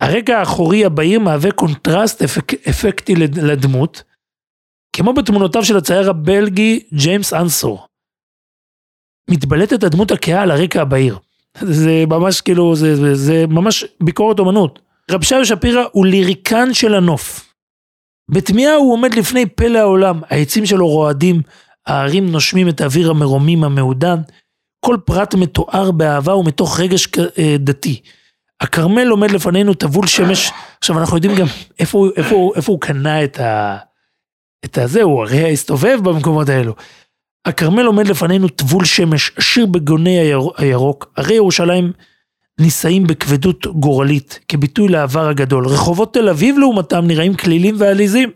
הרקע 0.00 0.38
האחורי 0.38 0.84
הבהיר 0.84 1.20
מהווה 1.20 1.52
קונטרסט 1.52 2.22
אפק, 2.22 2.54
אפקטיבי 2.68 3.14
לד- 3.14 3.38
לדמות, 3.38 4.02
כמו 4.96 5.12
בתמונותיו 5.12 5.64
של 5.64 5.76
הצייר 5.76 6.10
הבלגי 6.10 6.80
ג'יימס 6.94 7.32
אנסור. 7.32 7.86
מתבלטת 9.30 9.82
הדמות 9.82 10.10
הכהה 10.10 10.42
על 10.42 10.50
הרקע 10.50 10.82
הבהיר. 10.82 11.18
זה 11.62 12.04
ממש 12.08 12.40
כאילו, 12.40 12.76
זה, 12.76 12.96
זה, 12.96 13.14
זה 13.14 13.46
ממש 13.48 13.84
ביקורת 14.02 14.38
אומנות. 14.38 14.78
רב 15.10 15.22
שי 15.22 15.44
שפירא 15.44 15.84
הוא 15.92 16.06
ליריקן 16.06 16.74
של 16.74 16.94
הנוף. 16.94 17.54
בתמיהה 18.30 18.74
הוא 18.74 18.92
עומד 18.92 19.14
לפני 19.14 19.46
פלא 19.46 19.78
העולם, 19.78 20.20
העצים 20.30 20.66
שלו 20.66 20.88
רועדים, 20.88 21.42
הערים 21.86 22.30
נושמים 22.30 22.68
את 22.68 22.80
האוויר 22.80 23.10
המרומם 23.10 23.64
המעודן, 23.64 24.16
כל 24.80 24.96
פרט 25.04 25.34
מתואר 25.34 25.90
באהבה 25.90 26.36
ומתוך 26.36 26.80
רגש 26.80 27.08
אה, 27.38 27.56
דתי. 27.58 28.00
הכרמל 28.60 29.08
עומד 29.08 29.30
לפנינו 29.30 29.74
טבול 29.74 30.06
שמש, 30.06 30.50
עכשיו 30.78 30.98
אנחנו 30.98 31.16
יודעים 31.16 31.36
גם 31.36 31.46
איפה, 31.78 32.08
איפה, 32.16 32.52
איפה 32.56 32.72
הוא 32.72 32.80
קנה 32.80 33.24
את, 33.24 33.40
ה, 33.40 33.78
את 34.64 34.78
הזה, 34.78 35.02
הוא 35.02 35.22
הרי 35.22 35.52
הסתובב 35.52 35.98
במקומות 36.02 36.48
האלו. 36.48 36.74
הכרמל 37.44 37.86
עומד 37.86 38.06
לפנינו 38.06 38.48
טבול 38.48 38.84
שמש, 38.84 39.32
עשיר 39.36 39.66
בגוני 39.66 40.18
היר, 40.18 40.40
הירוק, 40.56 41.12
הרי 41.16 41.34
ירושלים 41.34 41.92
נישאים 42.60 43.06
בכבדות 43.06 43.66
גורלית, 43.66 44.40
כביטוי 44.48 44.88
לעבר 44.88 45.28
הגדול. 45.28 45.66
רחובות 45.66 46.14
תל 46.14 46.28
אביב 46.28 46.58
לעומתם 46.58 47.06
נראים 47.06 47.34
כלילים 47.34 47.74
ועליזים. 47.78 48.30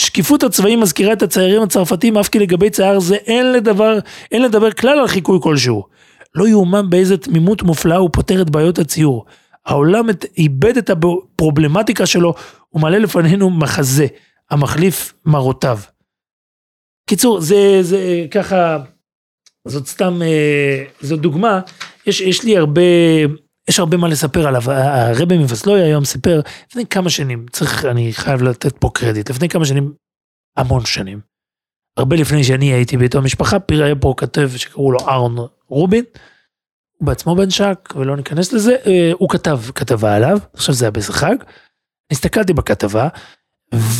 שקיפות 0.00 0.42
הצבעים 0.42 0.80
מזכירה 0.80 1.12
את 1.12 1.22
הציירים 1.22 1.62
הצרפתים, 1.62 2.18
אף 2.18 2.28
כי 2.28 2.38
לגבי 2.38 2.70
צייר 2.70 3.00
זה 3.00 3.14
אין 3.14 3.52
לדבר, 3.52 3.98
אין 4.32 4.42
לדבר 4.42 4.72
כלל 4.72 4.98
על 4.98 5.08
חיקוי 5.08 5.38
כלשהו. 5.42 5.84
לא 6.34 6.48
יאומן 6.48 6.90
באיזה 6.90 7.16
תמימות 7.16 7.62
מופלאה 7.62 7.96
הוא 7.96 8.10
פותר 8.12 8.42
את 8.42 8.50
בעיות 8.50 8.78
הציור. 8.78 9.24
העולם 9.66 10.10
את, 10.10 10.24
איבד 10.38 10.76
את 10.76 10.90
הפרובלמטיקה 10.90 12.06
שלו 12.06 12.34
ומעלה 12.74 12.98
לפנינו 12.98 13.50
מחזה, 13.50 14.06
המחליף 14.50 15.14
מרותיו. 15.26 15.78
קיצור, 17.08 17.40
זה, 17.40 17.78
זה 17.82 18.26
ככה, 18.30 18.78
זאת 19.68 19.86
סתם, 19.86 20.22
אה, 20.22 20.84
זאת 21.00 21.20
דוגמה, 21.20 21.60
יש, 22.06 22.20
יש 22.20 22.44
לי 22.44 22.56
הרבה, 22.56 22.82
יש 23.68 23.78
הרבה 23.78 23.96
מה 23.96 24.08
לספר 24.08 24.46
עליו, 24.46 24.70
הרבי 24.70 25.38
מווסלוי 25.38 25.82
היום 25.82 26.04
סיפר 26.04 26.40
לפני 26.70 26.86
כמה 26.86 27.10
שנים, 27.10 27.46
צריך, 27.50 27.84
אני 27.84 28.12
חייב 28.12 28.42
לתת 28.42 28.76
פה 28.78 28.90
קרדיט, 28.94 29.30
לפני 29.30 29.48
כמה 29.48 29.64
שנים, 29.64 29.92
המון 30.56 30.84
שנים, 30.84 31.20
הרבה 31.96 32.16
לפני 32.16 32.44
שאני 32.44 32.72
הייתי 32.72 32.96
באיתו 32.96 33.18
המשפחה, 33.18 33.56
היה 33.68 33.96
פה 33.96 34.14
כתב 34.16 34.50
שקראו 34.56 34.92
לו 34.92 34.98
אהרון 35.08 35.36
רובין, 35.68 36.04
הוא 36.98 37.06
בעצמו 37.06 37.36
בן 37.36 37.50
שק, 37.50 37.94
ולא 37.96 38.16
ניכנס 38.16 38.52
לזה, 38.52 38.76
אה, 38.86 39.10
הוא 39.18 39.28
כתב 39.28 39.60
כתבה 39.74 40.16
עליו, 40.16 40.38
עכשיו 40.54 40.74
זה 40.74 40.84
היה 40.84 40.90
באיזה 40.90 41.12
חג, 41.12 41.36
הסתכלתי 42.10 42.52
בכתבה, 42.52 43.08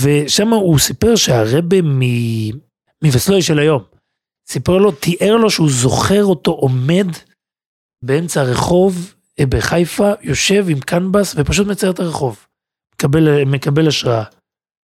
ושם 0.03 0.49
הוא 0.49 0.79
סיפר 0.79 1.17
שהרבה 1.17 1.77
מווסלוי 3.03 3.43
של 3.43 3.59
היום, 3.59 3.83
סיפר 4.49 4.77
לו, 4.77 4.93
תיאר 4.93 5.37
לו 5.37 5.51
שהוא 5.51 5.71
זוכר 5.71 6.25
אותו 6.25 6.51
עומד 6.51 7.07
באמצע 8.03 8.41
הרחוב 8.41 9.15
אה, 9.41 9.47
בחיפה, 9.47 10.13
יושב 10.23 10.65
עם 10.69 10.81
קנבס 10.81 11.35
ופשוט 11.37 11.67
מצייר 11.67 11.93
את 11.93 12.01
הרחוב. 12.01 12.47
מקבל, 12.95 13.45
מקבל 13.45 13.89
השראה. 13.89 14.25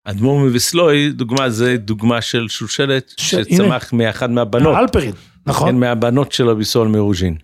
אדמו"ר 0.05 0.39
מוויסלוי, 0.39 1.12
דוגמה, 1.12 1.51
זה 1.51 1.77
דוגמה 1.77 2.23
של 2.23 2.49
שושלת 2.49 3.14
ש... 3.16 3.35
שצמח 3.35 3.93
הנה, 3.93 4.05
מאחד 4.05 4.31
מהבנות. 4.31 4.77
אלפרין, 4.77 5.12
נכון. 5.47 5.69
כן, 5.71 5.77
מהבנות 5.77 6.33
של 6.33 6.49
אביסול 6.49 6.89
מרוז'ין. 6.89 7.37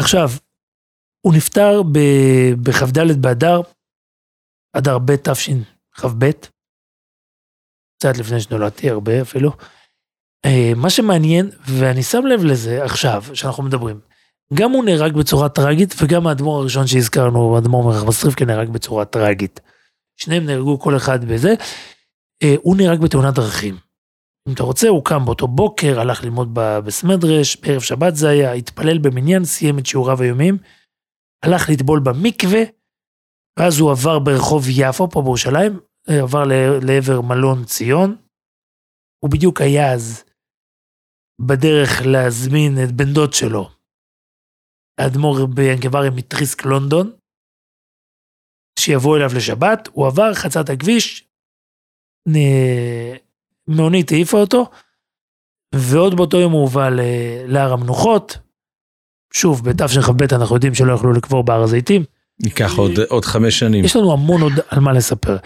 עכשיו, 0.00 0.28
הוא 1.26 1.34
נפטר 1.34 1.82
בכ"ד 2.62 3.22
באדר, 3.22 3.60
אדר 4.76 4.98
ב' 4.98 5.16
תשכ"ב, 5.16 6.30
קצת 7.98 8.16
לפני 8.18 8.40
שנולדתי, 8.40 8.90
הרבה 8.90 9.22
אפילו. 9.22 9.50
אה, 10.44 10.72
מה 10.76 10.90
שמעניין, 10.90 11.50
ואני 11.66 12.02
שם 12.02 12.26
לב 12.26 12.44
לזה 12.44 12.84
עכשיו, 12.84 13.24
שאנחנו 13.34 13.62
מדברים, 13.62 14.00
גם 14.54 14.70
הוא 14.70 14.84
נהרג 14.84 15.14
בצורה 15.14 15.48
טרגית, 15.48 15.94
וגם 16.02 16.26
האדמו"ר 16.26 16.60
הראשון 16.60 16.86
שהזכרנו, 16.86 17.56
האדמו"ר 17.56 17.84
מרח 17.84 18.04
מסריפקי 18.04 18.44
נהרג 18.44 18.68
בצורה 18.68 19.04
טרגית. 19.04 19.60
שניהם 20.16 20.46
נהרגו 20.46 20.78
כל 20.78 20.96
אחד 20.96 21.24
בזה. 21.24 21.54
אה, 22.42 22.54
הוא 22.62 22.76
נהרג 22.76 23.00
בתאונת 23.00 23.34
דרכים. 23.34 23.76
אם 24.48 24.52
אתה 24.52 24.62
רוצה, 24.62 24.88
הוא 24.88 25.04
קם 25.04 25.24
באותו 25.24 25.48
בוקר, 25.48 26.00
הלך 26.00 26.24
ללמוד 26.24 26.48
בסמדרש, 26.54 27.56
בערב 27.56 27.80
שבת 27.80 28.16
זה 28.16 28.28
היה, 28.28 28.52
התפלל 28.52 28.98
במניין, 28.98 29.44
סיים 29.44 29.78
את 29.78 29.86
שיעוריו 29.86 30.22
היומיים, 30.22 30.58
הלך 31.44 31.68
לטבול 31.68 32.00
במקווה, 32.00 32.62
ואז 33.58 33.78
הוא 33.78 33.90
עבר 33.90 34.18
ברחוב 34.18 34.64
יפו, 34.68 35.10
פה 35.10 35.22
בירושלים, 35.22 35.80
אה, 36.08 36.22
עבר 36.22 36.44
לעבר 36.82 37.20
מלון 37.20 37.64
ציון. 37.64 38.16
הוא 39.24 39.30
בדיוק 39.30 39.60
היה 39.60 39.92
אז 39.92 40.24
בדרך 41.40 42.02
להזמין 42.06 42.84
את 42.84 42.92
בן 42.92 43.12
דוד 43.12 43.32
שלו, 43.32 43.70
האדמו"ר 44.98 45.46
ביאנקווארי 45.46 46.10
מטריסק 46.10 46.64
לונדון, 46.64 47.12
שיבוא 48.78 49.16
אליו 49.16 49.30
לשבת, 49.36 49.88
הוא 49.92 50.06
עבר, 50.06 50.34
חצה 50.34 50.60
את 50.60 50.70
הכביש, 50.70 51.28
מונית 53.68 54.12
העיפה 54.12 54.40
אותו, 54.40 54.70
ועוד 55.74 56.16
באותו 56.16 56.40
יום 56.40 56.52
הוא 56.52 56.60
הובא 56.60 56.88
להר 57.46 57.72
המנוחות. 57.72 58.38
שוב, 59.32 59.64
בתשכ"ב 59.64 60.34
אנחנו 60.34 60.56
יודעים 60.56 60.74
שלא 60.74 60.92
יכלו 60.92 61.12
לקבור 61.12 61.44
בהר 61.44 61.62
הזיתים. 61.62 62.04
ייקח 62.42 62.72
עוד, 62.76 62.90
עוד 63.08 63.24
חמש 63.24 63.58
שנים. 63.58 63.84
יש 63.84 63.96
לנו 63.96 64.12
המון 64.12 64.40
עוד 64.40 64.52
על 64.68 64.80
מה 64.80 64.92
לספר. 64.92 65.36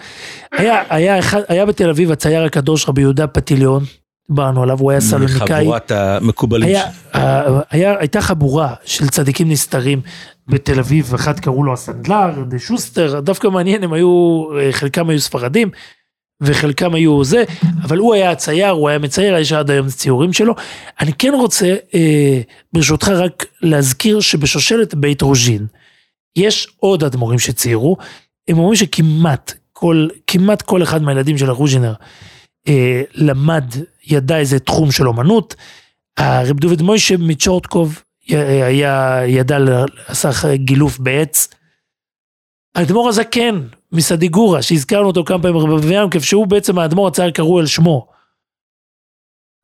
היה, 0.51 0.83
היה, 0.89 1.19
אחד, 1.19 1.41
היה 1.47 1.65
בתל 1.65 1.89
אביב 1.89 2.11
הצייר 2.11 2.43
הקדוש 2.43 2.89
רבי 2.89 3.01
יהודה 3.01 3.27
פטיליון, 3.27 3.83
דיברנו 4.29 4.63
עליו, 4.63 4.79
הוא 4.79 4.91
היה 4.91 5.01
סלוניקאי. 5.01 5.63
חבורת 5.63 5.91
המקובלים. 5.91 6.69
היה, 6.69 6.85
היה, 7.69 7.99
הייתה 7.99 8.21
חבורה 8.21 8.73
של 8.85 9.07
צדיקים 9.07 9.49
נסתרים 9.49 10.01
בתל 10.47 10.79
אביב, 10.79 11.13
אחד 11.13 11.39
קראו 11.39 11.63
לו 11.63 11.73
הסנדלר, 11.73 12.43
דה 12.47 12.59
שוסטר, 12.59 13.19
דווקא 13.19 13.47
מעניין, 13.47 13.83
הם 13.83 13.93
היו, 13.93 14.43
חלקם 14.71 15.09
היו 15.09 15.19
ספרדים, 15.19 15.69
וחלקם 16.41 16.93
היו 16.95 17.23
זה, 17.23 17.43
אבל 17.83 17.97
הוא 17.97 18.13
היה 18.13 18.31
הצייר, 18.31 18.69
הוא 18.69 18.89
היה 18.89 18.99
מצייר, 18.99 19.37
יש 19.37 19.53
עד 19.53 19.71
היום 19.71 19.87
ציורים 19.87 20.33
שלו. 20.33 20.53
אני 21.01 21.13
כן 21.13 21.33
רוצה, 21.33 21.75
אה, 21.95 22.41
ברשותך, 22.73 23.07
רק 23.07 23.45
להזכיר 23.61 24.19
שבשושלת 24.19 24.95
בית 24.95 25.21
רוז'ין, 25.21 25.65
יש 26.35 26.67
עוד 26.77 27.03
אדמו"רים 27.03 27.39
שציירו, 27.39 27.97
הם 28.47 28.57
אומרים 28.57 28.75
שכמעט 28.75 29.53
כל, 29.73 30.07
כמעט 30.27 30.61
כל 30.61 30.83
אחד 30.83 31.01
מהילדים 31.01 31.37
של 31.37 31.49
הרוז'ינר 31.49 31.93
אה, 32.67 33.01
למד, 33.13 33.65
ידע 34.03 34.37
איזה 34.37 34.59
תחום 34.59 34.91
של 34.91 35.07
אומנות. 35.07 35.55
הרב 36.17 36.59
דוד 36.59 36.81
מוישה 36.81 37.15
מצ'ורטקוב 37.17 38.03
היה, 38.27 39.21
ידע, 39.27 39.57
עשה 40.07 40.55
גילוף 40.55 40.99
בעץ. 40.99 41.47
האדמו"ר 42.75 43.09
הזקן 43.09 43.67
מסדיגורה, 43.91 44.61
שהזכרנו 44.61 45.07
אותו 45.07 45.23
כמה 45.25 45.41
פעמים 45.41 45.57
רבי 45.57 45.95
ינקב, 45.95 46.19
שהוא 46.19 46.47
בעצם 46.47 46.79
האדמו"ר 46.79 47.07
הצייר 47.07 47.31
קראו 47.31 47.59
על 47.59 47.65
שמו. 47.65 48.07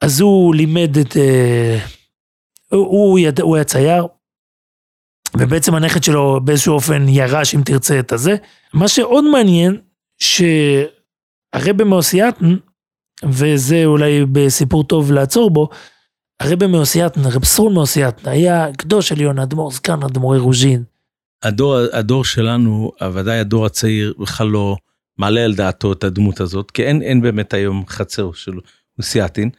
אז 0.02 0.20
הוא 0.20 0.56
לימד 0.56 0.98
את... 0.98 1.18
אה, 1.18 1.80
הוא, 2.72 2.88
הוא, 2.88 3.20
יד, 3.20 3.42
הוא 3.42 3.56
היה 3.56 3.66
צייר, 3.66 4.08
ובעצם 5.38 5.76
הנכד 5.76 6.04
שלו 6.04 6.40
באיזשהו 6.44 6.74
אופן 6.74 7.10
ירש, 7.10 7.56
אם 7.56 7.62
תרצה, 7.66 8.00
את 8.00 8.12
הזה. 8.12 8.36
מה 8.74 8.88
שעוד 8.88 9.24
מעניין, 9.32 9.82
שהרבה 10.20 11.84
מאוסייתן, 11.84 12.56
וזה 13.26 13.86
אולי 13.86 14.26
בסיפור 14.26 14.84
טוב 14.84 15.12
לעצור 15.12 15.50
בו, 15.50 15.70
הרבה 16.40 16.68
מאוסייתן, 16.68 17.22
רב 17.26 17.46
סרול 17.46 17.74
מאוסייתן, 17.74 18.30
היה 18.30 18.68
קדוש 18.78 19.12
עליון, 19.12 19.40
אדמו"ר 19.40 19.72
זקן, 19.72 20.04
אדמו"רי 20.04 20.40
רוז'ין. 20.40 20.84
הדור, 21.44 21.78
הדור 21.94 22.26
שלנו, 22.26 22.92
ודאי 23.14 23.40
הדור 23.40 23.66
הצעיר, 23.66 24.14
בכלל 24.20 24.48
לא 24.48 24.78
מעלה 25.18 25.46
על 25.46 25.56
דעתו 25.56 25.94
את 25.94 26.04
הדמות 26.04 26.40
הזאת, 26.40 26.72
כי 26.72 26.84
אין, 26.84 27.02
אין 27.02 27.22
באמת 27.22 27.54
היום 27.54 27.84
חצר 27.88 28.32
של 28.34 28.52
אוסייתין, 28.98 29.50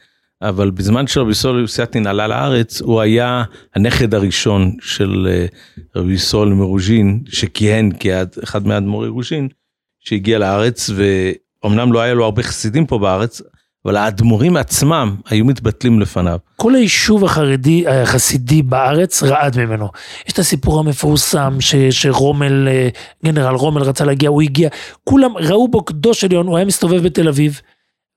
אבל 0.41 0.71
בזמן 0.71 1.07
שרבי 1.07 1.33
סול 1.33 1.61
אוסייתין 1.61 2.07
עלה 2.07 2.27
לארץ, 2.27 2.81
הוא 2.81 3.01
היה 3.01 3.43
הנכד 3.75 4.13
הראשון 4.13 4.75
של 4.81 5.27
אה, 5.31 5.45
רבי 5.95 6.17
סול 6.17 6.53
מרוז'ין, 6.53 7.23
שכיהן 7.27 7.91
כאחד 7.99 8.67
מאדמו"רי 8.67 9.07
רוז'ין, 9.07 9.47
שהגיע 9.99 10.39
לארץ, 10.39 10.89
ואומנם 10.95 11.93
לא 11.93 11.99
היה 11.99 12.13
לו 12.13 12.25
הרבה 12.25 12.43
חסידים 12.43 12.85
פה 12.85 12.99
בארץ, 12.99 13.41
אבל 13.85 13.97
האדמו"רים 13.97 14.57
עצמם 14.57 15.15
היו 15.29 15.45
מתבטלים 15.45 15.99
לפניו. 15.99 16.37
כל 16.55 16.75
היישוב 16.75 17.25
החרדי, 17.25 17.87
החסידי 17.87 18.61
בארץ 18.61 19.23
רעד 19.23 19.59
ממנו. 19.59 19.89
יש 20.27 20.33
את 20.33 20.39
הסיפור 20.39 20.79
המפורסם 20.79 21.57
ש, 21.59 21.75
שרומל, 21.75 22.67
אה, 22.67 22.89
גנרל 23.25 23.55
רומל 23.55 23.81
רצה 23.81 24.05
להגיע, 24.05 24.29
הוא 24.29 24.41
הגיע, 24.41 24.69
כולם 25.03 25.37
ראו 25.37 25.67
בו 25.67 25.83
קדוש 25.83 26.23
עליון, 26.23 26.47
הוא 26.47 26.57
היה 26.57 26.65
מסתובב 26.65 27.03
בתל 27.03 27.27
אביב, 27.27 27.61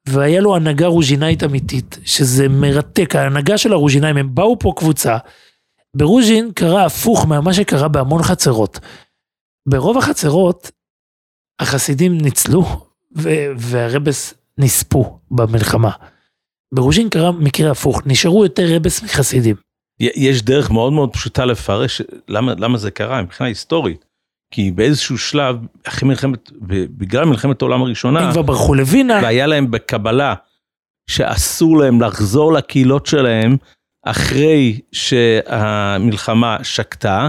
והיה 0.08 0.40
לו 0.40 0.56
הנהגה 0.56 0.86
רוז'ינאית 0.86 1.42
אמיתית, 1.42 1.98
שזה 2.04 2.48
מרתק, 2.48 3.16
ההנהגה 3.16 3.58
של 3.58 3.72
הרוז'ינאים, 3.72 4.16
הם 4.16 4.34
באו 4.34 4.58
פה 4.58 4.72
קבוצה, 4.76 5.16
ברוז'ין 5.96 6.52
קרה 6.54 6.84
הפוך 6.84 7.26
ממה 7.26 7.54
שקרה 7.54 7.88
בהמון 7.88 8.22
חצרות. 8.22 8.80
ברוב 9.68 9.98
החצרות, 9.98 10.70
החסידים 11.60 12.18
ניצלו, 12.18 12.64
והרבס 13.56 14.34
נספו 14.58 15.18
במלחמה. 15.30 15.90
ברוז'ין 16.74 17.08
קרה 17.08 17.32
מקרה 17.32 17.70
הפוך, 17.70 18.02
נשארו 18.06 18.44
יותר 18.44 18.66
רבס 18.76 19.02
מחסידים. 19.02 19.56
יש 20.00 20.42
דרך 20.42 20.70
מאוד 20.70 20.92
מאוד 20.92 21.12
פשוטה 21.12 21.44
לפרש 21.44 22.02
למה, 22.28 22.52
למה 22.58 22.78
זה 22.78 22.90
קרה 22.90 23.22
מבחינה 23.22 23.48
היסטורית. 23.48 24.04
כי 24.50 24.70
באיזשהו 24.70 25.18
שלב, 25.18 25.56
אחרי 25.84 26.08
מלחמת, 26.08 26.50
בגלל 26.98 27.24
מלחמת 27.24 27.62
העולם 27.62 27.82
הראשונה, 27.82 28.20
הם 28.20 28.32
כבר 28.32 28.42
ברחו 28.42 28.74
לווינה. 28.74 29.20
והיה 29.22 29.46
להם 29.46 29.70
בקבלה 29.70 30.34
שאסור 31.10 31.78
להם 31.78 32.00
לחזור 32.00 32.52
לקהילות 32.52 33.06
שלהם 33.06 33.56
אחרי 34.04 34.80
שהמלחמה 34.92 36.56
שקטה, 36.62 37.28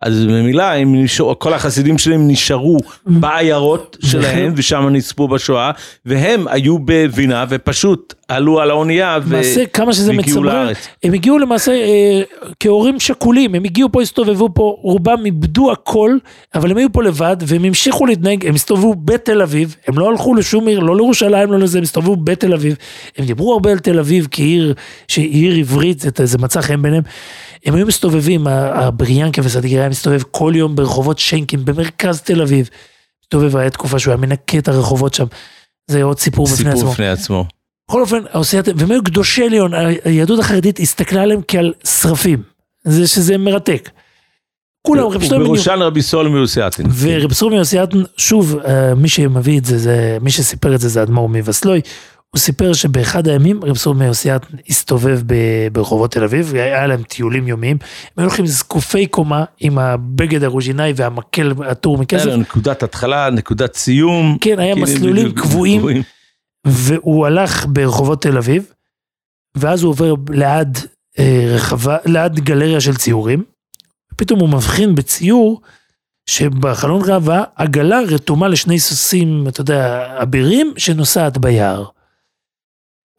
אז 0.00 0.24
ממילא 0.24 0.62
הם 0.62 1.02
נשארו, 1.02 1.38
כל 1.38 1.54
החסידים 1.54 1.98
שלהם 1.98 2.28
נשארו 2.28 2.78
בעיירות 3.06 3.96
שלהם 4.04 4.52
ושם 4.56 4.88
נספו 4.92 5.28
בשואה 5.28 5.70
והם 6.06 6.48
היו 6.48 6.78
בווינה 6.78 7.44
ופשוט 7.48 8.14
עלו 8.28 8.60
על 8.60 8.70
האונייה 8.70 9.18
ו- 9.24 9.34
למעשה, 9.34 9.66
כמה 9.66 9.92
שזה 9.92 10.12
והגיעו 10.16 10.40
מצמרר. 10.40 10.72
הם 11.02 11.12
הגיעו 11.12 11.38
למעשה 11.38 11.72
אה, 11.72 12.22
כהורים 12.60 13.00
שכולים, 13.00 13.54
הם 13.54 13.64
הגיעו 13.64 13.92
פה, 13.92 14.02
הסתובבו 14.02 14.48
פה, 14.54 14.76
רובם 14.80 15.24
איבדו 15.24 15.72
הכל, 15.72 16.16
אבל 16.54 16.70
הם 16.70 16.76
היו 16.76 16.92
פה 16.92 17.02
לבד, 17.02 17.36
והם 17.40 17.64
המשיכו 17.64 18.06
להתנהג, 18.06 18.46
הם 18.46 18.54
הסתובבו 18.54 18.94
בתל 18.94 19.42
אביב, 19.42 19.76
הם 19.88 19.98
לא 19.98 20.10
הלכו 20.10 20.34
לשום 20.34 20.66
עיר, 20.66 20.80
לא 20.80 20.96
לירושלים, 20.96 21.52
לא 21.52 21.58
לזה, 21.58 21.78
הם 21.78 21.84
הסתובבו 21.84 22.16
בתל 22.16 22.54
אביב, 22.54 22.76
הם 23.18 23.24
דיברו 23.24 23.52
הרבה 23.52 23.70
על 23.70 23.78
תל 23.78 23.98
אביב 23.98 24.28
כעיר, 24.30 24.74
שהיא 25.08 25.30
עיר 25.30 25.56
עברית, 25.56 26.00
זה, 26.00 26.10
זה 26.26 26.38
מצא 26.38 26.60
חן 26.60 26.82
ביניהם, 26.82 27.02
הם 27.66 27.74
היו 27.74 27.86
מסתובבים, 27.86 28.46
הבריאנקה 28.46 29.42
וסדיגר 29.44 29.78
היה 29.78 29.89
מסתובב 29.90 30.22
כל 30.30 30.52
יום 30.56 30.76
ברחובות 30.76 31.18
שיינקין, 31.18 31.64
במרכז 31.64 32.20
תל 32.20 32.42
אביב, 32.42 32.68
מסתובב, 33.22 33.56
היה 33.56 33.70
תקופה 33.70 33.98
שהוא 33.98 34.12
היה 34.12 34.20
מנקה 34.20 34.58
את 34.58 34.68
הרחובות 34.68 35.14
שם, 35.14 35.26
זה 35.90 36.02
עוד 36.02 36.18
סיפור 36.18 36.46
בפני 36.46 36.56
סיפור 36.56 36.72
עצמו. 36.72 36.90
בפני 36.90 37.08
עצמו. 37.08 37.44
בכל 37.88 38.00
אופן, 38.00 38.18
והם 38.76 38.90
היו 38.90 39.04
קדושי 39.04 39.44
עליון, 39.44 39.72
היהדות 40.04 40.38
החרדית 40.38 40.80
הסתכלה 40.80 41.22
עליהם 41.22 41.40
כעל 41.48 41.72
שרפים, 41.84 42.42
זה 42.84 43.06
שזה 43.06 43.38
מרתק. 43.38 43.90
כולם, 44.86 45.06
רב 45.06 45.24
שלמה 45.24 45.38
בן 45.38 45.46
ובראשן 45.46 45.78
רבי 45.82 46.02
סולומי 46.02 46.38
יוסייתין. 46.38 46.86
ורב 46.98 47.32
סרומי 47.32 47.56
יוסייתן, 47.56 48.02
שוב, 48.16 48.56
אה, 48.64 48.94
מי 48.94 49.08
שמביא 49.08 49.58
את 49.58 49.64
זה, 49.64 49.78
זה, 49.78 50.18
מי 50.20 50.30
שסיפר 50.30 50.74
את 50.74 50.80
זה 50.80 50.88
זה 50.88 51.02
אדמו"ר 51.02 51.28
מווסלוי, 51.28 51.80
הוא 52.30 52.40
סיפר 52.40 52.72
שבאחד 52.72 53.28
הימים 53.28 53.64
רב 53.64 53.76
סרומי 53.76 54.04
יוסייתן 54.04 54.56
הסתובב 54.68 55.20
ברחובות 55.72 56.12
תל 56.12 56.24
אביב, 56.24 56.54
היה 56.54 56.86
להם 56.86 57.02
טיולים 57.02 57.48
יומיים, 57.48 57.76
הם 57.80 58.12
היו 58.16 58.26
הולכים 58.26 58.46
זקופי 58.46 59.06
קומה 59.06 59.44
עם 59.60 59.78
הבגד 59.78 60.44
הרוז'ינאי 60.44 60.92
והמקל 60.96 61.52
עטור 61.66 61.94
היה 61.94 62.02
מכסף, 62.02 62.26
לו 62.26 62.36
נקודת 62.36 62.82
התחלה, 62.82 63.30
נקודת 63.30 63.74
סיום. 63.74 64.38
כן, 64.40 64.58
היה 64.58 64.74
כאילו, 64.74 64.86
מסלולים 64.86 65.32
קבועים, 65.32 65.82
והוא 66.66 67.26
הלך 67.26 67.66
ברחובות 67.68 68.22
תל 68.22 68.38
אביב, 68.38 68.72
ואז 69.54 69.82
הוא 69.82 69.90
עובר 69.90 70.14
ליד 70.30 70.78
אה, 71.18 71.52
רחבה, 71.54 71.96
ליד 72.04 72.40
גלריה 72.40 72.80
של 72.80 72.96
ציורים, 72.96 73.42
ופתאום 74.12 74.40
הוא 74.40 74.48
מבחין 74.48 74.94
בציור 74.94 75.60
שבחלון 76.26 77.02
ראווה 77.06 77.44
עגלה 77.56 78.00
רתומה 78.08 78.48
לשני 78.48 78.80
סוסים, 78.80 79.48
אתה 79.48 79.60
יודע, 79.60 80.06
אבירים, 80.22 80.72
שנוסעת 80.76 81.38
ביער. 81.38 81.84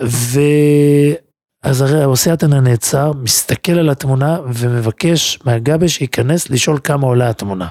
ואז 0.02 1.82
הרי 1.82 2.02
האוסייתנה 2.02 2.60
נעצר, 2.60 3.12
מסתכל 3.14 3.72
על 3.72 3.89
התמונה 3.89 4.39
ומבקש 4.54 5.39
מהגבה 5.45 5.88
שייכנס 5.88 6.49
לשאול 6.49 6.80
כמה 6.84 7.08
עולה 7.08 7.30
התמונה. 7.30 7.68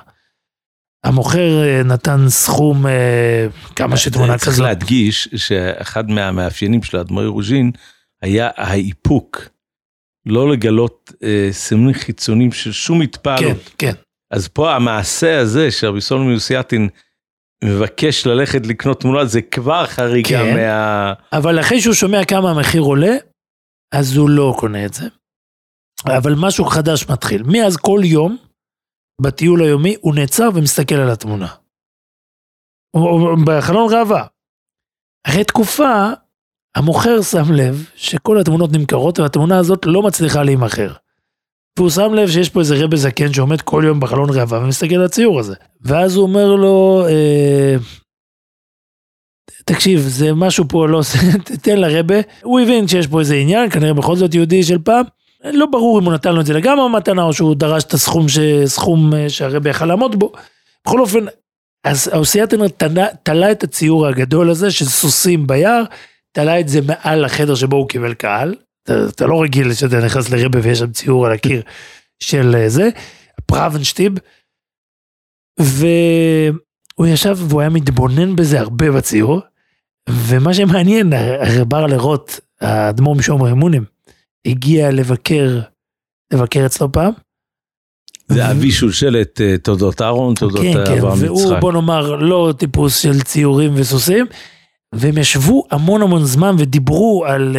המוכר 1.04 1.62
אה, 1.62 1.82
נתן 1.82 2.28
סכום, 2.28 2.86
אה, 2.86 3.46
כמה 3.76 3.96
שתמונה 3.96 4.38
צריך 4.38 4.50
כזאת. 4.50 4.66
להדגיש 4.66 5.28
שאחד 5.36 6.10
מהמאפיינים 6.10 6.82
של 6.82 6.96
האדמו"ר 6.96 7.26
רוז'ין 7.26 7.70
היה 8.22 8.50
האיפוק. 8.56 9.48
לא 10.26 10.52
לגלות 10.52 11.12
אה, 11.22 11.48
סמלים 11.52 11.94
חיצוניים 11.94 12.52
של 12.52 12.72
שום 12.72 12.98
כן, 12.98 13.04
התפעלות. 13.04 13.70
כן. 13.78 13.92
אז 14.30 14.48
פה 14.48 14.74
המעשה 14.74 15.40
הזה 15.40 15.70
שרבי 15.70 16.00
סולומי 16.00 16.32
יוסייתין 16.32 16.88
מבקש 17.64 18.26
ללכת 18.26 18.66
לקנות 18.66 19.00
תמונה 19.00 19.24
זה 19.24 19.42
כבר 19.42 19.86
חריגה 19.86 20.28
כן. 20.28 20.56
מה... 20.56 21.12
אבל 21.32 21.60
אחרי 21.60 21.80
שהוא 21.80 21.94
שומע 21.94 22.24
כמה 22.24 22.50
המחיר 22.50 22.82
עולה, 22.82 23.16
אז 23.94 24.16
הוא 24.16 24.30
לא 24.30 24.54
קונה 24.58 24.86
את 24.86 24.94
זה. 24.94 25.08
אבל 26.06 26.34
משהו 26.36 26.64
חדש 26.64 27.08
מתחיל. 27.08 27.42
מאז 27.42 27.76
כל 27.76 28.00
יום, 28.04 28.36
בטיול 29.22 29.62
היומי, 29.62 29.96
הוא 30.00 30.14
נעצר 30.14 30.48
ומסתכל 30.54 30.94
על 30.94 31.10
התמונה. 31.10 31.54
בחלון 33.46 33.92
ראווה. 33.92 34.26
אחרי 35.26 35.44
תקופה, 35.44 36.10
המוכר 36.76 37.22
שם 37.22 37.52
לב 37.52 37.84
שכל 37.94 38.40
התמונות 38.40 38.70
נמכרות 38.72 39.18
והתמונה 39.18 39.58
הזאת 39.58 39.86
לא 39.86 40.02
מצליחה 40.02 40.42
להימכר. 40.42 40.92
והוא 41.80 41.90
שם 41.90 42.14
לב 42.14 42.30
שיש 42.30 42.48
פה 42.48 42.60
איזה 42.60 42.84
רבה 42.84 42.96
זקן 42.96 43.32
שעומד 43.32 43.60
כל 43.60 43.82
יום 43.86 44.00
בחלון 44.00 44.30
ראווה 44.30 44.58
ומסתכל 44.58 44.94
על 44.94 45.04
הציור 45.04 45.40
הזה. 45.40 45.54
ואז 45.82 46.16
הוא 46.16 46.22
אומר 46.22 46.54
לו, 46.54 47.04
אה, 47.08 47.76
תקשיב, 49.64 50.00
זה 50.00 50.32
משהו 50.32 50.64
פה 50.68 50.88
לא 50.88 50.98
עושה, 50.98 51.18
תן 51.62 51.78
לרבה. 51.78 52.14
הוא 52.42 52.60
הבין 52.60 52.88
שיש 52.88 53.06
פה 53.06 53.20
איזה 53.20 53.34
עניין, 53.34 53.70
כנראה 53.70 53.94
בכל 53.94 54.16
זאת 54.16 54.34
יהודי 54.34 54.62
של 54.62 54.78
פעם. 54.78 55.04
לא 55.44 55.66
ברור 55.66 55.98
אם 55.98 56.04
הוא 56.04 56.12
נתן 56.12 56.34
לו 56.34 56.40
את 56.40 56.46
זה 56.46 56.54
לגמרי 56.54 56.88
מתנה 56.88 57.22
או 57.22 57.32
שהוא 57.32 57.54
דרש 57.54 57.84
את 57.84 57.94
הסכום, 57.94 58.28
ש... 58.28 58.38
סכום 58.64 59.14
אה, 59.14 59.28
שהרבה 59.28 59.70
יכל 59.70 59.86
לעמוד 59.86 60.18
בו. 60.18 60.32
בכל 60.86 61.00
אופן, 61.00 61.24
אז 61.84 62.10
האוסייתנר 62.12 62.68
תלה 63.22 63.50
את 63.52 63.62
הציור 63.62 64.06
הגדול 64.06 64.50
הזה 64.50 64.70
של 64.70 64.84
סוסים 64.84 65.46
ביער, 65.46 65.82
תלה 66.32 66.60
את 66.60 66.68
זה 66.68 66.80
מעל 66.80 67.24
החדר 67.24 67.54
שבו 67.54 67.76
הוא 67.76 67.88
קיבל 67.88 68.14
קהל. 68.14 68.54
אתה, 68.90 69.08
אתה 69.08 69.26
לא 69.26 69.42
רגיל 69.42 69.74
שאתה 69.74 70.04
נכנס 70.04 70.30
לרבה 70.30 70.58
ויש 70.62 70.78
שם 70.78 70.92
ציור 70.92 71.26
על 71.26 71.32
הקיר 71.32 71.62
של 72.20 72.56
אה, 72.56 72.68
זה, 72.68 72.88
פראבנשטיב. 73.46 74.12
והוא 75.60 77.06
ישב 77.06 77.36
והוא 77.38 77.60
היה 77.60 77.70
מתבונן 77.70 78.36
בזה 78.36 78.60
הרבה 78.60 78.92
בציור. 78.92 79.40
ומה 80.08 80.54
שמעניין, 80.54 81.12
הרי 81.12 81.64
בר 81.64 81.86
לרוט, 81.86 82.40
האדמו"ר 82.60 83.16
משומר 83.16 83.52
אמונים, 83.52 83.84
הגיע 84.46 84.90
לבקר, 84.90 85.60
לבקר 86.32 86.66
אצלו 86.66 86.92
פעם. 86.92 87.12
זה 88.28 88.50
אבי 88.50 88.70
שושלת 88.70 89.40
אה, 89.40 89.58
תולדות 89.58 90.02
אהרון, 90.02 90.34
תולדות 90.34 90.62
כן, 90.62 90.72
כן, 90.86 90.98
אברהם 90.98 91.18
והוא 91.20 91.42
יצחק. 91.42 91.60
בוא 91.60 91.72
נאמר 91.72 92.16
לא 92.16 92.54
טיפוס 92.58 92.98
של 92.98 93.22
ציורים 93.22 93.72
וסוסים, 93.74 94.26
והם 94.94 95.18
ישבו 95.18 95.64
המון 95.70 96.02
המון 96.02 96.24
זמן 96.24 96.54
ודיברו 96.58 97.24
על... 97.26 97.56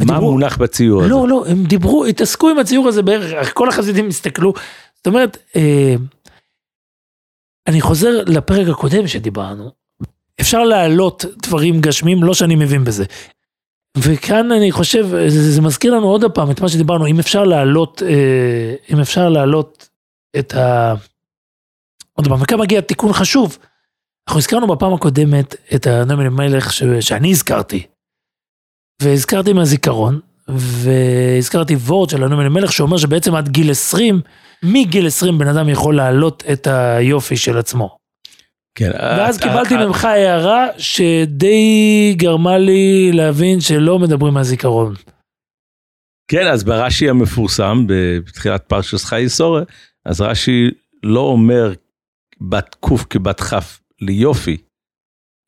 אה, 0.00 0.04
מה 0.06 0.12
ודיברו- 0.12 0.32
מונח 0.32 0.56
בציור 0.56 1.00
הזה? 1.00 1.10
לא, 1.10 1.28
לא, 1.28 1.44
הם 1.48 1.64
דיברו, 1.64 2.04
התעסקו 2.04 2.48
עם 2.50 2.58
הציור 2.58 2.88
הזה 2.88 3.02
בערך, 3.02 3.54
כל 3.54 3.68
החסידים 3.68 4.08
הסתכלו. 4.08 4.52
זאת 4.96 5.06
אומרת, 5.06 5.36
אה, 5.56 5.94
אני 7.66 7.80
חוזר 7.80 8.10
לפרק 8.26 8.68
הקודם 8.68 9.06
שדיברנו, 9.06 9.70
אפשר 10.40 10.64
להעלות 10.64 11.24
דברים 11.42 11.80
גשמים, 11.80 12.22
לא 12.22 12.34
שאני 12.34 12.54
מבין 12.56 12.84
בזה. 12.84 13.04
וכאן 13.98 14.52
אני 14.52 14.72
חושב, 14.72 15.06
זה, 15.28 15.52
זה 15.52 15.62
מזכיר 15.62 15.94
לנו 15.94 16.06
עוד 16.06 16.24
פעם 16.34 16.50
את 16.50 16.60
מה 16.60 16.68
שדיברנו, 16.68 17.06
אם 17.06 17.18
אפשר 17.18 17.44
להעלות, 17.44 18.02
אה, 18.02 18.74
אם 18.94 19.00
אפשר 19.00 19.28
להעלות 19.28 19.88
את 20.38 20.54
ה... 20.54 20.94
עוד 22.12 22.28
פעם, 22.28 22.42
וכאן 22.42 22.60
מגיע 22.60 22.80
תיקון 22.80 23.12
חשוב. 23.12 23.58
אנחנו 24.28 24.38
הזכרנו 24.38 24.66
בפעם 24.66 24.94
הקודמת 24.94 25.54
את 25.74 25.86
הנאום 25.86 26.20
אלימלך 26.20 26.72
ש... 26.72 26.82
שאני 27.00 27.30
הזכרתי. 27.30 27.86
והזכרתי 29.02 29.52
מהזיכרון, 29.52 30.20
והזכרתי 30.48 31.74
וורד 31.74 32.10
של 32.10 32.24
הנאום 32.24 32.40
אלימלך 32.40 32.72
שאומר 32.72 32.96
שבעצם 32.96 33.34
עד 33.34 33.48
גיל 33.48 33.70
20, 33.70 34.20
מגיל 34.62 35.06
20 35.06 35.38
בן 35.38 35.48
אדם 35.48 35.68
יכול 35.68 35.96
להעלות 35.96 36.44
את 36.52 36.66
היופי 36.66 37.36
של 37.36 37.58
עצמו. 37.58 37.96
כן, 38.74 38.90
ואז 38.94 39.38
אה, 39.38 39.42
קיבלתי 39.42 39.74
אה, 39.74 39.86
ממך 39.86 40.04
הערה 40.04 40.66
שדי 40.78 42.14
גרמה 42.16 42.58
לי 42.58 43.10
להבין 43.12 43.60
שלא 43.60 43.98
מדברים 43.98 44.34
מהזיכרון. 44.34 44.94
כן, 46.28 46.46
אז 46.46 46.64
ברש"י 46.64 47.08
המפורסם, 47.08 47.84
בתחילת 47.86 48.64
פרשת 48.68 48.98
חיי 48.98 49.28
סורר, 49.28 49.64
אז 50.06 50.20
רש"י 50.20 50.70
לא 51.02 51.20
אומר 51.20 51.72
בת 52.40 52.76
ק' 52.84 53.10
כבת 53.10 53.40
כ' 53.40 53.54
ליופי, 54.00 54.56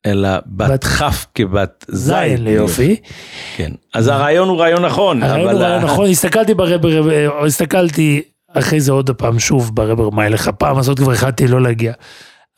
אלא 0.05 0.29
בת 0.45 0.69
בת 0.69 0.83
כ' 0.83 1.25
כבת 1.35 1.85
זין 1.89 2.43
ליופי. 2.43 2.95
כן, 3.55 3.71
אז 3.93 4.07
הרעיון 4.07 4.49
הוא 4.49 4.59
רעיון 4.59 4.85
נכון. 4.85 5.23
הרעיון 5.23 5.49
הוא 5.49 5.61
רעיון 5.61 5.83
נכון, 5.83 6.09
הסתכלתי 6.09 6.53
ברבר, 6.53 7.45
הסתכלתי 7.45 8.21
אחרי 8.53 8.81
זה 8.81 8.91
עוד 8.91 9.09
פעם 9.09 9.39
שוב 9.39 9.75
ברבר 9.75 10.09
מיילך, 10.09 10.47
הפעם 10.47 10.77
הזאת 10.77 10.99
כבר 10.99 11.11
החלטתי 11.11 11.47
לא 11.47 11.61
להגיע. 11.61 11.93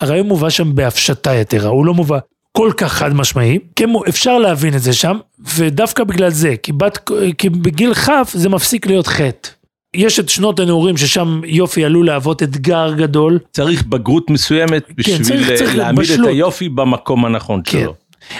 הרעיון 0.01 0.27
מובא 0.27 0.49
שם 0.49 0.75
בהפשטה 0.75 1.35
יתרה, 1.35 1.69
הוא 1.69 1.85
לא 1.85 1.93
מובא 1.93 2.19
כל 2.57 2.71
כך 2.77 2.93
חד 2.93 3.13
משמעי, 3.13 3.59
כן 3.75 3.89
אפשר 4.09 4.37
להבין 4.37 4.75
את 4.75 4.81
זה 4.81 4.93
שם, 4.93 5.17
ודווקא 5.55 6.03
בגלל 6.03 6.29
זה, 6.29 6.55
כי, 6.63 6.71
בת, 6.71 7.09
כי 7.37 7.49
בגיל 7.49 7.93
כ' 7.93 8.09
זה 8.33 8.49
מפסיק 8.49 8.87
להיות 8.87 9.07
חטא. 9.07 9.49
יש 9.93 10.19
את 10.19 10.29
שנות 10.29 10.59
הנעורים 10.59 10.97
ששם 10.97 11.41
יופי 11.45 11.85
עלול 11.85 12.05
להוות 12.05 12.43
אתגר 12.43 12.93
גדול, 12.93 13.39
צריך 13.51 13.83
בגרות 13.85 14.29
מסוימת 14.29 14.83
בשביל 14.95 15.17
כן, 15.17 15.23
צריך- 15.23 15.51
צריך 15.55 15.75
להעמיד 15.75 15.99
את 15.99 16.11
בשלות. 16.11 16.27
היופי 16.29 16.69
במקום 16.69 17.25
הנכון 17.25 17.61
כן. 17.65 17.79
שלו. 17.79 17.93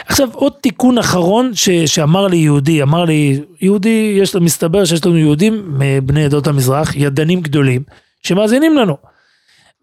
עכשיו 0.07 0.29
עוד 0.33 0.53
תיקון 0.61 0.97
אחרון 0.97 1.51
ש, 1.53 1.69
שאמר 1.69 2.27
לי 2.27 2.37
יהודי, 2.37 2.81
אמר 2.81 3.05
לי, 3.05 3.39
יהודי, 3.61 4.17
יש 4.21 4.35
לנו, 4.35 4.45
מסתבר 4.45 4.85
שיש 4.85 5.05
לנו 5.05 5.17
יהודים 5.17 5.75
מבני 5.79 6.25
עדות 6.25 6.47
המזרח, 6.47 6.95
ידענים 6.95 7.41
גדולים, 7.41 7.83
שמאזינים 8.23 8.77
לנו. 8.77 8.97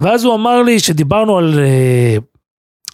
ואז 0.00 0.24
הוא 0.24 0.34
אמר 0.34 0.62
לי 0.62 0.80
שדיברנו 0.80 1.38
על, 1.38 1.58
אה, 1.58 2.16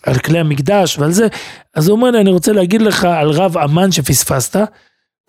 על 0.03 0.19
כלי 0.19 0.39
המקדש 0.39 0.99
ועל 0.99 1.13
זה, 1.13 1.27
אז 1.75 1.89
הוא 1.89 1.97
אומר 1.97 2.11
לי, 2.11 2.21
אני 2.21 2.31
רוצה 2.31 2.53
להגיד 2.53 2.83
לך 2.83 3.05
על 3.05 3.31
רב 3.31 3.59
אמן 3.59 3.93
שפספסת, 3.93 4.57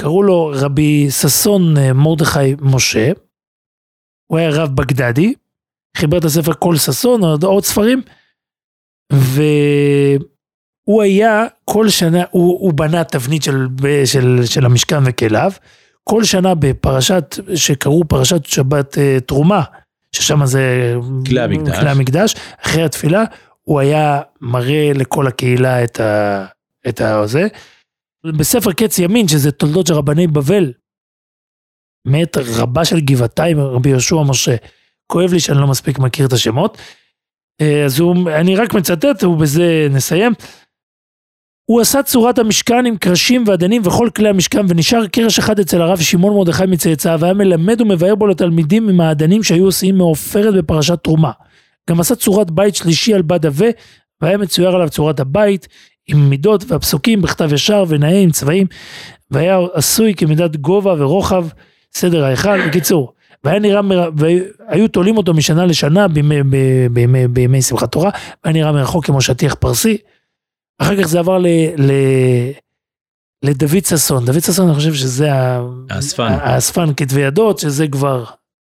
קראו 0.02 0.24
לו 0.24 0.52
רבי 0.56 1.08
ששון 1.12 1.78
אה, 1.78 1.94
מרדכי 1.94 2.56
משה, 2.62 3.12
הוא 4.28 4.38
היה 4.38 4.50
רב 4.50 4.76
בגדדי, 4.76 5.34
חיבר 5.98 6.18
את 6.18 6.26
הספר 6.26 6.54
קול 6.54 6.78
ששון, 6.78 7.24
עוד, 7.24 7.44
עוד 7.44 7.66
ספרים, 7.66 8.02
והוא 9.12 11.02
היה 11.02 11.46
כל 11.66 11.90
שנה, 11.90 12.24
הוא, 12.32 12.60
הוא 12.60 12.74
בנה 12.74 13.04
תבנית 13.04 13.44
של, 13.44 13.68
של, 14.06 14.42
של 14.46 14.66
המשכן 14.66 15.04
וכליו, 15.06 15.52
כל 16.04 16.24
שנה 16.24 16.56
בפרשת, 16.56 17.36
שקראו 17.56 18.04
פרשת 18.08 18.46
שבת 18.46 18.98
אה, 18.98 19.18
תרומה, 19.20 19.64
ששם 20.12 20.46
זה 20.46 20.96
כלי 21.26 21.42
המקדש. 21.42 21.80
כלי 21.80 21.90
המקדש, 21.90 22.36
אחרי 22.66 22.84
התפילה, 22.84 23.24
הוא 23.62 23.80
היה 23.80 24.22
מראה 24.42 24.92
לכל 24.96 25.28
הקהילה 25.28 25.84
את 25.84 26.00
ה... 26.00 26.46
את 26.88 27.02
הזה. 27.02 27.48
בספר 28.38 28.72
קץ 28.72 29.00
ימין, 29.00 29.28
שזה 29.28 29.52
תולדות 29.52 29.88
של 29.88 29.94
רבני 29.94 30.28
בבל, 30.28 30.72
מאת 32.06 32.38
רבה 32.58 32.86
של 32.86 33.00
גבעתיים, 33.00 33.60
רבי 33.60 33.90
יהושע 33.90 34.16
משה. 34.16 34.56
כואב 35.08 35.34
לי 35.34 35.40
שאני 35.40 35.58
לא 35.58 35.68
מספיק 35.68 36.00
מכיר 36.00 36.26
את 36.26 36.34
השמות. 36.34 36.78
אה, 37.62 37.86
אז 37.86 38.00
הוא, 38.00 38.30
אני 38.30 38.56
רק 38.56 38.74
מצטט, 38.74 39.24
ובזה 39.24 39.88
נסיים. 39.92 40.34
הוא 41.66 41.82
עשה 41.82 42.04
צורת 42.04 42.40
המשכן 42.40 42.86
עם 42.86 42.98
קרשים 42.98 43.44
ואדנים 43.48 43.82
וכל 43.86 44.10
כלי 44.16 44.30
המשכן, 44.30 44.66
ונשאר 44.70 45.08
קרש 45.08 45.40
אחד 45.40 45.60
אצל 45.60 45.82
הרב 45.82 46.00
שמעון 46.00 46.34
מרדכי 46.34 46.66
מצאצאיו, 46.66 47.20
והיה 47.20 47.34
מלמד 47.34 47.82
ומבאר 47.82 48.16
בו 48.16 48.28
לתלמידים 48.28 48.90
עם 48.90 49.02
האדנים 49.02 49.44
שהיו 49.44 49.66
עושים 49.66 49.98
מעופרת 49.98 50.54
בפרשת 50.54 51.04
תרומה. 51.04 51.32
גם 51.90 52.00
עשה 52.00 52.16
צורת 52.16 52.52
בית 52.52 52.76
שלישי 52.76 53.14
על 53.14 53.22
בד 53.22 53.46
עבה, 53.46 53.68
והיה 54.22 54.38
מצויר 54.38 54.70
עליו 54.70 54.90
צורת 54.90 55.20
הבית, 55.20 55.68
עם 56.08 56.30
מידות 56.30 56.64
והפסוקים 56.68 57.22
בכתב 57.22 57.54
ישר 57.54 57.84
ונאה 57.88 58.20
עם 58.20 58.32
צבעים, 58.32 58.68
והיה 59.32 59.60
עשוי 59.74 60.14
כמידת 60.14 60.56
גובה 60.56 60.94
ורוחב 60.98 61.48
סדר 61.96 62.26
ההיכל. 62.26 62.68
בקיצור, 62.68 63.14
והיה 63.44 63.60
נראה. 63.60 63.82
והיו 64.18 64.88
תולים 64.88 65.18
אותו 65.18 65.34
משנה 65.34 65.66
לשנה 65.66 66.08
בימי, 66.08 66.44
בימי, 66.92 67.28
בימי 67.28 67.62
שמחת 67.62 67.92
תורה, 67.92 68.10
והיה 68.44 68.54
נראה 68.54 68.72
מרחוק 68.72 69.06
כמו 69.06 69.22
שטיח 69.22 69.54
פרסי. 69.54 69.98
אחר 70.80 71.02
כך 71.02 71.08
זה 71.08 71.20
עבר 71.20 71.38
ל... 71.38 71.48
ל... 71.78 71.92
לדוד 73.44 73.86
ששון, 73.86 74.26
דוד 74.26 74.40
ששון 74.40 74.68
אני 74.68 74.76
חושב 74.76 74.94
שזה 74.94 75.30
האספן. 75.90 76.38
האספן 76.42 76.94
כתבי 76.98 77.22
ידות, 77.22 77.60
שזה 77.60 77.88
כבר 77.88 78.24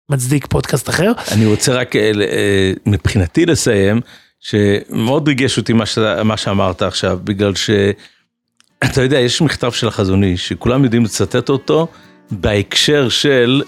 מצדיק 0.10 0.48
פודקאסט 0.48 0.90
אחר. 0.90 1.12
אני 1.32 1.46
רוצה 1.46 1.74
רק 1.74 1.96
אה, 1.96 2.12
אה, 2.22 2.74
מבחינתי 2.86 3.46
לסיים, 3.46 4.02
שמאוד 4.40 5.28
ריגש 5.28 5.58
אותי 5.58 5.74
מה, 5.74 5.86
ש... 5.86 5.98
מה 6.26 6.38
שאמרת 6.38 6.82
עכשיו, 6.82 7.20
בגלל 7.24 7.54
שאתה 7.56 9.02
יודע, 9.02 9.20
יש 9.20 9.42
מכתב 9.42 9.72
של 9.72 9.88
החזון 9.88 10.24
איש, 10.24 10.48
שכולם 10.48 10.84
יודעים 10.84 11.04
לצטט 11.04 11.50
אותו 11.50 11.88
בהקשר 12.32 13.10
של, 13.10 13.62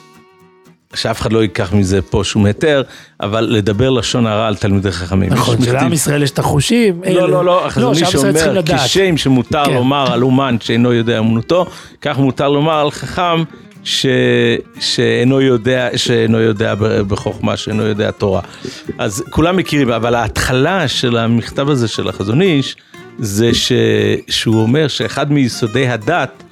שאף 0.94 1.22
אחד 1.22 1.34
לא 1.34 1.42
ייקח 1.42 1.74
מזה 1.74 2.02
פה 2.02 2.22
שום 2.24 2.46
היתר, 2.46 2.82
אבל 3.22 3.48
לדבר 3.50 3.90
לשון 3.90 4.28
הרע 4.28 4.48
על 4.48 4.56
תלמידי 4.56 4.92
חכמים. 4.92 5.34
נכון, 5.34 5.66
שלעם 5.66 5.94
ישראל 5.94 6.24
יש 6.24 6.32
את 6.32 6.40
החושים. 6.40 7.02
לא, 7.14 7.30
לא, 7.30 7.46
לא, 7.46 7.66
החזון 7.66 7.96
שעם 7.96 8.08
איש 8.08 8.16
ישראל 8.16 8.34
צריכים 8.34 8.50
אומר, 8.50 8.60
לדעת. 8.60 8.80
כשם 8.86 9.18
שמותר 9.18 9.66
כן. 9.66 9.74
לומר 9.74 10.14
על 10.14 10.24
אומן 10.24 10.56
שאינו 10.60 10.94
יודע 10.94 11.20
אמונתו, 11.20 11.66
כך 12.02 12.18
מותר 12.18 12.50
לומר 12.50 12.74
על 12.80 12.92
חכם 12.92 13.44
ש... 13.84 14.06
שאינו 14.80 15.42
יודע, 15.42 15.90
שאינו 15.96 16.40
יודע 16.40 16.76
בחוכמה, 17.08 17.58
שאינו 17.58 17.84
יודע 17.84 18.12
תורה. 18.12 18.42
אז 18.98 19.24
כולם 19.30 19.58
מכירים, 19.58 19.92
אבל 19.92 20.16
ההתחלה 20.16 20.88
של 20.88 21.18
המכתב 21.18 21.70
הזה 21.70 21.88
של 21.88 22.10
החזון 22.10 22.42
איש, 22.42 22.76
זה 23.20 23.54
ש... 23.54 23.72
שהוא 24.30 24.62
אומר 24.62 24.88
שאחד 24.88 25.32
מיסודי 25.32 25.88
הדת 25.88 26.44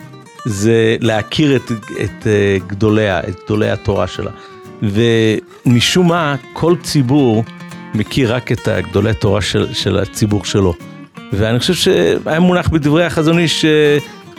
זה 0.45 0.95
להכיר 0.99 1.55
את, 1.55 1.71
את 2.03 2.27
אה, 2.27 2.57
גדוליה, 2.67 3.19
את 3.19 3.35
גדולי 3.45 3.69
התורה 3.69 4.07
שלה. 4.07 4.31
ומשום 4.81 6.07
מה, 6.07 6.35
כל 6.53 6.75
ציבור 6.83 7.43
מכיר 7.93 8.35
רק 8.35 8.51
את 8.51 8.67
גדולי 8.89 9.13
תורה 9.13 9.41
של, 9.41 9.73
של 9.73 9.97
הציבור 9.97 10.45
שלו. 10.45 10.73
ואני 11.33 11.59
חושב 11.59 11.73
שהיה 11.73 12.39
מונח 12.39 12.69
בדברי 12.69 13.05
החזון 13.05 13.39
איש 13.39 13.65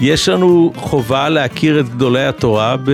שיש 0.02 0.28
לנו 0.28 0.72
חובה 0.76 1.28
להכיר 1.28 1.80
את 1.80 1.88
גדולי 1.88 2.24
התורה 2.24 2.76
ב, 2.84 2.90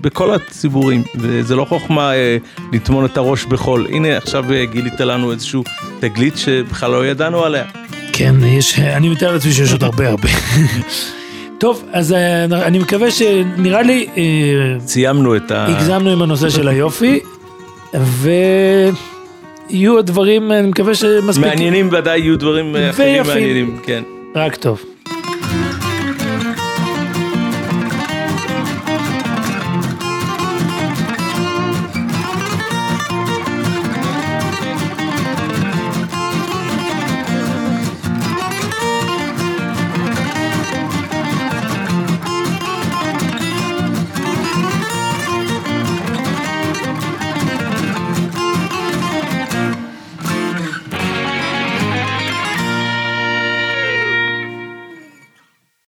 בכל 0.00 0.34
הציבורים, 0.34 1.02
וזה 1.16 1.56
לא 1.56 1.64
חוכמה 1.64 2.14
אה, 2.14 2.36
לטמון 2.72 3.04
את 3.04 3.16
הראש 3.16 3.44
בחול. 3.44 3.86
הנה 3.90 4.16
עכשיו 4.16 4.52
אה, 4.52 4.64
גילית 4.64 5.00
לנו 5.00 5.32
איזשהו 5.32 5.64
תגלית 6.00 6.38
שבכלל 6.38 6.90
לא 6.90 7.06
ידענו 7.06 7.44
עליה. 7.44 7.64
כן, 8.12 8.34
יש, 8.44 8.78
אני 8.78 9.08
מתאר 9.08 9.32
לעצמי 9.32 9.52
שיש 9.52 9.72
עוד 9.72 9.84
הרבה 9.84 10.08
הרבה. 10.08 10.28
טוב, 11.62 11.84
אז 11.92 12.12
אה, 12.12 12.44
אני 12.44 12.78
מקווה 12.78 13.10
שנראה 13.10 13.82
לי, 13.82 14.06
אה, 14.16 14.22
סיימנו 14.86 15.36
את 15.36 15.50
ה... 15.50 15.66
הגזמנו 15.66 16.10
עם 16.10 16.22
הנושא 16.22 16.50
של 16.50 16.68
היופי, 16.68 17.20
ויהיו 17.94 19.94
עוד 19.94 20.06
דברים, 20.06 20.52
אני 20.52 20.68
מקווה 20.68 20.94
שמספיק, 20.94 21.46
מעניינים 21.46 21.88
ודאי 21.92 22.18
יהיו 22.18 22.38
דברים 22.38 22.76
אה, 22.76 22.90
אחרים. 22.90 23.22
מעניינים, 23.26 23.78
כן. 23.82 24.02
רק 24.34 24.56
טוב. 24.56 24.91